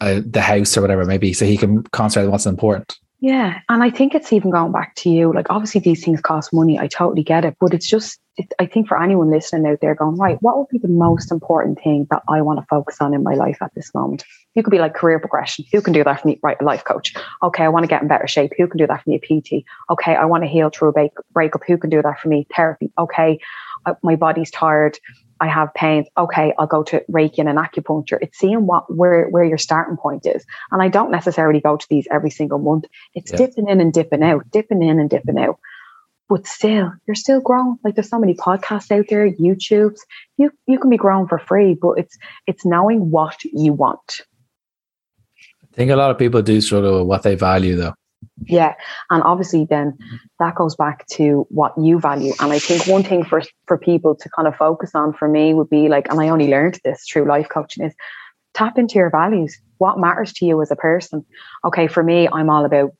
uh, 0.00 0.20
the 0.26 0.40
house 0.40 0.76
or 0.76 0.80
whatever, 0.80 1.04
maybe, 1.04 1.32
so 1.32 1.44
he 1.46 1.56
can 1.56 1.82
concentrate 1.84 2.24
on 2.26 2.32
what's 2.32 2.46
important. 2.46 2.96
Yeah, 3.20 3.60
and 3.68 3.82
I 3.82 3.90
think 3.90 4.14
it's 4.14 4.32
even 4.32 4.50
going 4.50 4.72
back 4.72 4.94
to 4.96 5.08
you. 5.10 5.32
Like, 5.32 5.46
obviously, 5.50 5.80
these 5.80 6.04
things 6.04 6.20
cost 6.20 6.52
money. 6.52 6.78
I 6.78 6.88
totally 6.88 7.22
get 7.22 7.44
it, 7.44 7.56
but 7.60 7.72
it's 7.72 7.86
just. 7.86 8.18
I 8.58 8.66
think 8.66 8.88
for 8.88 9.00
anyone 9.00 9.30
listening 9.30 9.70
out 9.70 9.78
there, 9.80 9.94
going 9.94 10.16
right, 10.16 10.38
what 10.40 10.58
would 10.58 10.68
be 10.68 10.78
the 10.78 10.88
most 10.88 11.30
important 11.30 11.80
thing 11.80 12.06
that 12.10 12.22
I 12.28 12.42
want 12.42 12.58
to 12.58 12.66
focus 12.68 13.00
on 13.00 13.14
in 13.14 13.22
my 13.22 13.34
life 13.34 13.58
at 13.62 13.72
this 13.74 13.94
moment? 13.94 14.24
You 14.54 14.62
could 14.62 14.72
be 14.72 14.78
like 14.78 14.94
career 14.94 15.20
progression. 15.20 15.64
Who 15.72 15.80
can 15.80 15.92
do 15.92 16.02
that 16.02 16.20
for 16.20 16.28
me? 16.28 16.40
Right, 16.42 16.56
a 16.60 16.64
life 16.64 16.84
coach. 16.84 17.14
Okay, 17.42 17.62
I 17.62 17.68
want 17.68 17.84
to 17.84 17.88
get 17.88 18.02
in 18.02 18.08
better 18.08 18.26
shape. 18.26 18.52
Who 18.58 18.66
can 18.66 18.78
do 18.78 18.86
that 18.88 19.04
for 19.04 19.10
me? 19.10 19.20
A 19.22 19.40
PT. 19.40 19.64
Okay, 19.90 20.16
I 20.16 20.24
want 20.24 20.42
to 20.42 20.48
heal 20.48 20.70
through 20.70 20.88
a 20.88 20.92
break, 20.92 21.12
breakup. 21.32 21.62
Who 21.66 21.78
can 21.78 21.90
do 21.90 22.02
that 22.02 22.18
for 22.20 22.28
me? 22.28 22.46
Therapy. 22.54 22.90
Okay, 22.98 23.38
I, 23.86 23.94
my 24.02 24.16
body's 24.16 24.50
tired. 24.50 24.98
I 25.40 25.48
have 25.48 25.74
pains. 25.74 26.06
Okay, 26.16 26.54
I'll 26.58 26.66
go 26.66 26.82
to 26.84 27.04
Reiki 27.10 27.38
and 27.38 27.48
an 27.48 27.56
acupuncture. 27.56 28.18
It's 28.20 28.38
seeing 28.38 28.66
what 28.66 28.84
where 28.92 29.28
where 29.28 29.44
your 29.44 29.58
starting 29.58 29.96
point 29.96 30.26
is. 30.26 30.44
And 30.70 30.82
I 30.82 30.88
don't 30.88 31.10
necessarily 31.10 31.60
go 31.60 31.76
to 31.76 31.86
these 31.90 32.06
every 32.10 32.30
single 32.30 32.58
month. 32.58 32.84
It's 33.14 33.30
Yeah. 33.30 33.38
dipping 33.38 33.68
in 33.68 33.80
and 33.80 33.92
dipping 33.92 34.22
out, 34.22 34.50
dipping 34.50 34.82
in 34.82 34.98
and 34.98 35.10
dipping 35.10 35.38
out. 35.38 35.58
But 36.28 36.46
still, 36.46 36.92
you're 37.06 37.14
still 37.14 37.40
growing. 37.40 37.76
Like 37.84 37.96
there's 37.96 38.08
so 38.08 38.18
many 38.18 38.34
podcasts 38.34 38.90
out 38.90 39.06
there, 39.08 39.30
YouTubes. 39.30 39.98
You 40.38 40.50
you 40.66 40.78
can 40.78 40.90
be 40.90 40.96
growing 40.96 41.28
for 41.28 41.38
free, 41.38 41.74
but 41.74 41.92
it's 41.98 42.16
it's 42.46 42.64
knowing 42.64 43.10
what 43.10 43.44
you 43.44 43.72
want. 43.72 44.22
I 45.62 45.76
think 45.76 45.90
a 45.90 45.96
lot 45.96 46.10
of 46.10 46.18
people 46.18 46.40
do 46.40 46.60
struggle 46.60 47.00
with 47.00 47.08
what 47.08 47.22
they 47.24 47.34
value 47.34 47.76
though. 47.76 47.94
Yeah, 48.46 48.74
and 49.10 49.22
obviously 49.22 49.66
then 49.68 49.98
that 50.38 50.54
goes 50.54 50.74
back 50.74 51.06
to 51.08 51.46
what 51.50 51.74
you 51.78 51.98
value. 52.00 52.32
And 52.40 52.52
I 52.52 52.58
think 52.58 52.86
one 52.86 53.02
thing 53.02 53.24
for 53.24 53.42
for 53.66 53.76
people 53.76 54.14
to 54.14 54.28
kind 54.30 54.48
of 54.48 54.56
focus 54.56 54.92
on 54.94 55.12
for 55.12 55.28
me 55.28 55.52
would 55.52 55.68
be 55.68 55.88
like, 55.88 56.08
and 56.10 56.20
I 56.20 56.28
only 56.28 56.48
learned 56.48 56.80
this 56.84 57.04
through 57.06 57.28
life 57.28 57.48
coaching 57.48 57.84
is 57.84 57.94
tap 58.54 58.78
into 58.78 58.94
your 58.94 59.10
values. 59.10 59.60
What 59.78 59.98
matters 59.98 60.32
to 60.34 60.46
you 60.46 60.62
as 60.62 60.70
a 60.70 60.76
person? 60.76 61.24
Okay, 61.64 61.86
for 61.86 62.02
me, 62.02 62.28
I'm 62.32 62.48
all 62.48 62.64
about 62.64 62.92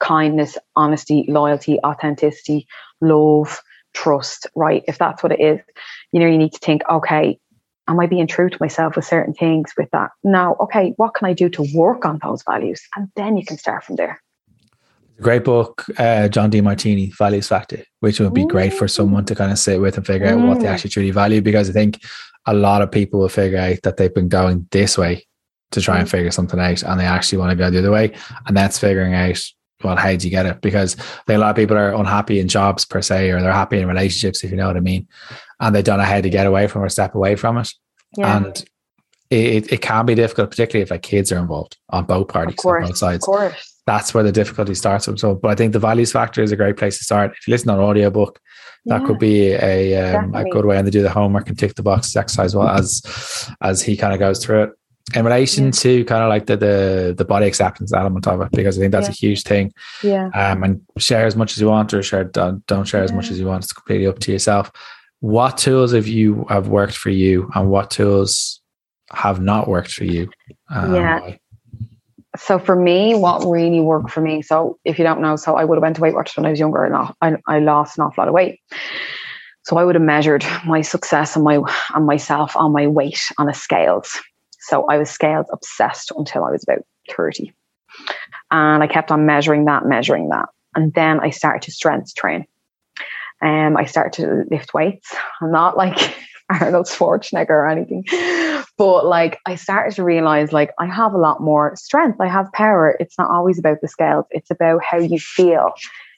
kindness, 0.00 0.58
honesty, 0.76 1.24
loyalty, 1.28 1.78
authenticity, 1.84 2.66
love, 3.00 3.60
trust. 3.92 4.46
Right? 4.54 4.82
If 4.88 4.98
that's 4.98 5.22
what 5.22 5.32
it 5.32 5.40
is, 5.40 5.60
you 6.12 6.20
know, 6.20 6.26
you 6.26 6.38
need 6.38 6.52
to 6.52 6.58
think, 6.58 6.82
okay, 6.88 7.38
am 7.86 8.00
I 8.00 8.06
being 8.06 8.26
true 8.26 8.48
to 8.48 8.56
myself 8.60 8.96
with 8.96 9.04
certain 9.04 9.34
things 9.34 9.72
with 9.76 9.90
that? 9.92 10.10
Now, 10.22 10.56
okay, 10.60 10.94
what 10.96 11.14
can 11.14 11.26
I 11.26 11.32
do 11.34 11.48
to 11.50 11.66
work 11.74 12.04
on 12.04 12.18
those 12.22 12.42
values? 12.42 12.80
And 12.96 13.08
then 13.14 13.36
you 13.36 13.44
can 13.44 13.58
start 13.58 13.84
from 13.84 13.96
there. 13.96 14.22
Great 15.20 15.44
book, 15.44 15.84
uh, 15.98 16.26
John 16.28 16.50
Demartini, 16.50 17.16
Values 17.16 17.46
Factor, 17.46 17.84
which 18.00 18.18
would 18.18 18.34
be 18.34 18.44
great 18.44 18.72
for 18.72 18.86
Mm. 18.86 18.90
someone 18.90 19.24
to 19.26 19.34
kind 19.34 19.52
of 19.52 19.58
sit 19.58 19.80
with 19.80 19.96
and 19.96 20.04
figure 20.04 20.26
out 20.26 20.40
what 20.40 20.58
they 20.60 20.66
Mm. 20.66 20.72
actually 20.72 20.90
truly 20.90 21.10
value. 21.12 21.40
Because 21.40 21.70
I 21.70 21.72
think 21.72 22.02
a 22.46 22.54
lot 22.54 22.82
of 22.82 22.90
people 22.90 23.20
will 23.20 23.28
figure 23.28 23.58
out 23.58 23.82
that 23.84 23.96
they've 23.96 24.12
been 24.12 24.28
going 24.28 24.66
this 24.72 24.98
way 24.98 25.24
to 25.70 25.80
try 25.80 25.98
and 25.98 26.08
Mm. 26.08 26.10
figure 26.10 26.30
something 26.32 26.58
out, 26.58 26.82
and 26.82 26.98
they 26.98 27.04
actually 27.04 27.38
want 27.38 27.50
to 27.50 27.56
go 27.56 27.70
the 27.70 27.78
other 27.78 27.92
way. 27.92 28.12
And 28.46 28.56
that's 28.56 28.78
figuring 28.78 29.14
out, 29.14 29.40
well, 29.84 29.96
how 29.96 30.14
do 30.16 30.26
you 30.26 30.30
get 30.30 30.46
it? 30.46 30.60
Because 30.62 30.96
I 30.98 31.02
think 31.26 31.36
a 31.36 31.38
lot 31.38 31.50
of 31.50 31.56
people 31.56 31.76
are 31.76 31.92
unhappy 31.94 32.40
in 32.40 32.48
jobs 32.48 32.84
per 32.84 33.02
se, 33.02 33.30
or 33.30 33.40
they're 33.40 33.52
happy 33.52 33.78
in 33.78 33.86
relationships, 33.86 34.42
if 34.42 34.50
you 34.50 34.56
know 34.56 34.66
what 34.66 34.76
I 34.76 34.80
mean, 34.80 35.06
and 35.60 35.74
they 35.74 35.82
don't 35.82 35.98
know 35.98 36.04
how 36.04 36.20
to 36.20 36.30
get 36.30 36.46
away 36.46 36.66
from 36.66 36.82
or 36.82 36.88
step 36.88 37.14
away 37.14 37.36
from 37.36 37.58
it. 37.58 37.70
Yeah. 38.16 38.36
And 38.38 38.64
it, 39.30 39.72
it 39.72 39.82
can 39.82 40.06
be 40.06 40.14
difficult, 40.14 40.50
particularly 40.50 40.82
if 40.82 40.90
like 40.90 41.02
kids 41.02 41.30
are 41.32 41.38
involved 41.38 41.76
on 41.90 42.04
both 42.04 42.28
parties, 42.28 42.56
course, 42.56 42.82
on 42.84 42.88
both 42.90 42.96
sides 42.98 43.24
Of 43.24 43.26
course. 43.26 43.80
that's 43.86 44.14
where 44.14 44.22
the 44.22 44.32
difficulty 44.32 44.74
starts 44.74 45.04
from. 45.06 45.16
So, 45.18 45.34
but 45.34 45.50
I 45.50 45.54
think 45.54 45.72
the 45.72 45.78
values 45.78 46.12
factor 46.12 46.42
is 46.42 46.52
a 46.52 46.56
great 46.56 46.76
place 46.76 46.98
to 46.98 47.04
start. 47.04 47.32
If 47.32 47.46
you 47.48 47.52
listen 47.52 47.70
on 47.70 47.80
audiobook, 47.80 48.38
that 48.86 49.00
Yeah. 49.00 49.06
could 49.06 49.18
be 49.18 49.52
a, 49.52 50.14
um, 50.14 50.34
a 50.34 50.44
good 50.44 50.66
way 50.66 50.76
and 50.76 50.84
to 50.86 50.90
do 50.90 51.02
the 51.02 51.10
homework 51.10 51.48
and 51.48 51.58
tick 51.58 51.74
the 51.74 51.82
box 51.82 52.14
exercise 52.14 52.54
well 52.54 52.68
as 52.68 53.50
as 53.62 53.82
he 53.82 53.96
kind 53.96 54.12
of 54.12 54.18
goes 54.20 54.44
through 54.44 54.64
it. 54.64 54.70
In 55.14 55.22
relation 55.24 55.66
Yeah. 55.66 55.70
to 55.72 56.04
kind 56.06 56.22
of 56.22 56.30
like 56.30 56.46
the, 56.46 56.56
the 56.56 57.14
the 57.16 57.24
body 57.26 57.46
acceptance 57.46 57.92
element 57.92 58.26
of 58.26 58.40
it, 58.40 58.50
because 58.52 58.78
I 58.78 58.80
think 58.80 58.92
that's 58.92 59.08
a 59.08 59.12
huge 59.12 59.42
thing. 59.42 59.72
Yeah. 60.02 60.28
Um, 60.34 60.62
and 60.62 60.80
share 60.96 61.26
as 61.26 61.36
much 61.36 61.52
as 61.52 61.60
you 61.60 61.68
want, 61.68 61.92
or 61.92 62.02
share 62.02 62.24
don't, 62.24 62.64
don't 62.66 62.86
share 62.88 63.02
as 63.02 63.12
much 63.12 63.30
as 63.30 63.38
you 63.38 63.46
want. 63.46 63.64
It's 63.64 63.72
completely 63.74 64.06
up 64.06 64.18
to 64.20 64.32
yourself. 64.32 64.72
What 65.20 65.58
tools 65.58 65.92
have 65.92 66.06
you 66.06 66.46
have 66.48 66.68
worked 66.68 66.96
for 66.96 67.10
you, 67.10 67.50
and 67.54 67.68
what 67.70 67.90
tools 67.90 68.60
have 69.12 69.40
not 69.42 69.68
worked 69.68 69.92
for 69.92 70.04
you? 70.04 70.30
Um, 70.70 70.94
Yeah. 70.94 71.20
why? 71.20 71.38
so 72.36 72.58
for 72.58 72.74
me, 72.74 73.14
what 73.14 73.44
really 73.44 73.80
worked 73.80 74.10
for 74.10 74.20
me, 74.22 74.42
so 74.42 74.78
if 74.84 74.98
you 74.98 75.04
don't 75.04 75.20
know, 75.20 75.36
so 75.36 75.54
I 75.56 75.64
would 75.64 75.76
have 75.76 75.82
went 75.82 75.96
to 75.96 76.02
Weight 76.02 76.14
Watchers 76.14 76.36
when 76.36 76.46
I 76.46 76.50
was 76.50 76.58
younger 76.58 76.82
and 76.84 76.96
I, 77.20 77.36
I 77.46 77.60
lost 77.60 77.96
an 77.96 78.04
awful 78.04 78.22
lot 78.22 78.28
of 78.28 78.34
weight. 78.34 78.58
So 79.62 79.76
I 79.76 79.84
would 79.84 79.94
have 79.94 80.02
measured 80.02 80.44
my 80.66 80.80
success 80.82 81.36
and 81.36 81.44
my 81.44 81.60
and 81.94 82.06
myself 82.06 82.56
on 82.56 82.72
my 82.72 82.86
weight 82.88 83.20
on 83.38 83.48
a 83.48 83.54
scales. 83.54 84.20
So 84.68 84.86
I 84.86 84.98
was 84.98 85.10
scales 85.10 85.46
obsessed 85.52 86.12
until 86.16 86.44
I 86.44 86.50
was 86.50 86.62
about 86.62 86.84
30. 87.10 87.52
And 88.50 88.82
I 88.82 88.86
kept 88.86 89.10
on 89.10 89.26
measuring 89.26 89.64
that, 89.66 89.86
measuring 89.86 90.28
that. 90.30 90.46
And 90.74 90.92
then 90.94 91.20
I 91.20 91.30
started 91.30 91.62
to 91.62 91.72
strength 91.72 92.14
train. 92.14 92.46
Um, 93.42 93.76
I 93.76 93.84
started 93.84 94.12
to 94.22 94.44
lift 94.50 94.74
weights. 94.74 95.14
I'm 95.40 95.52
not 95.52 95.76
like 95.76 96.14
Arnold 96.48 96.86
Schwarzenegger 96.86 97.50
or 97.50 97.68
anything. 97.68 98.04
But 98.76 99.06
like 99.06 99.38
I 99.46 99.54
started 99.54 99.94
to 99.96 100.04
realize 100.04 100.52
like 100.52 100.70
I 100.78 100.86
have 100.86 101.14
a 101.14 101.18
lot 101.18 101.40
more 101.40 101.76
strength. 101.76 102.20
I 102.20 102.28
have 102.28 102.52
power. 102.52 102.96
It's 102.98 103.18
not 103.18 103.30
always 103.30 103.58
about 103.58 103.80
the 103.80 103.88
scales. 103.88 104.24
It's 104.30 104.50
about 104.50 104.82
how 104.82 104.98
you 104.98 105.18
feel, 105.18 105.72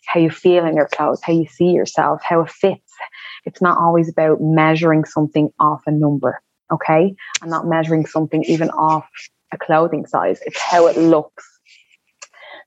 how 0.07 0.21
you 0.21 0.31
feel 0.31 0.65
in 0.65 0.77
your 0.77 0.89
clothes, 0.89 1.21
how 1.23 1.33
you 1.33 1.47
see 1.47 1.71
yourself, 1.71 2.23
how 2.23 2.41
it 2.43 2.51
fits. 2.51 2.93
It's 3.45 3.61
not 3.61 3.79
always 3.79 4.09
about 4.09 4.39
measuring 4.41 5.05
something 5.05 5.51
off 5.59 5.83
a 5.87 5.91
number. 5.91 6.41
Okay. 6.73 7.15
I'm 7.43 7.51
not 7.51 7.67
measuring 7.67 8.07
something 8.07 8.43
even 8.45 8.71
off 8.71 9.09
a 9.53 9.59
clothing 9.59 10.07
size. 10.07 10.41
It's 10.45 10.61
how 10.61 10.87
it 10.87 10.97
looks. 10.97 11.45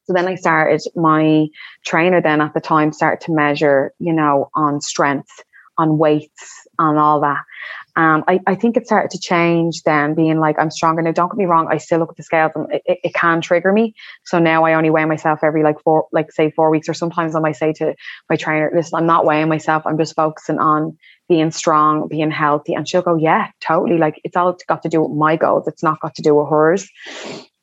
So 0.03 0.13
then 0.13 0.27
I 0.27 0.35
started 0.35 0.81
my 0.95 1.47
trainer 1.85 2.21
then 2.21 2.41
at 2.41 2.53
the 2.53 2.59
time 2.61 2.91
started 2.91 3.25
to 3.27 3.33
measure, 3.33 3.93
you 3.99 4.13
know, 4.13 4.49
on 4.55 4.81
strength, 4.81 5.29
on 5.77 5.99
weights, 5.99 6.67
on 6.79 6.97
all 6.97 7.21
that. 7.21 7.43
Um, 7.99 8.23
I, 8.29 8.39
I 8.47 8.55
think 8.55 8.77
it 8.77 8.85
started 8.85 9.11
to 9.11 9.19
change 9.19 9.83
then, 9.83 10.13
being 10.13 10.39
like, 10.39 10.57
I'm 10.57 10.71
stronger 10.71 11.01
now. 11.01 11.11
Don't 11.11 11.29
get 11.29 11.37
me 11.37 11.43
wrong, 11.43 11.67
I 11.69 11.79
still 11.79 11.99
look 11.99 12.11
at 12.11 12.15
the 12.15 12.23
scales 12.23 12.53
and 12.55 12.71
it, 12.71 12.81
it, 12.85 12.99
it, 13.03 13.13
can 13.13 13.41
trigger 13.41 13.73
me. 13.73 13.93
So 14.23 14.39
now 14.39 14.63
I 14.63 14.75
only 14.75 14.89
weigh 14.89 15.03
myself 15.03 15.39
every 15.43 15.63
like 15.63 15.81
four, 15.81 16.07
like 16.13 16.31
say 16.31 16.49
four 16.49 16.69
weeks, 16.69 16.87
or 16.87 16.93
sometimes 16.93 17.35
I 17.35 17.41
might 17.41 17.57
say 17.57 17.73
to 17.73 17.93
my 18.29 18.37
trainer, 18.37 18.71
listen, 18.73 18.97
I'm 18.97 19.05
not 19.05 19.25
weighing 19.25 19.49
myself. 19.49 19.83
I'm 19.85 19.97
just 19.97 20.15
focusing 20.15 20.59
on 20.59 20.97
being 21.27 21.51
strong, 21.51 22.07
being 22.07 22.31
healthy. 22.31 22.73
And 22.73 22.87
she'll 22.87 23.01
go, 23.01 23.17
yeah, 23.17 23.49
totally. 23.59 23.97
Like 23.97 24.21
it's 24.23 24.37
all 24.37 24.57
got 24.69 24.81
to 24.83 24.89
do 24.89 25.01
with 25.01 25.11
my 25.11 25.35
goals. 25.35 25.67
It's 25.67 25.83
not 25.83 25.99
got 25.99 26.15
to 26.15 26.21
do 26.21 26.35
with 26.35 26.47
hers. 26.49 26.89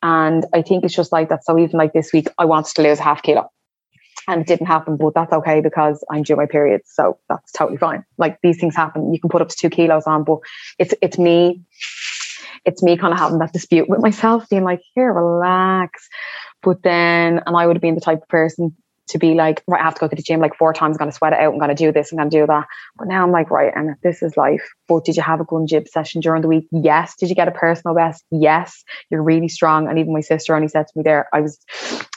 And 0.02 0.44
I 0.52 0.60
think 0.60 0.84
it's 0.84 0.94
just 0.94 1.12
like 1.12 1.30
that. 1.30 1.46
So 1.46 1.58
even 1.58 1.78
like 1.78 1.94
this 1.94 2.12
week, 2.12 2.28
I 2.36 2.44
wanted 2.44 2.74
to 2.74 2.82
lose 2.82 2.98
half 2.98 3.22
kilo 3.22 3.50
and 4.28 4.40
it 4.40 4.46
didn't 4.46 4.66
happen, 4.66 4.96
but 4.96 5.14
that's 5.14 5.32
okay 5.32 5.60
because 5.60 6.04
I'm 6.10 6.22
due 6.22 6.36
my 6.36 6.46
period, 6.46 6.82
so 6.84 7.18
that's 7.28 7.52
totally 7.52 7.78
fine. 7.78 8.04
Like 8.18 8.38
these 8.42 8.58
things 8.58 8.74
happen. 8.74 9.12
You 9.12 9.20
can 9.20 9.30
put 9.30 9.42
up 9.42 9.48
to 9.48 9.56
two 9.56 9.70
kilos 9.70 10.06
on, 10.06 10.24
but 10.24 10.38
it's 10.78 10.94
it's 11.00 11.18
me, 11.18 11.62
it's 12.64 12.82
me 12.82 12.96
kind 12.96 13.12
of 13.12 13.18
having 13.18 13.38
that 13.38 13.52
dispute 13.52 13.88
with 13.88 14.00
myself, 14.00 14.48
being 14.48 14.64
like, 14.64 14.82
here, 14.94 15.12
relax. 15.12 16.08
But 16.62 16.82
then, 16.82 17.42
and 17.46 17.56
I 17.56 17.66
would 17.66 17.76
have 17.76 17.82
been 17.82 17.94
the 17.94 18.00
type 18.00 18.22
of 18.22 18.28
person 18.28 18.74
to 19.08 19.18
be 19.18 19.34
like, 19.34 19.62
right, 19.68 19.80
I 19.80 19.84
have 19.84 19.94
to 19.94 20.00
go 20.00 20.08
to 20.08 20.16
the 20.16 20.22
gym 20.22 20.40
like 20.40 20.56
four 20.56 20.72
times, 20.72 20.96
I'm 20.96 20.98
gonna 20.98 21.12
sweat 21.12 21.32
it 21.32 21.38
out, 21.38 21.52
I'm 21.52 21.60
gonna 21.60 21.76
do 21.76 21.92
this, 21.92 22.10
I'm 22.10 22.18
gonna 22.18 22.30
do 22.30 22.44
that. 22.46 22.66
But 22.98 23.06
now 23.06 23.22
I'm 23.22 23.30
like, 23.30 23.50
right, 23.50 23.72
and 23.74 23.94
this 24.02 24.20
is 24.22 24.36
life. 24.36 24.68
But 24.88 25.04
did 25.04 25.16
you 25.16 25.22
have 25.22 25.40
a 25.40 25.44
good 25.44 25.68
gym 25.68 25.86
session 25.86 26.20
during 26.20 26.42
the 26.42 26.48
week? 26.48 26.66
Yes. 26.72 27.14
Did 27.16 27.28
you 27.28 27.36
get 27.36 27.46
a 27.46 27.52
personal 27.52 27.94
best? 27.94 28.24
Yes. 28.32 28.82
You're 29.10 29.22
really 29.22 29.48
strong. 29.48 29.88
And 29.88 29.98
even 29.98 30.12
my 30.12 30.20
sister 30.20 30.56
only 30.56 30.68
said 30.68 30.88
to 30.88 30.92
me 30.96 31.02
there, 31.04 31.28
I 31.32 31.40
was 31.40 31.58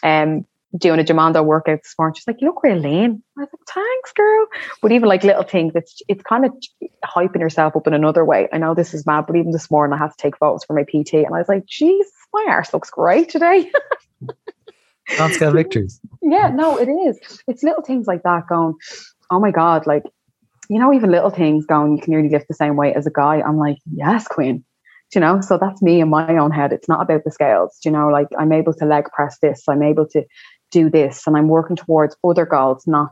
um 0.01 0.45
doing 0.77 0.99
a 0.99 1.03
Jamando 1.03 1.43
workout 1.43 1.79
this 1.83 1.95
morning. 1.97 2.15
She's 2.15 2.27
like, 2.27 2.41
you 2.41 2.47
look 2.47 2.63
real 2.63 2.77
lean. 2.77 3.23
I 3.37 3.41
was 3.41 3.49
like, 3.51 3.67
thanks, 3.67 4.11
girl. 4.13 4.47
But 4.81 4.91
even 4.91 5.09
like 5.09 5.23
little 5.23 5.43
things, 5.43 5.73
it's 5.75 6.01
it's 6.07 6.23
kind 6.23 6.45
of 6.45 6.53
hyping 7.03 7.39
yourself 7.39 7.75
up 7.75 7.87
in 7.87 7.93
another 7.93 8.23
way. 8.23 8.47
I 8.53 8.57
know 8.57 8.75
this 8.75 8.93
is 8.93 9.05
mad, 9.05 9.25
but 9.27 9.35
even 9.35 9.51
this 9.51 9.71
morning 9.71 9.93
I 9.93 9.97
had 9.97 10.11
to 10.11 10.17
take 10.17 10.37
photos 10.37 10.63
for 10.63 10.73
my 10.73 10.83
PT 10.83 11.13
and 11.15 11.33
I 11.33 11.39
was 11.39 11.49
like, 11.49 11.65
geez, 11.65 12.07
my 12.33 12.45
arse 12.49 12.73
looks 12.73 12.89
great 12.89 13.29
today. 13.29 13.71
Non 15.17 15.33
scale 15.33 15.51
victories. 15.51 15.99
Yeah, 16.21 16.49
no, 16.53 16.77
it 16.77 16.87
is. 16.87 17.41
It's 17.47 17.63
little 17.63 17.81
things 17.81 18.05
like 18.05 18.21
that 18.21 18.45
going, 18.47 18.75
oh 19.31 19.39
my 19.39 19.49
God, 19.49 19.87
like, 19.87 20.03
you 20.69 20.77
know, 20.77 20.93
even 20.93 21.09
little 21.09 21.31
things 21.31 21.65
going, 21.65 21.95
you 21.95 22.01
can 22.03 22.11
nearly 22.11 22.29
lift 22.29 22.47
the 22.47 22.53
same 22.53 22.75
weight 22.75 22.95
as 22.95 23.07
a 23.07 23.11
guy. 23.11 23.41
I'm 23.41 23.57
like, 23.57 23.77
yes, 23.91 24.27
queen 24.27 24.63
you 25.15 25.21
know 25.21 25.41
so 25.41 25.57
that's 25.57 25.81
me 25.81 26.01
in 26.01 26.09
my 26.09 26.37
own 26.37 26.51
head 26.51 26.71
it's 26.71 26.87
not 26.87 27.01
about 27.01 27.23
the 27.23 27.31
scales 27.31 27.79
you 27.83 27.91
know 27.91 28.09
like 28.09 28.27
i'm 28.37 28.51
able 28.51 28.73
to 28.73 28.85
leg 28.85 29.05
press 29.11 29.37
this 29.41 29.63
i'm 29.67 29.81
able 29.81 30.07
to 30.07 30.23
do 30.71 30.89
this 30.89 31.25
and 31.27 31.35
I'm 31.37 31.47
working 31.47 31.75
towards 31.75 32.15
other 32.23 32.45
goals, 32.45 32.85
not 32.87 33.09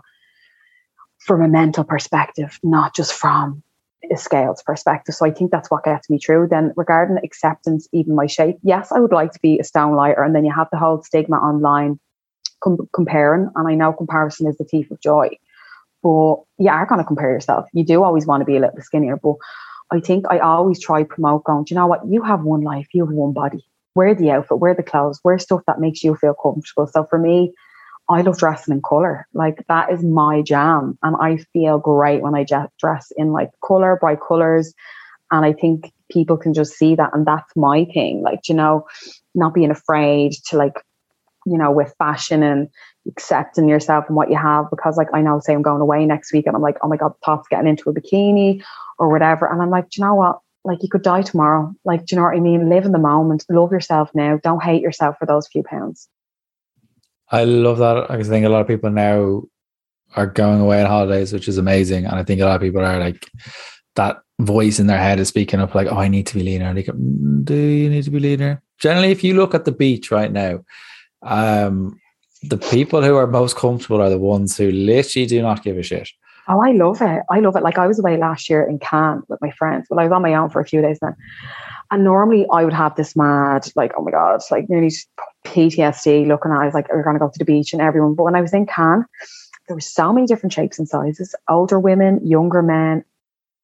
from 1.20 1.42
a 1.42 1.48
mental 1.48 1.84
perspective, 1.84 2.60
not 2.64 2.96
just 2.96 3.14
from 3.14 3.64
a 4.12 4.18
scales 4.18 4.64
perspective. 4.64 5.16
So 5.16 5.26
I 5.26 5.32
think 5.32 5.52
that's 5.52 5.70
what 5.70 5.84
gets 5.84 6.10
me 6.10 6.20
through. 6.20 6.48
Then 6.50 6.74
regarding 6.76 7.18
acceptance, 7.24 7.88
even 7.92 8.16
my 8.16 8.28
shape, 8.28 8.58
yes, 8.64 8.92
I 8.92 9.00
would 9.00 9.12
like 9.12 9.32
to 9.34 9.40
be 9.42 9.60
a 9.60 9.64
stone 9.64 9.96
lighter. 9.96 10.24
And 10.24 10.36
then 10.36 10.46
you 10.46 10.54
have 10.54 10.68
the 10.72 10.78
whole 10.78 11.02
stigma 11.04 11.38
online 11.38 12.00
com- 12.64 12.88
comparing. 12.94 13.50
And 13.56 13.68
I 13.68 13.76
know 13.76 13.94
comparison 13.94 14.48
is 14.48 14.58
the 14.58 14.64
thief 14.64 14.90
of 14.92 15.02
joy. 15.02 15.30
But 16.04 16.36
you 16.60 16.70
are 16.70 16.86
going 16.86 17.00
to 17.00 17.06
compare 17.06 17.32
yourself. 17.32 17.68
You 17.74 17.84
do 17.84 18.04
always 18.04 18.26
want 18.26 18.42
to 18.42 18.46
be 18.46 18.56
a 18.56 18.62
little 18.62 18.82
skinnier. 18.82 19.18
But 19.18 19.36
I 19.92 20.00
think 20.00 20.26
I 20.30 20.40
always 20.40 20.80
try 20.80 21.04
promote 21.04 21.44
going, 21.44 21.66
you 21.70 21.76
know 21.76 21.88
what? 21.88 22.08
You 22.08 22.22
have 22.22 22.44
one 22.44 22.62
life, 22.62 22.88
you 22.94 23.06
have 23.06 23.14
one 23.14 23.34
body 23.34 23.66
wear 23.98 24.14
the 24.14 24.32
outfit, 24.32 24.60
wear 24.60 24.76
the 24.76 24.84
clothes, 24.84 25.20
wear 25.24 25.40
stuff 25.40 25.62
that 25.68 25.80
makes 25.80 26.04
you 26.04 26.16
feel 26.16 26.36
comfortable. 26.42 26.88
So 26.88 27.06
for 27.10 27.18
me, 27.18 27.54
I 28.10 28.22
love 28.22 28.38
dressing 28.38 28.74
in 28.74 28.82
color. 28.82 29.28
Like 29.34 29.66
that 29.68 29.92
is 29.92 30.04
my 30.04 30.42
jam. 30.42 30.98
And 31.04 31.16
I 31.20 31.38
feel 31.52 31.80
great 31.80 32.22
when 32.22 32.36
I 32.36 32.46
dress 32.80 33.12
in 33.18 33.34
like 33.34 33.50
color, 33.62 33.98
bright 34.00 34.20
colors. 34.26 34.74
And 35.32 35.44
I 35.46 35.52
think 35.52 35.92
people 36.10 36.38
can 36.38 36.54
just 36.54 36.74
see 36.74 36.96
that. 36.96 37.10
And 37.14 37.26
that's 37.26 37.52
my 37.56 37.86
thing. 37.94 38.22
Like, 38.22 38.48
you 38.48 38.56
know, 38.56 38.86
not 39.36 39.54
being 39.54 39.72
afraid 39.72 40.34
to 40.46 40.58
like, 40.58 40.76
you 41.46 41.58
know, 41.58 41.72
with 41.72 41.94
fashion 41.98 42.44
and 42.44 42.70
accepting 43.08 43.68
yourself 43.68 44.06
and 44.08 44.16
what 44.16 44.30
you 44.30 44.38
have. 44.38 44.70
Because 44.70 44.96
like 44.96 45.10
I 45.14 45.22
know, 45.22 45.42
say 45.42 45.54
I'm 45.54 45.62
going 45.64 45.82
away 45.82 46.06
next 46.06 46.32
week 46.32 46.46
and 46.46 46.56
I'm 46.56 46.62
like, 46.62 46.78
oh 46.82 46.88
my 46.88 46.98
God, 46.98 47.14
thoughts 47.26 47.48
getting 47.50 47.68
into 47.68 47.90
a 47.90 47.94
bikini 47.94 48.64
or 49.00 49.10
whatever. 49.10 49.52
And 49.52 49.62
I'm 49.62 49.70
like, 49.70 49.98
you 49.98 50.04
know 50.06 50.16
what? 50.16 50.40
Like 50.68 50.84
you 50.84 50.90
could 50.90 51.02
die 51.02 51.22
tomorrow. 51.22 51.74
Like, 51.86 52.06
do 52.06 52.16
you 52.16 52.18
know 52.18 52.24
what 52.24 52.36
I 52.36 52.40
mean? 52.40 52.70
Live 52.70 52.86
in 52.86 52.92
the 52.92 53.00
moment, 53.00 53.46
love 53.50 53.72
yourself 53.72 54.12
now. 54.14 54.40
Don't 54.44 54.62
hate 54.62 54.82
yourself 54.82 55.18
for 55.18 55.26
those 55.26 55.48
few 55.48 55.64
pounds. 55.64 56.08
I 57.32 57.46
love 57.46 57.80
that. 57.80 58.12
I 58.12 58.22
think 58.24 58.46
a 58.46 58.50
lot 58.50 58.62
of 58.62 58.68
people 58.68 58.90
now 58.90 59.44
are 60.16 60.28
going 60.28 60.62
away 60.62 60.82
on 60.82 60.88
holidays, 60.88 61.34
which 61.34 61.48
is 61.48 61.58
amazing. 61.58 62.06
And 62.06 62.16
I 62.16 62.24
think 62.24 62.42
a 62.42 62.46
lot 62.46 62.56
of 62.56 62.62
people 62.62 62.82
are 62.82 63.00
like 63.00 63.30
that 63.96 64.22
voice 64.40 64.80
in 64.80 64.88
their 64.88 65.00
head 65.00 65.20
is 65.20 65.28
speaking 65.28 65.60
up 65.60 65.74
like, 65.74 65.88
oh, 65.88 65.98
I 65.98 66.08
need 66.08 66.28
to 66.28 66.36
be 66.36 66.44
leaner. 66.44 66.74
Like, 66.74 66.86
mm, 66.86 67.44
do 67.44 67.56
you 67.56 67.90
need 67.90 68.04
to 68.04 68.12
be 68.12 68.20
leaner? 68.20 68.62
Generally, 68.80 69.12
if 69.12 69.24
you 69.24 69.34
look 69.34 69.56
at 69.56 69.66
the 69.66 69.72
beach 69.72 70.12
right 70.12 70.32
now, 70.32 70.64
um, 71.24 72.00
the 72.44 72.58
people 72.58 73.02
who 73.02 73.16
are 73.16 73.28
most 73.28 73.56
comfortable 73.56 74.02
are 74.02 74.10
the 74.10 74.20
ones 74.20 74.56
who 74.56 74.72
literally 74.72 75.26
do 75.26 75.42
not 75.42 75.64
give 75.64 75.78
a 75.78 75.84
shit. 75.84 76.10
Oh, 76.50 76.62
I 76.62 76.72
love 76.72 77.02
it. 77.02 77.24
I 77.30 77.40
love 77.40 77.56
it. 77.56 77.64
Like 77.64 77.78
I 77.78 77.88
was 77.88 78.00
away 78.00 78.18
last 78.18 78.50
year 78.50 78.64
in 78.64 78.80
Cannes 78.80 79.24
with 79.28 79.42
my 79.42 79.52
friends. 79.52 79.88
Well, 79.90 80.00
I 80.00 80.04
was 80.04 80.12
on 80.14 80.22
my 80.22 80.34
own 80.34 80.50
for 80.50 80.62
a 80.62 80.66
few 80.66 80.82
days 80.82 81.00
then. 81.02 81.16
And 81.92 82.04
normally 82.04 82.46
I 82.52 82.64
would 82.64 82.74
have 82.74 82.96
this 82.96 83.16
mad, 83.16 83.70
like, 83.76 83.94
oh 83.98 84.04
my 84.04 84.12
God, 84.12 84.42
like 84.52 84.70
nearly 84.70 84.92
PTSD 85.46 86.28
looking 86.28 86.52
at. 86.52 86.60
I 86.60 86.66
was 86.66 86.74
like, 86.74 86.88
we're 86.90 87.04
to 87.04 87.20
go 87.20 87.30
to 87.30 87.40
the 87.40 87.46
beach 87.46 87.74
and 87.74 87.82
everyone. 87.82 88.16
But 88.16 88.24
when 88.24 88.36
I 88.36 88.42
was 88.42 88.54
in 88.54 88.66
Cannes, 88.66 89.06
there 89.68 89.76
were 89.76 89.82
so 89.82 90.14
many 90.14 90.28
different 90.28 90.54
shapes 90.54 90.80
and 90.80 90.88
sizes 90.88 91.36
older 91.50 91.80
women, 91.80 92.26
younger 92.26 92.62
men, 92.62 93.04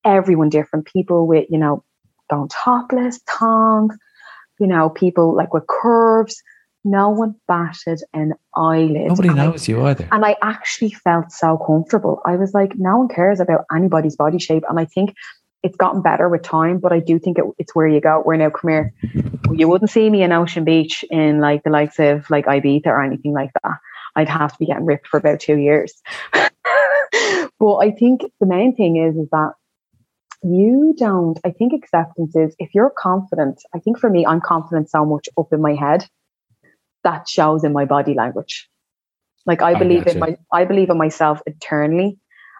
everyone 0.03 0.49
different. 0.49 0.85
People 0.85 1.25
with, 1.27 1.45
you 1.49 1.57
know, 1.57 1.83
going 2.29 2.49
topless, 2.49 3.19
tongs, 3.29 3.95
you 4.59 4.67
know, 4.67 4.89
people 4.89 5.35
like 5.35 5.53
with 5.53 5.67
curves 5.67 6.41
no 6.83 7.09
one 7.09 7.35
batted 7.47 8.01
an 8.13 8.33
eyelid. 8.55 9.07
Nobody 9.07 9.29
knows 9.29 9.67
I, 9.67 9.71
you 9.71 9.85
either. 9.85 10.07
And 10.11 10.25
I 10.25 10.35
actually 10.41 10.91
felt 10.91 11.31
so 11.31 11.57
comfortable. 11.57 12.21
I 12.25 12.35
was 12.35 12.53
like, 12.53 12.73
no 12.75 12.97
one 12.97 13.07
cares 13.07 13.39
about 13.39 13.65
anybody's 13.73 14.15
body 14.15 14.39
shape. 14.39 14.63
And 14.69 14.79
I 14.79 14.85
think 14.85 15.15
it's 15.63 15.77
gotten 15.77 16.01
better 16.01 16.27
with 16.27 16.43
time, 16.43 16.79
but 16.79 16.91
I 16.91 16.99
do 16.99 17.19
think 17.19 17.37
it, 17.37 17.45
it's 17.57 17.73
where 17.73 17.87
you 17.87 18.01
go. 18.01 18.19
Where 18.21 18.35
now, 18.35 18.49
come 18.49 18.69
here. 18.69 18.93
You 19.51 19.69
wouldn't 19.69 19.91
see 19.91 20.09
me 20.09 20.23
in 20.23 20.33
Ocean 20.33 20.65
Beach 20.65 21.05
in 21.09 21.39
like 21.39 21.63
the 21.63 21.69
likes 21.69 21.99
of 21.99 22.29
like 22.29 22.45
Ibiza 22.45 22.87
or 22.87 23.01
anything 23.01 23.33
like 23.33 23.51
that. 23.63 23.77
I'd 24.15 24.29
have 24.29 24.51
to 24.51 24.59
be 24.59 24.65
getting 24.65 24.85
ripped 24.85 25.07
for 25.07 25.17
about 25.17 25.39
two 25.39 25.57
years. 25.57 25.93
but 26.33 27.75
I 27.77 27.91
think 27.91 28.21
the 28.39 28.45
main 28.45 28.75
thing 28.75 28.97
is, 28.97 29.15
is 29.15 29.29
that 29.31 29.53
you 30.43 30.93
don't, 30.97 31.39
I 31.45 31.51
think 31.51 31.71
acceptance 31.71 32.35
is 32.35 32.53
if 32.59 32.75
you're 32.75 32.93
confident, 32.95 33.63
I 33.73 33.79
think 33.79 33.97
for 33.97 34.09
me, 34.09 34.25
I'm 34.25 34.41
confident 34.41 34.89
so 34.89 35.05
much 35.05 35.29
up 35.37 35.53
in 35.53 35.61
my 35.61 35.73
head 35.73 36.05
that 37.03 37.27
shows 37.27 37.63
in 37.63 37.73
my 37.73 37.85
body 37.85 38.13
language. 38.13 38.69
Like 39.45 39.61
I 39.61 39.77
believe 39.77 40.07
in 40.07 40.19
my, 40.19 40.37
I 40.51 40.63
believe 40.65 40.89
in 40.89 40.97
myself 40.97 41.41
internally, 41.45 42.17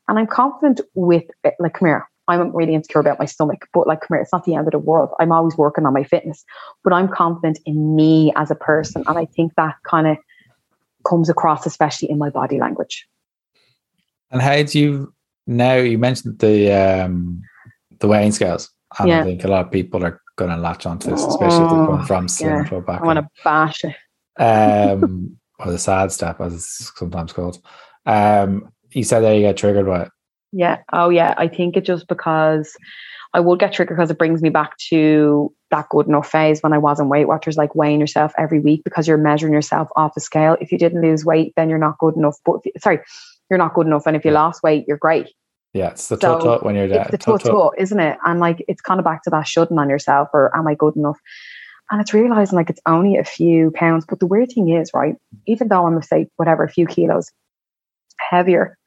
and 0.08 0.20
I'm 0.20 0.28
confident 0.28 0.82
with 0.96 1.24
it. 1.44 1.56
Like, 1.60 1.76
come 1.76 1.88
here. 1.88 2.08
I'm 2.28 2.56
really 2.56 2.74
insecure 2.74 3.02
about 3.02 3.20
my 3.20 3.26
stomach, 3.26 3.68
but 3.74 3.86
like, 3.86 4.00
come 4.02 4.16
here. 4.16 4.22
It's 4.22 4.32
not 4.32 4.46
the 4.46 4.56
end 4.56 4.68
of 4.68 4.72
the 4.72 4.80
world. 4.80 5.10
I'm 5.20 5.32
always 5.32 5.58
working 5.58 5.86
on 5.86 5.94
my 5.94 6.04
fitness, 6.04 6.46
but 6.84 6.94
I'm 6.94 7.10
confident 7.10 7.60
in 7.66 7.96
me 7.96 8.32
as 8.36 8.52
a 8.52 8.56
person, 8.56 9.04
and 9.08 9.18
I 9.18 9.26
think 9.26 9.54
that 9.56 9.76
kind 9.84 10.08
of 10.08 10.18
comes 11.08 11.30
across, 11.30 11.66
especially 11.66 12.10
in 12.10 12.18
my 12.18 12.30
body 12.30 12.60
language. 12.60 13.08
And 14.32 14.42
how 14.42 14.62
do 14.62 14.80
you 14.80 15.14
now? 15.48 15.76
You 15.76 15.98
mentioned 15.98 16.40
the 16.40 16.72
um 16.72 17.42
the 18.00 18.08
weighing 18.08 18.34
scales, 18.34 18.70
and 19.00 19.08
yeah. 19.08 19.22
I 19.22 19.24
think 19.24 19.46
a 19.46 19.48
lot 19.48 19.66
of 19.66 19.72
people 19.72 20.04
are 20.04 20.22
going 20.36 20.52
to 20.52 20.58
latch 20.58 20.86
onto 20.86 21.12
this, 21.12 21.24
especially 21.24 21.64
oh, 21.64 21.66
if 21.66 21.70
they 21.70 21.96
come 21.96 22.06
from 22.06 22.28
slim 22.28 22.66
yeah. 22.70 22.80
back. 22.80 23.02
I 23.02 23.06
want 23.06 23.20
to 23.20 23.30
bash 23.44 23.86
it 23.86 23.96
Um, 24.38 25.38
or 25.60 25.72
the 25.72 25.80
sad 25.80 26.12
step, 26.12 26.42
as 26.42 26.54
it's 26.54 26.92
sometimes 26.98 27.34
called. 27.34 27.60
Um, 28.06 28.72
you 28.92 29.04
said 29.04 29.22
that 29.22 29.34
you 29.34 29.42
get 29.42 29.58
triggered 29.58 29.86
by 29.86 30.04
it. 30.04 30.10
Yeah. 30.52 30.80
Oh, 30.92 31.10
yeah. 31.10 31.34
I 31.38 31.48
think 31.48 31.78
it 31.78 31.86
just 31.86 32.08
because 32.08 32.76
I 33.34 33.40
would 33.40 33.60
get 33.60 33.74
triggered 33.74 33.98
because 33.98 34.12
it 34.12 34.18
brings 34.18 34.42
me 34.42 34.50
back 34.50 34.78
to 34.90 35.54
that 35.72 35.90
good 35.90 36.08
enough 36.08 36.30
phase 36.30 36.62
when 36.62 36.74
I 36.74 36.78
was 36.78 37.00
in 37.00 37.10
Weight 37.10 37.26
Watchers, 37.26 37.58
like 37.58 37.74
weighing 37.74 38.00
yourself 38.00 38.34
every 38.38 38.60
week 38.60 38.84
because 38.84 39.08
you're 39.08 39.18
measuring 39.18 39.54
yourself 39.54 39.90
off 39.96 40.16
a 40.16 40.20
scale. 40.20 40.56
If 40.62 40.72
you 40.72 40.78
didn't 40.78 41.02
lose 41.02 41.26
weight, 41.26 41.54
then 41.56 41.70
you're 41.70 41.80
not 41.80 41.98
good 41.98 42.16
enough. 42.16 42.38
But 42.46 42.60
if, 42.64 42.82
sorry, 42.84 43.00
you're 43.50 43.58
not 43.58 43.74
good 43.74 43.88
enough. 43.88 44.06
And 44.06 44.16
if 44.16 44.24
you 44.24 44.32
lost 44.32 44.62
weight, 44.62 44.86
you're 44.88 44.98
great. 44.98 45.30
Yeah, 45.74 45.90
it's 45.90 46.08
the 46.08 46.20
so 46.20 46.36
tut 46.36 46.44
tut 46.44 46.64
when 46.64 46.76
you're 46.76 46.88
dead. 46.88 47.08
It's 47.08 47.12
the 47.12 47.18
tut 47.18 47.42
tut, 47.42 47.74
isn't 47.80 48.00
it? 48.00 48.20
And 48.24 48.40
like 48.40 48.64
it's 48.68 48.82
kind 48.82 49.00
of 49.00 49.04
back 49.04 49.24
to 49.24 49.32
that 49.32 49.48
shouldn't 49.48 49.80
on 49.80 49.90
yourself 49.90 50.30
or 50.32 50.56
am 50.56 50.68
I 50.68 50.76
good 50.76 50.96
enough? 50.96 51.20
And 51.92 52.02
it's 52.02 52.14
realizing 52.14 52.56
like 52.56 52.70
it's 52.70 52.82
only 52.86 53.18
a 53.18 53.24
few 53.24 53.72
pounds. 53.72 54.06
But 54.08 54.20
the 54.20 54.26
weird 54.26 54.52
thing 54.54 54.70
is, 54.70 54.92
right, 54.94 55.16
even 55.46 55.68
though 55.68 55.86
I'm 55.86 56.02
say 56.02 56.28
whatever, 56.38 56.64
a 56.64 56.70
few 56.70 56.88
kilos 56.88 57.32
heavier, 58.18 58.78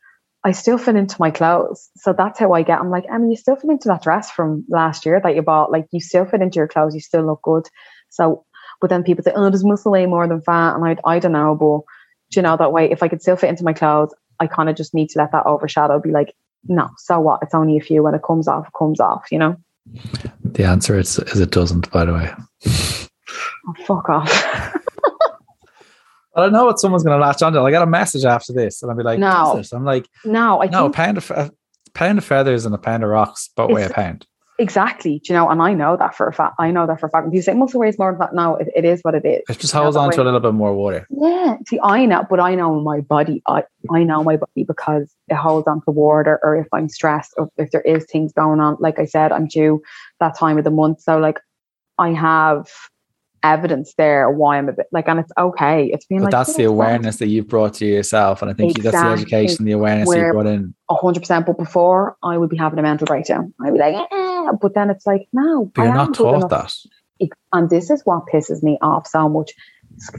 I 0.45 0.53
still 0.53 0.79
fit 0.79 0.97
into 0.97 1.17
my 1.19 1.31
clothes. 1.31 1.91
So 1.97 2.13
that's 2.13 2.39
how 2.39 2.53
I 2.53 2.63
get. 2.63 2.79
I'm 2.79 2.91
like, 2.91 3.05
Emma, 3.11 3.29
you 3.29 3.37
still 3.37 3.57
fit 3.57 3.71
into 3.71 3.89
that 3.89 4.03
dress 4.03 4.31
from 4.31 4.65
last 4.69 5.05
year 5.05 5.21
that 5.21 5.35
you 5.35 5.43
bought. 5.43 5.73
Like 5.73 5.87
you 5.93 6.01
still 6.01 6.25
fit 6.25 6.41
into 6.41 6.57
your 6.57 6.69
clothes. 6.69 6.95
You 6.95 7.01
still 7.01 7.27
look 7.27 7.43
good. 7.43 7.67
So, 8.11 8.45
but 8.81 8.91
then 8.91 9.03
people 9.03 9.25
say, 9.25 9.33
oh, 9.35 9.51
does 9.51 9.65
muscle 9.65 9.93
weigh 9.93 10.07
more 10.07 10.27
than 10.27 10.41
fat? 10.41 10.75
And 10.75 10.85
I, 10.85 10.97
I 11.05 11.19
don't 11.19 11.33
know, 11.33 11.55
but 11.55 11.81
you 12.37 12.43
know 12.43 12.57
that 12.57 12.73
way? 12.73 12.91
If 12.91 13.03
I 13.03 13.09
could 13.09 13.23
still 13.23 13.37
fit 13.37 13.51
into 13.51 13.65
my 13.65 13.73
clothes, 13.73 14.15
I 14.39 14.47
kind 14.47 14.69
of 14.69 14.77
just 14.77 14.95
need 14.95 15.11
to 15.11 15.19
let 15.19 15.33
that 15.33 15.47
overshadow. 15.47 16.01
Be 16.01 16.11
like, 16.11 16.35
no, 16.65 16.91
so 16.99 17.21
what? 17.21 17.41
It's 17.43 17.55
only 17.55 17.77
a 17.77 17.81
few. 17.81 18.03
When 18.03 18.15
it 18.15 18.23
comes 18.27 18.49
off, 18.49 18.67
it 18.67 18.73
comes 18.77 19.01
off. 19.01 19.27
You 19.31 19.39
know. 19.39 19.57
The 20.45 20.65
answer 20.65 20.99
is, 20.99 21.19
is 21.19 21.41
it 21.41 21.51
doesn't. 21.51 21.91
By 21.91 22.05
the 22.05 22.13
way. 22.15 22.33
Oh, 23.69 23.75
fuck 23.85 24.09
off. 24.09 24.31
I 26.37 26.43
don't 26.43 26.53
know 26.53 26.67
what 26.67 26.79
someone's 26.79 27.03
going 27.03 27.19
to 27.19 27.25
latch 27.25 27.43
onto. 27.43 27.61
I 27.61 27.71
got 27.71 27.83
a 27.83 27.87
message 27.87 28.25
after 28.25 28.53
this, 28.53 28.83
and 28.83 28.91
I'll 28.91 28.97
be 28.97 29.03
like, 29.03 29.19
"No." 29.19 29.63
I'm 29.73 29.85
like, 29.85 30.07
"No, 30.25 30.63
I 30.63 30.67
no." 30.67 30.83
Think, 30.83 30.95
a 30.95 30.97
pound 30.97 31.19
of 31.19 31.31
a 31.31 31.51
pound 31.95 32.19
of 32.19 32.25
feathers 32.25 32.67
and 32.67 32.75
a 32.75 32.79
pound 32.79 33.03
of 33.03 33.09
rocks, 33.09 33.49
but 33.57 33.71
weigh 33.71 33.85
a 33.85 33.91
pound. 33.91 34.27
Exactly. 34.59 35.19
Do 35.19 35.33
you 35.33 35.39
know? 35.39 35.49
And 35.51 35.61
I 35.61 35.75
know 35.75 35.97
that 35.97 36.15
for 36.15 36.27
a 36.27 36.33
fact. 36.33 36.55
I 36.59 36.71
know 36.71 36.87
that 36.87 36.99
for 36.99 37.07
a 37.07 37.11
fact. 37.11 37.25
When 37.25 37.33
people 37.33 37.43
say 37.43 37.55
muscle 37.55 37.81
weighs 37.81 37.99
more 37.99 38.13
than 38.13 38.21
that, 38.21 38.35
no, 38.35 38.57
it, 38.57 38.69
it 38.75 38.85
is 38.85 39.01
what 39.03 39.15
it 39.15 39.25
is. 39.25 39.43
It 39.49 39.59
just 39.59 39.75
holds 39.75 39.97
on 39.97 40.11
to 40.13 40.23
a 40.23 40.25
little 40.25 40.41
bit 40.41 40.55
more 40.55 40.75
water. 40.75 41.07
Yeah. 41.11 41.57
See, 41.67 41.79
I 41.83 42.07
know, 42.07 42.25
but 42.29 42.41
I 42.41 42.55
know 42.55 42.81
my 42.81 43.01
body. 43.01 43.43
I 43.47 43.65
I 43.91 44.03
know 44.03 44.25
my 44.25 44.37
body 44.37 44.65
because 44.65 45.15
it 45.29 45.35
holds 45.35 45.69
on 45.69 45.83
to 45.83 45.91
water, 45.91 46.41
or 46.43 46.57
if 46.57 46.69
I'm 46.73 46.89
stressed, 46.89 47.35
or 47.37 47.51
if 47.59 47.71
there 47.71 47.83
is 47.83 48.07
things 48.07 48.33
going 48.33 48.61
on. 48.61 48.77
Like 48.81 48.99
I 48.99 49.05
said, 49.05 49.33
I'm 49.33 49.47
due 49.47 49.83
that 50.21 50.39
time 50.39 50.57
of 50.57 50.65
the 50.65 50.71
month, 50.71 51.03
so 51.03 51.19
like 51.19 51.39
I 51.99 52.13
have 52.13 52.69
evidence 53.47 53.95
there 53.97 54.31
why 54.31 54.59
I'm 54.59 54.69
a 54.69 54.73
bit 54.73 54.87
like, 54.93 55.09
and 55.09 55.21
it's 55.21 55.33
okay. 55.39 55.87
It's 55.87 56.05
been 56.05 56.19
but 56.19 56.25
like 56.25 56.31
that's 56.33 56.55
the 56.55 56.65
awareness 56.65 57.17
that 57.17 57.29
you've 57.29 57.47
brought 57.47 57.75
to 57.75 57.87
yourself, 57.87 58.43
and 58.43 58.51
I 58.51 58.55
think 58.55 58.77
exactly. 58.77 58.91
that's 58.91 59.05
the 59.05 59.37
education, 59.37 59.65
the 59.65 59.73
awareness 59.73 60.09
you 60.15 60.33
brought 60.33 60.47
in. 60.47 60.75
hundred 60.91 61.21
percent. 61.21 61.47
But 61.47 61.59
before, 61.59 62.17
I 62.23 62.37
would 62.37 62.51
be 62.51 62.57
having 62.57 62.79
a 62.79 62.83
mental 62.83 63.07
breakdown. 63.07 63.55
I'd 63.61 63.73
be 63.73 63.79
like, 63.79 63.95
eh. 63.95 64.53
but 64.61 64.75
then 64.75 64.91
it's 64.91 65.07
like, 65.07 65.29
no, 65.33 65.71
but 65.75 65.83
you're 65.83 65.95
not 65.95 66.15
taught 66.15 66.51
that. 66.51 66.75
And 67.53 67.71
this 67.71 67.91
is 67.91 68.03
what 68.05 68.25
pisses 68.33 68.63
me 68.63 68.79
off 68.83 69.07
so 69.07 69.29
much. 69.29 69.53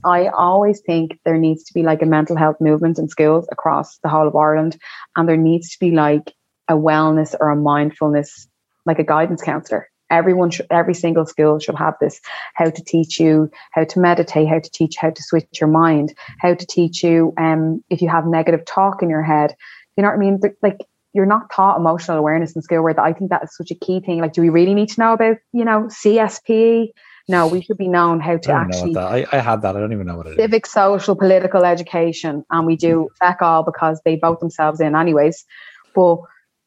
I 0.03 0.29
always 0.29 0.79
think 0.79 1.19
there 1.23 1.37
needs 1.37 1.63
to 1.65 1.73
be 1.73 1.83
like 1.83 2.01
a 2.01 2.07
mental 2.07 2.35
health 2.35 2.57
movement 2.59 2.97
in 2.97 3.07
schools 3.09 3.47
across 3.51 3.99
the 3.99 4.09
whole 4.09 4.27
of 4.27 4.35
Ireland, 4.35 4.77
and 5.15 5.27
there 5.27 5.37
needs 5.37 5.71
to 5.71 5.79
be 5.79 5.91
like 5.91 6.33
a 6.67 6.73
wellness 6.73 7.35
or 7.39 7.49
a 7.49 7.55
mindfulness, 7.55 8.47
like 8.85 8.99
a 8.99 9.03
guidance 9.03 9.41
counselor 9.41 9.89
everyone 10.09 10.49
should, 10.49 10.67
every 10.69 10.93
single 10.93 11.25
school 11.25 11.59
should 11.59 11.75
have 11.75 11.95
this 11.99 12.19
how 12.53 12.69
to 12.69 12.83
teach 12.83 13.19
you 13.19 13.49
how 13.71 13.83
to 13.83 13.99
meditate 13.99 14.47
how 14.47 14.59
to 14.59 14.69
teach 14.71 14.95
how 14.97 15.09
to 15.09 15.23
switch 15.23 15.47
your 15.59 15.69
mind 15.69 16.13
how 16.39 16.53
to 16.53 16.65
teach 16.65 17.03
you 17.03 17.33
um 17.37 17.83
if 17.89 18.01
you 18.01 18.09
have 18.09 18.25
negative 18.25 18.65
talk 18.65 19.01
in 19.01 19.09
your 19.09 19.23
head. 19.23 19.55
You 19.95 20.03
know 20.03 20.09
what 20.09 20.15
i 20.15 20.19
mean? 20.19 20.39
Like 20.61 20.77
you're 21.13 21.25
not 21.25 21.51
taught 21.51 21.79
emotional 21.79 22.17
awareness 22.17 22.55
in 22.55 22.61
school 22.61 22.83
where 22.83 22.99
i 22.99 23.13
think 23.13 23.31
that 23.31 23.43
is 23.43 23.55
such 23.55 23.71
a 23.71 23.75
key 23.75 23.99
thing. 23.99 24.21
Like 24.21 24.33
do 24.33 24.41
we 24.41 24.49
really 24.49 24.73
need 24.73 24.89
to 24.89 24.99
know 24.99 25.13
about 25.13 25.37
you 25.53 25.65
know 25.65 25.83
csp 25.89 26.89
no 27.27 27.47
we 27.47 27.61
should 27.61 27.77
be 27.77 27.87
known 27.87 28.19
how 28.19 28.37
to 28.37 28.51
I 28.51 28.61
actually 28.61 28.97
I, 28.97 29.25
I, 29.31 29.39
had 29.39 29.61
that. 29.63 29.75
I 29.75 29.79
don't 29.79 29.93
even 29.93 30.07
know 30.07 30.17
what 30.17 30.27
it 30.27 30.37
civic 30.37 30.65
is. 30.65 30.71
social 30.71 31.15
political 31.15 31.65
education 31.65 32.45
and 32.49 32.65
we 32.65 32.75
do 32.75 33.09
feck 33.19 33.41
all 33.41 33.63
because 33.63 33.99
they 34.05 34.15
vote 34.15 34.39
themselves 34.39 34.79
in 34.79 34.95
anyways. 34.95 35.45
But 35.93 36.19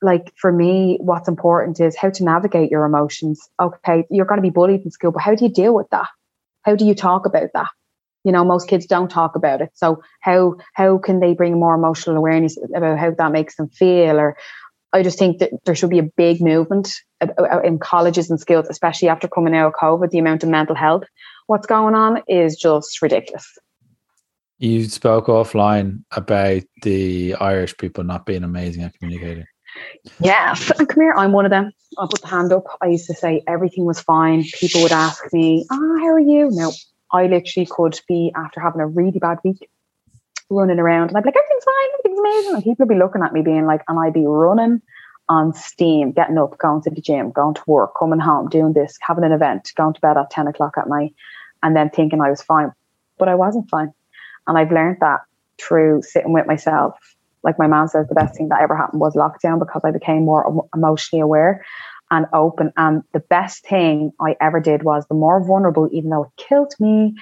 like 0.02 0.32
for 0.36 0.52
me, 0.52 0.98
what's 1.00 1.28
important 1.28 1.80
is 1.80 1.96
how 1.96 2.10
to 2.10 2.24
navigate 2.24 2.70
your 2.70 2.84
emotions. 2.84 3.48
Okay, 3.60 4.06
you're 4.10 4.26
going 4.26 4.38
to 4.38 4.42
be 4.42 4.50
bullied 4.50 4.82
in 4.82 4.90
school, 4.90 5.12
but 5.12 5.22
how 5.22 5.34
do 5.34 5.44
you 5.44 5.52
deal 5.52 5.74
with 5.74 5.88
that? 5.90 6.08
How 6.62 6.76
do 6.76 6.84
you 6.84 6.94
talk 6.94 7.26
about 7.26 7.50
that? 7.54 7.70
You 8.24 8.32
know, 8.32 8.44
most 8.44 8.68
kids 8.68 8.86
don't 8.86 9.10
talk 9.10 9.34
about 9.34 9.62
it. 9.62 9.70
So 9.74 10.02
how 10.20 10.56
how 10.74 10.98
can 10.98 11.20
they 11.20 11.34
bring 11.34 11.58
more 11.58 11.74
emotional 11.74 12.16
awareness 12.16 12.58
about 12.74 12.98
how 12.98 13.10
that 13.12 13.32
makes 13.32 13.56
them 13.56 13.68
feel? 13.68 14.18
Or 14.18 14.36
I 14.92 15.02
just 15.02 15.18
think 15.18 15.38
that 15.38 15.52
there 15.64 15.74
should 15.74 15.90
be 15.90 16.00
a 16.00 16.10
big 16.16 16.40
movement 16.40 16.90
uh, 17.20 17.28
uh, 17.38 17.60
in 17.60 17.78
colleges 17.78 18.30
and 18.30 18.40
schools, 18.40 18.66
especially 18.68 19.08
after 19.08 19.28
coming 19.28 19.54
out 19.54 19.68
of 19.68 19.72
COVID. 19.74 20.10
The 20.10 20.18
amount 20.18 20.42
of 20.42 20.48
mental 20.48 20.74
health 20.74 21.04
what's 21.46 21.66
going 21.66 21.96
on 21.96 22.22
is 22.28 22.56
just 22.56 23.02
ridiculous. 23.02 23.58
You 24.58 24.84
spoke 24.84 25.26
offline 25.26 26.04
about 26.12 26.62
the 26.82 27.34
Irish 27.34 27.76
people 27.76 28.04
not 28.04 28.24
being 28.26 28.44
amazing 28.44 28.84
at 28.84 28.94
communicating. 28.98 29.46
Yeah, 30.20 30.54
come 30.78 31.00
here. 31.00 31.14
I'm 31.16 31.32
one 31.32 31.44
of 31.44 31.50
them. 31.50 31.72
I'll 31.98 32.08
put 32.08 32.22
the 32.22 32.28
hand 32.28 32.52
up. 32.52 32.64
I 32.80 32.86
used 32.86 33.06
to 33.06 33.14
say 33.14 33.42
everything 33.46 33.84
was 33.84 34.00
fine. 34.00 34.44
People 34.44 34.82
would 34.82 34.92
ask 34.92 35.32
me, 35.32 35.66
"Ah, 35.70 35.78
oh, 35.78 35.98
how 35.98 36.08
are 36.08 36.20
you?" 36.20 36.50
No, 36.50 36.72
I 37.12 37.26
literally 37.26 37.66
could 37.66 37.98
be 38.08 38.32
after 38.36 38.60
having 38.60 38.80
a 38.80 38.86
really 38.86 39.18
bad 39.18 39.38
week, 39.44 39.68
running 40.48 40.78
around, 40.78 41.08
and 41.08 41.16
I'd 41.16 41.24
be 41.24 41.28
like, 41.28 41.36
"Everything's 41.36 41.64
fine. 41.64 41.88
Everything's 41.94 42.20
amazing," 42.20 42.54
and 42.54 42.64
people 42.64 42.86
would 42.86 42.94
be 42.94 42.98
looking 42.98 43.22
at 43.22 43.32
me, 43.32 43.42
being 43.42 43.66
like, 43.66 43.82
and 43.88 43.98
I'd 43.98 44.12
be 44.14 44.26
running 44.26 44.82
on 45.28 45.52
steam, 45.52 46.12
getting 46.12 46.38
up, 46.38 46.58
going 46.58 46.82
to 46.82 46.90
the 46.90 47.00
gym, 47.00 47.30
going 47.30 47.54
to 47.54 47.62
work, 47.66 47.92
coming 47.98 48.18
home, 48.18 48.48
doing 48.48 48.72
this, 48.72 48.98
having 49.00 49.24
an 49.24 49.32
event, 49.32 49.72
going 49.76 49.94
to 49.94 50.00
bed 50.00 50.16
at 50.16 50.30
ten 50.30 50.46
o'clock 50.46 50.76
at 50.78 50.88
night, 50.88 51.14
and 51.62 51.76
then 51.76 51.90
thinking 51.90 52.20
I 52.20 52.30
was 52.30 52.42
fine, 52.42 52.72
but 53.18 53.28
I 53.28 53.34
wasn't 53.34 53.70
fine, 53.70 53.92
and 54.46 54.58
I've 54.58 54.72
learned 54.72 54.98
that 55.00 55.20
through 55.58 56.02
sitting 56.02 56.32
with 56.32 56.46
myself 56.46 56.98
like 57.42 57.58
my 57.58 57.66
mom 57.66 57.88
says, 57.88 58.08
the 58.08 58.14
best 58.14 58.36
thing 58.36 58.48
that 58.48 58.60
ever 58.60 58.76
happened 58.76 59.00
was 59.00 59.14
lockdown 59.14 59.58
because 59.58 59.82
I 59.84 59.90
became 59.90 60.24
more 60.24 60.66
emotionally 60.74 61.20
aware 61.20 61.64
and 62.10 62.26
open. 62.32 62.72
And 62.76 63.02
the 63.12 63.20
best 63.20 63.66
thing 63.66 64.12
I 64.20 64.36
ever 64.40 64.60
did 64.60 64.82
was 64.82 65.06
the 65.08 65.14
more 65.14 65.44
vulnerable, 65.44 65.88
even 65.92 66.10
though 66.10 66.24
it 66.24 66.30
killed 66.36 66.74
me, 66.78 67.14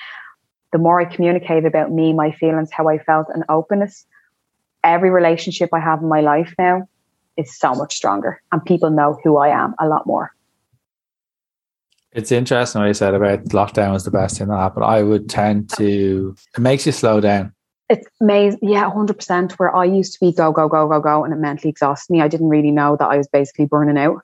the 0.72 0.78
more 0.78 1.00
I 1.00 1.04
communicated 1.04 1.66
about 1.66 1.92
me, 1.92 2.12
my 2.12 2.32
feelings, 2.32 2.70
how 2.72 2.88
I 2.88 2.98
felt, 2.98 3.28
and 3.32 3.44
openness. 3.48 4.06
Every 4.84 5.10
relationship 5.10 5.70
I 5.72 5.80
have 5.80 6.02
in 6.02 6.08
my 6.08 6.20
life 6.20 6.54
now 6.58 6.88
is 7.36 7.56
so 7.56 7.74
much 7.74 7.94
stronger, 7.94 8.42
and 8.52 8.64
people 8.64 8.90
know 8.90 9.18
who 9.22 9.36
I 9.36 9.48
am 9.48 9.74
a 9.78 9.86
lot 9.86 10.06
more. 10.06 10.32
It's 12.12 12.32
interesting 12.32 12.80
what 12.80 12.88
you 12.88 12.94
said 12.94 13.14
about 13.14 13.44
lockdown 13.46 13.92
was 13.92 14.04
the 14.04 14.10
best 14.10 14.38
thing 14.38 14.48
that 14.48 14.56
happened. 14.56 14.84
I 14.84 15.02
would 15.02 15.28
tend 15.28 15.70
to, 15.76 16.34
it 16.56 16.60
makes 16.60 16.86
you 16.86 16.92
slow 16.92 17.20
down 17.20 17.52
it's 17.88 18.06
amazing. 18.20 18.60
Yeah, 18.62 18.90
100%. 18.90 19.52
Where 19.52 19.74
I 19.74 19.84
used 19.84 20.12
to 20.14 20.20
be 20.20 20.32
go, 20.32 20.52
go, 20.52 20.68
go, 20.68 20.88
go, 20.88 21.00
go, 21.00 21.24
and 21.24 21.32
it 21.32 21.38
mentally 21.38 21.70
exhausted 21.70 22.12
me. 22.12 22.20
I 22.20 22.28
didn't 22.28 22.48
really 22.48 22.70
know 22.70 22.96
that 22.96 23.08
I 23.08 23.16
was 23.16 23.28
basically 23.28 23.66
burning 23.66 23.98
out. 23.98 24.20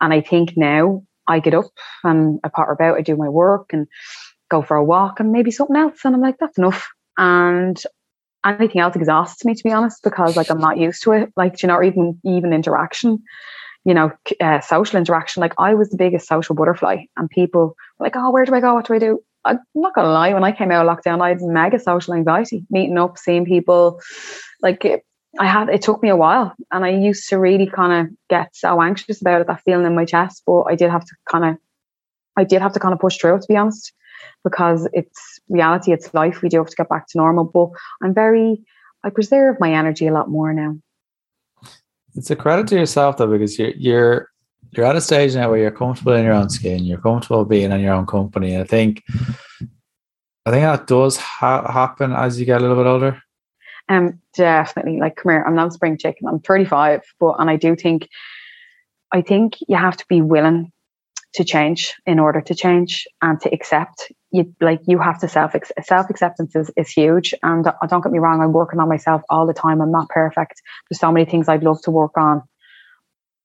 And 0.00 0.12
I 0.12 0.20
think 0.20 0.56
now 0.56 1.02
I 1.26 1.40
get 1.40 1.54
up 1.54 1.70
and 2.04 2.40
I 2.44 2.48
potter 2.48 2.72
about, 2.72 2.96
I 2.96 3.02
do 3.02 3.16
my 3.16 3.28
work 3.28 3.72
and 3.72 3.86
go 4.50 4.62
for 4.62 4.76
a 4.76 4.84
walk 4.84 5.20
and 5.20 5.32
maybe 5.32 5.50
something 5.50 5.76
else. 5.76 6.00
And 6.04 6.14
I'm 6.14 6.20
like, 6.20 6.38
that's 6.38 6.58
enough. 6.58 6.88
And 7.18 7.80
anything 8.44 8.80
else 8.80 8.96
exhausts 8.96 9.44
me, 9.44 9.54
to 9.54 9.64
be 9.64 9.72
honest, 9.72 10.02
because 10.02 10.36
like 10.36 10.50
I'm 10.50 10.60
not 10.60 10.78
used 10.78 11.02
to 11.04 11.12
it. 11.12 11.32
Like, 11.36 11.62
you 11.62 11.66
know, 11.66 11.82
even, 11.82 12.18
even 12.24 12.52
interaction, 12.52 13.22
you 13.84 13.94
know, 13.94 14.12
uh, 14.40 14.60
social 14.60 14.98
interaction. 14.98 15.40
Like 15.40 15.54
I 15.58 15.74
was 15.74 15.90
the 15.90 15.96
biggest 15.96 16.26
social 16.26 16.54
butterfly 16.54 17.04
and 17.16 17.28
people 17.28 17.76
were 17.98 18.06
like, 18.06 18.16
oh, 18.16 18.30
where 18.30 18.44
do 18.44 18.54
I 18.54 18.60
go? 18.60 18.74
What 18.74 18.86
do 18.86 18.94
I 18.94 18.98
do? 18.98 19.22
I'm 19.44 19.58
not 19.74 19.94
gonna 19.94 20.10
lie, 20.10 20.34
when 20.34 20.44
I 20.44 20.52
came 20.52 20.70
out 20.70 20.86
of 20.86 20.96
lockdown, 20.96 21.22
I 21.22 21.30
had 21.30 21.40
mega 21.40 21.78
social 21.78 22.14
anxiety, 22.14 22.66
meeting 22.70 22.98
up, 22.98 23.18
seeing 23.18 23.44
people. 23.44 24.00
Like 24.62 24.84
it, 24.84 25.04
I 25.38 25.46
had, 25.46 25.68
it 25.68 25.82
took 25.82 26.02
me 26.02 26.08
a 26.08 26.16
while, 26.16 26.54
and 26.72 26.84
I 26.84 26.90
used 26.90 27.28
to 27.28 27.38
really 27.38 27.66
kind 27.66 27.92
of 27.92 28.14
get 28.28 28.54
so 28.54 28.82
anxious 28.82 29.20
about 29.20 29.40
it, 29.40 29.46
that 29.46 29.62
feeling 29.64 29.86
in 29.86 29.94
my 29.94 30.04
chest. 30.04 30.42
But 30.46 30.64
I 30.64 30.74
did 30.74 30.90
have 30.90 31.04
to 31.04 31.14
kind 31.30 31.44
of, 31.44 31.56
I 32.36 32.44
did 32.44 32.60
have 32.62 32.72
to 32.72 32.80
kind 32.80 32.92
of 32.92 33.00
push 33.00 33.18
through 33.18 33.36
it, 33.36 33.42
to 33.42 33.48
be 33.48 33.56
honest, 33.56 33.92
because 34.44 34.88
it's 34.92 35.38
reality, 35.48 35.92
it's 35.92 36.12
life. 36.12 36.42
We 36.42 36.48
do 36.48 36.58
have 36.58 36.68
to 36.68 36.76
get 36.76 36.88
back 36.88 37.06
to 37.08 37.18
normal. 37.18 37.44
But 37.44 37.70
I'm 38.02 38.12
very, 38.12 38.62
I 39.04 39.10
preserve 39.10 39.56
my 39.60 39.72
energy 39.72 40.06
a 40.06 40.12
lot 40.12 40.28
more 40.28 40.52
now. 40.52 40.76
It's 42.16 42.30
a 42.30 42.36
credit 42.36 42.66
to 42.68 42.74
yourself 42.74 43.16
though, 43.16 43.28
because 43.28 43.58
you're 43.58 43.70
you're 43.76 44.29
you're 44.72 44.86
at 44.86 44.96
a 44.96 45.00
stage 45.00 45.34
now 45.34 45.50
where 45.50 45.58
you're 45.58 45.70
comfortable 45.70 46.12
in 46.12 46.24
your 46.24 46.34
own 46.34 46.50
skin, 46.50 46.84
you're 46.84 47.00
comfortable 47.00 47.44
being 47.44 47.72
in 47.72 47.80
your 47.80 47.94
own 47.94 48.06
company. 48.06 48.58
I 48.58 48.64
think, 48.64 49.02
I 50.46 50.50
think 50.50 50.62
that 50.62 50.86
does 50.86 51.16
ha- 51.16 51.70
happen 51.70 52.12
as 52.12 52.38
you 52.38 52.46
get 52.46 52.58
a 52.58 52.60
little 52.60 52.76
bit 52.76 52.86
older. 52.86 53.22
Um, 53.88 54.20
definitely. 54.36 55.00
Like, 55.00 55.16
come 55.16 55.32
here. 55.32 55.44
I'm 55.46 55.56
not 55.56 55.72
spring 55.72 55.98
chicken. 55.98 56.28
I'm 56.28 56.40
35, 56.40 57.02
but 57.18 57.36
and 57.40 57.50
I 57.50 57.56
do 57.56 57.74
think, 57.74 58.08
I 59.12 59.22
think 59.22 59.56
you 59.66 59.76
have 59.76 59.96
to 59.96 60.04
be 60.08 60.20
willing 60.20 60.72
to 61.34 61.44
change 61.44 61.94
in 62.06 62.18
order 62.18 62.40
to 62.40 62.54
change 62.54 63.06
and 63.22 63.40
to 63.40 63.52
accept 63.52 64.10
you 64.32 64.52
like 64.60 64.80
you 64.86 64.98
have 64.98 65.20
to 65.20 65.28
self 65.28 65.54
self 65.82 66.10
acceptance 66.10 66.56
is, 66.56 66.70
is 66.76 66.90
huge 66.90 67.34
and 67.42 67.66
uh, 67.66 67.72
don't 67.88 68.02
get 68.02 68.10
me 68.10 68.18
wrong 68.18 68.40
i'm 68.40 68.52
working 68.52 68.80
on 68.80 68.88
myself 68.88 69.22
all 69.30 69.46
the 69.46 69.54
time 69.54 69.80
i'm 69.80 69.92
not 69.92 70.08
perfect 70.08 70.60
there's 70.88 70.98
so 70.98 71.12
many 71.12 71.24
things 71.24 71.48
i'd 71.48 71.62
love 71.62 71.80
to 71.82 71.90
work 71.90 72.16
on 72.16 72.42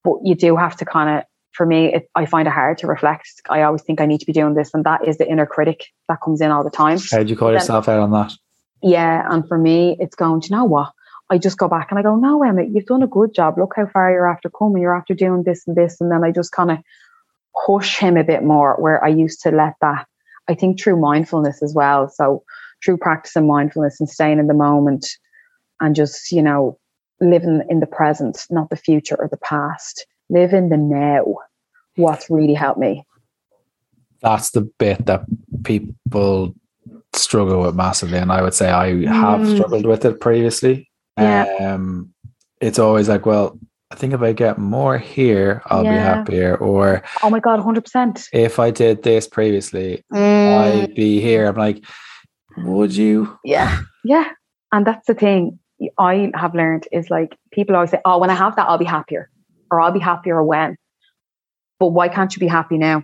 but 0.06 0.20
you 0.24 0.36
do 0.36 0.56
have 0.56 0.78
to 0.78 0.86
kind 0.86 1.18
of 1.18 1.24
for 1.52 1.66
me 1.66 1.94
it, 1.94 2.10
i 2.16 2.26
find 2.26 2.48
it 2.48 2.52
hard 2.52 2.78
to 2.78 2.88
reflect 2.88 3.42
i 3.50 3.64
always 3.64 3.82
think 3.82 4.00
i 4.00 4.06
need 4.06 4.20
to 4.20 4.26
be 4.26 4.34
doing 4.34 4.54
this 4.54 4.74
and 4.74 4.86
that 4.86 5.06
is 5.08 5.18
the 5.18 5.30
inner 5.30 5.46
critic 5.46 5.88
that 6.08 6.20
comes 6.24 6.40
in 6.40 6.52
all 6.52 6.64
the 6.64 6.70
time 6.70 7.00
how 7.12 7.24
do 7.24 7.30
you 7.30 7.36
call 7.36 7.50
then, 7.50 7.56
yourself 7.56 7.90
out 7.90 8.00
on 8.00 8.12
that 8.12 8.32
yeah 8.82 9.26
and 9.30 9.48
for 9.48 9.58
me 9.58 9.98
it's 10.00 10.16
going 10.16 10.40
to 10.40 10.50
you 10.50 10.56
know 10.56 10.66
what 10.66 10.92
I 11.30 11.38
just 11.40 11.58
go 11.58 11.68
back 11.68 11.88
and 11.90 11.98
I 11.98 12.04
go, 12.04 12.16
no, 12.16 12.44
Emma, 12.44 12.64
you've 12.64 12.86
done 12.86 13.02
a 13.02 13.08
good 13.08 13.34
job. 13.34 13.58
Look 13.58 13.74
how 13.76 13.88
far 13.88 14.12
you're 14.12 14.30
after 14.30 14.50
coming. 14.50 14.82
You're 14.82 14.96
after 14.96 15.16
doing 15.16 15.44
this 15.44 15.64
and 15.68 15.76
this. 15.76 16.00
And 16.00 16.12
then 16.12 16.24
I 16.24 16.32
just 16.32 16.52
kind 16.52 16.70
of 16.70 16.78
push 17.66 17.98
him 17.98 18.16
a 18.18 18.24
bit 18.24 18.44
more 18.44 18.76
where 18.76 19.04
I 19.04 19.08
used 19.08 19.42
to 19.42 19.52
let 19.52 19.74
that, 19.82 20.08
I 20.48 20.54
think 20.54 20.80
through 20.80 21.00
mindfulness 21.00 21.64
as 21.64 21.74
well. 21.74 22.10
So 22.10 22.44
through 22.84 22.98
practicing 22.98 23.48
mindfulness 23.48 24.00
and 24.00 24.08
staying 24.08 24.38
in 24.38 24.48
the 24.48 24.54
moment 24.54 25.08
and 25.80 25.96
just, 25.96 26.32
you 26.32 26.44
know, 26.44 26.78
living 27.22 27.64
in 27.70 27.80
the 27.80 27.88
present, 27.88 28.46
not 28.50 28.70
the 28.70 28.76
future 28.76 29.16
or 29.20 29.28
the 29.28 29.38
past. 29.38 30.06
Live 30.30 30.54
in 30.54 30.70
the 30.70 30.78
now. 30.78 31.36
What's 31.96 32.30
really 32.30 32.54
helped 32.54 32.80
me. 32.80 33.06
That's 34.22 34.52
the 34.52 34.62
bit 34.62 35.06
that 35.06 35.24
people 35.64 36.56
struggle 37.14 37.62
with 37.62 37.76
massively. 37.76 38.18
And 38.18 38.32
I 38.32 38.42
would 38.42 38.54
say 38.54 38.70
I 38.70 38.88
have 39.06 39.42
mm. 39.42 39.56
struggled 39.56 39.86
with 39.86 40.04
it 40.06 40.20
previously. 40.20 40.90
Yeah. 41.18 41.46
Um, 41.60 42.14
it's 42.60 42.80
always 42.80 43.08
like, 43.08 43.26
well, 43.26 43.60
I 43.92 43.96
think 43.96 44.14
if 44.14 44.22
I 44.22 44.34
get 44.34 44.58
more 44.58 44.98
here, 44.98 45.62
I'll 45.68 45.84
yeah. 45.84 45.92
be 45.92 45.98
happier. 45.98 46.58
Or 46.58 47.04
oh 47.24 47.30
my 47.30 47.40
god, 47.40 47.60
hundred 47.60 47.84
percent. 47.86 48.28
If 48.34 48.60
I 48.60 48.72
did 48.72 49.04
this 49.04 49.28
previously, 49.28 50.04
mm. 50.12 50.84
I'd 50.84 50.96
be 50.96 51.22
here. 51.22 51.48
I'm 51.48 51.56
like, 51.56 51.86
would 52.58 52.96
you? 52.96 53.38
Yeah, 53.44 53.80
yeah. 54.04 54.30
And 54.72 54.86
that's 54.86 55.06
the 55.08 55.14
thing 55.14 55.60
I 55.98 56.32
have 56.36 56.56
learned 56.56 56.88
is 56.92 57.10
like 57.10 57.38
people 57.52 57.76
always 57.76 57.92
say, 57.92 58.00
"Oh, 58.06 58.20
when 58.20 58.30
I 58.30 58.36
have 58.36 58.56
that, 58.56 58.68
I'll 58.68 58.78
be 58.78 58.86
happier," 58.86 59.30
or 59.70 59.82
"I'll 59.82 59.92
be 59.92 60.00
happier 60.00 60.42
when." 60.44 60.78
But 61.80 61.90
why 61.90 62.08
can't 62.08 62.34
you 62.34 62.40
be 62.40 62.48
happy 62.48 62.78
now? 62.78 63.04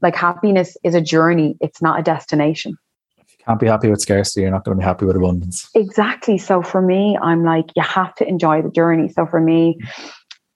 Like 0.00 0.14
happiness 0.14 0.76
is 0.84 0.94
a 0.94 1.00
journey; 1.00 1.56
it's 1.60 1.82
not 1.82 1.98
a 1.98 2.02
destination 2.02 2.76
you 3.18 3.44
can't 3.44 3.60
be 3.60 3.66
happy 3.66 3.90
with 3.90 4.00
scarcity, 4.00 4.42
you're 4.42 4.50
not 4.50 4.64
going 4.64 4.76
to 4.76 4.80
be 4.80 4.84
happy 4.84 5.04
with 5.04 5.16
abundance. 5.16 5.68
Exactly. 5.74 6.38
So 6.38 6.62
for 6.62 6.80
me, 6.80 7.18
I'm 7.20 7.44
like, 7.44 7.66
you 7.74 7.82
have 7.82 8.14
to 8.16 8.28
enjoy 8.28 8.62
the 8.62 8.70
journey. 8.70 9.08
So 9.08 9.26
for 9.26 9.40
me, 9.40 9.78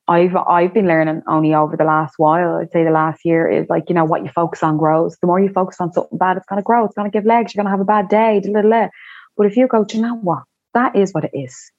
I've 0.09 0.35
I've 0.35 0.75
been 0.75 0.89
learning 0.89 1.23
only 1.29 1.55
over 1.55 1.77
the 1.77 1.85
last 1.85 2.15
while. 2.17 2.57
I'd 2.57 2.73
say 2.73 2.83
the 2.83 2.91
last 2.91 3.25
year 3.25 3.49
is 3.49 3.69
like, 3.69 3.85
you 3.89 3.95
know, 3.95 4.05
what 4.05 4.25
you 4.25 4.31
focus 4.35 4.63
on 4.63 4.77
grows. 4.77 5.17
The 5.21 5.27
more 5.27 5.39
you 5.39 5.51
focus 5.51 5.77
on 5.81 5.93
something 5.93 6.19
bad, 6.19 6.37
it's 6.37 6.47
gonna 6.47 6.63
grow, 6.63 6.85
it's 6.85 6.95
gonna 6.95 7.11
give 7.11 7.25
legs, 7.25 7.55
you're 7.55 7.63
gonna 7.63 7.73
have 7.73 7.81
a 7.81 7.85
bad 7.85 8.09
day, 8.09 8.41
blah, 8.43 8.53
blah, 8.53 8.63
blah. 8.63 8.89
But 9.37 9.47
if 9.47 9.57
you 9.57 9.69
go, 9.69 9.85
do 9.85 9.97
you 9.97 10.03
know 10.03 10.17
what? 10.17 10.43
That 10.75 10.97
is 10.97 11.12
what 11.12 11.25
it 11.25 11.33
is. 11.35 11.73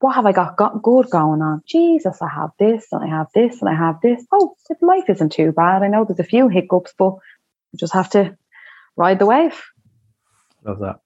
What 0.00 0.14
have 0.14 0.26
I 0.26 0.32
got, 0.32 0.56
got 0.56 0.82
good 0.82 1.10
going 1.10 1.42
on? 1.42 1.62
Jesus, 1.66 2.22
I 2.22 2.28
have 2.28 2.50
this 2.58 2.86
and 2.92 3.04
I 3.04 3.08
have 3.08 3.28
this 3.34 3.60
and 3.62 3.68
I 3.68 3.74
have 3.74 4.00
this. 4.02 4.24
Oh, 4.32 4.56
life 4.80 5.04
isn't 5.08 5.32
too 5.32 5.52
bad. 5.52 5.82
I 5.82 5.88
know 5.88 6.04
there's 6.04 6.20
a 6.20 6.24
few 6.24 6.48
hiccups, 6.48 6.94
but 6.98 7.14
just 7.76 7.94
have 7.94 8.10
to 8.10 8.36
ride 8.96 9.18
the 9.18 9.26
wave. 9.26 9.60
Love 10.64 10.80
that. 10.80 11.00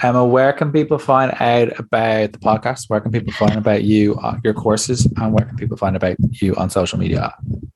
Emma, 0.00 0.24
where 0.24 0.52
can 0.52 0.72
people 0.72 0.98
find 0.98 1.32
out 1.38 1.78
about 1.78 2.32
the 2.32 2.38
podcast? 2.38 2.84
Where 2.88 3.00
can 3.00 3.12
people 3.12 3.32
find 3.32 3.56
about 3.56 3.84
you, 3.84 4.14
uh, 4.16 4.38
your 4.42 4.54
courses, 4.54 5.06
and 5.16 5.32
where 5.32 5.44
can 5.44 5.56
people 5.56 5.76
find 5.76 5.96
about 5.96 6.16
you 6.40 6.54
on 6.56 6.70
social 6.70 6.98
media? 6.98 7.34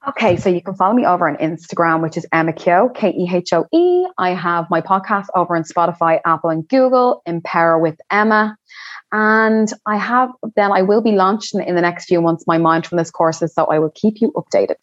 Okay, 0.09 0.37
so 0.37 0.49
you 0.49 0.63
can 0.63 0.75
follow 0.75 0.95
me 0.95 1.05
over 1.05 1.29
on 1.29 1.37
Instagram, 1.37 2.01
which 2.01 2.17
is 2.17 2.27
Emma 2.33 2.53
Kehoe, 2.53 2.89
K 2.95 3.11
E 3.11 3.29
H 3.31 3.53
O 3.53 3.67
E. 3.73 4.07
I 4.17 4.31
have 4.31 4.67
my 4.71 4.81
podcast 4.81 5.27
over 5.35 5.57
on 5.57 5.65
Spotify, 5.65 6.21
Apple, 6.25 6.51
and 6.51 6.67
Google, 6.69 7.23
Empower 7.27 7.79
with 7.79 7.97
Emma. 8.11 8.57
And 9.13 9.71
I 9.85 9.97
have, 9.97 10.31
then 10.57 10.73
I 10.73 10.83
will 10.83 11.03
be 11.03 11.13
launching 11.13 11.63
in 11.63 11.75
the 11.75 11.81
next 11.81 12.07
few 12.07 12.21
months 12.21 12.45
my 12.47 12.59
mindfulness 12.59 13.11
courses, 13.11 13.55
so 13.55 13.67
I 13.67 13.79
will 13.79 13.93
keep 13.95 14.21
you 14.21 14.33
updated. 14.33 14.83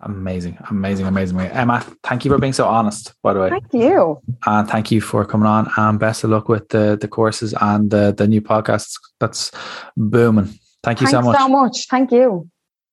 Amazing, 0.00 0.58
amazing, 0.68 1.06
amazing. 1.06 1.40
Emma, 1.40 1.80
thank 2.02 2.24
you 2.24 2.30
for 2.30 2.38
being 2.38 2.52
so 2.52 2.66
honest, 2.66 3.14
by 3.22 3.32
the 3.32 3.40
way. 3.40 3.48
Thank 3.48 3.72
you. 3.72 4.20
And 4.44 4.68
thank 4.68 4.90
you 4.90 5.00
for 5.00 5.24
coming 5.24 5.46
on 5.46 5.70
and 5.76 5.98
best 5.98 6.22
of 6.22 6.30
luck 6.30 6.50
with 6.50 6.68
the, 6.68 6.98
the 7.00 7.08
courses 7.08 7.54
and 7.60 7.90
the, 7.90 8.12
the 8.16 8.28
new 8.28 8.42
podcasts. 8.42 9.00
That's 9.20 9.50
booming. 9.96 10.58
Thank 10.82 11.00
you 11.00 11.06
Thanks 11.06 11.12
so 11.12 11.22
much. 11.22 11.38
so 11.38 11.48
much. 11.48 11.86
Thank 11.88 12.12
you. 12.12 12.48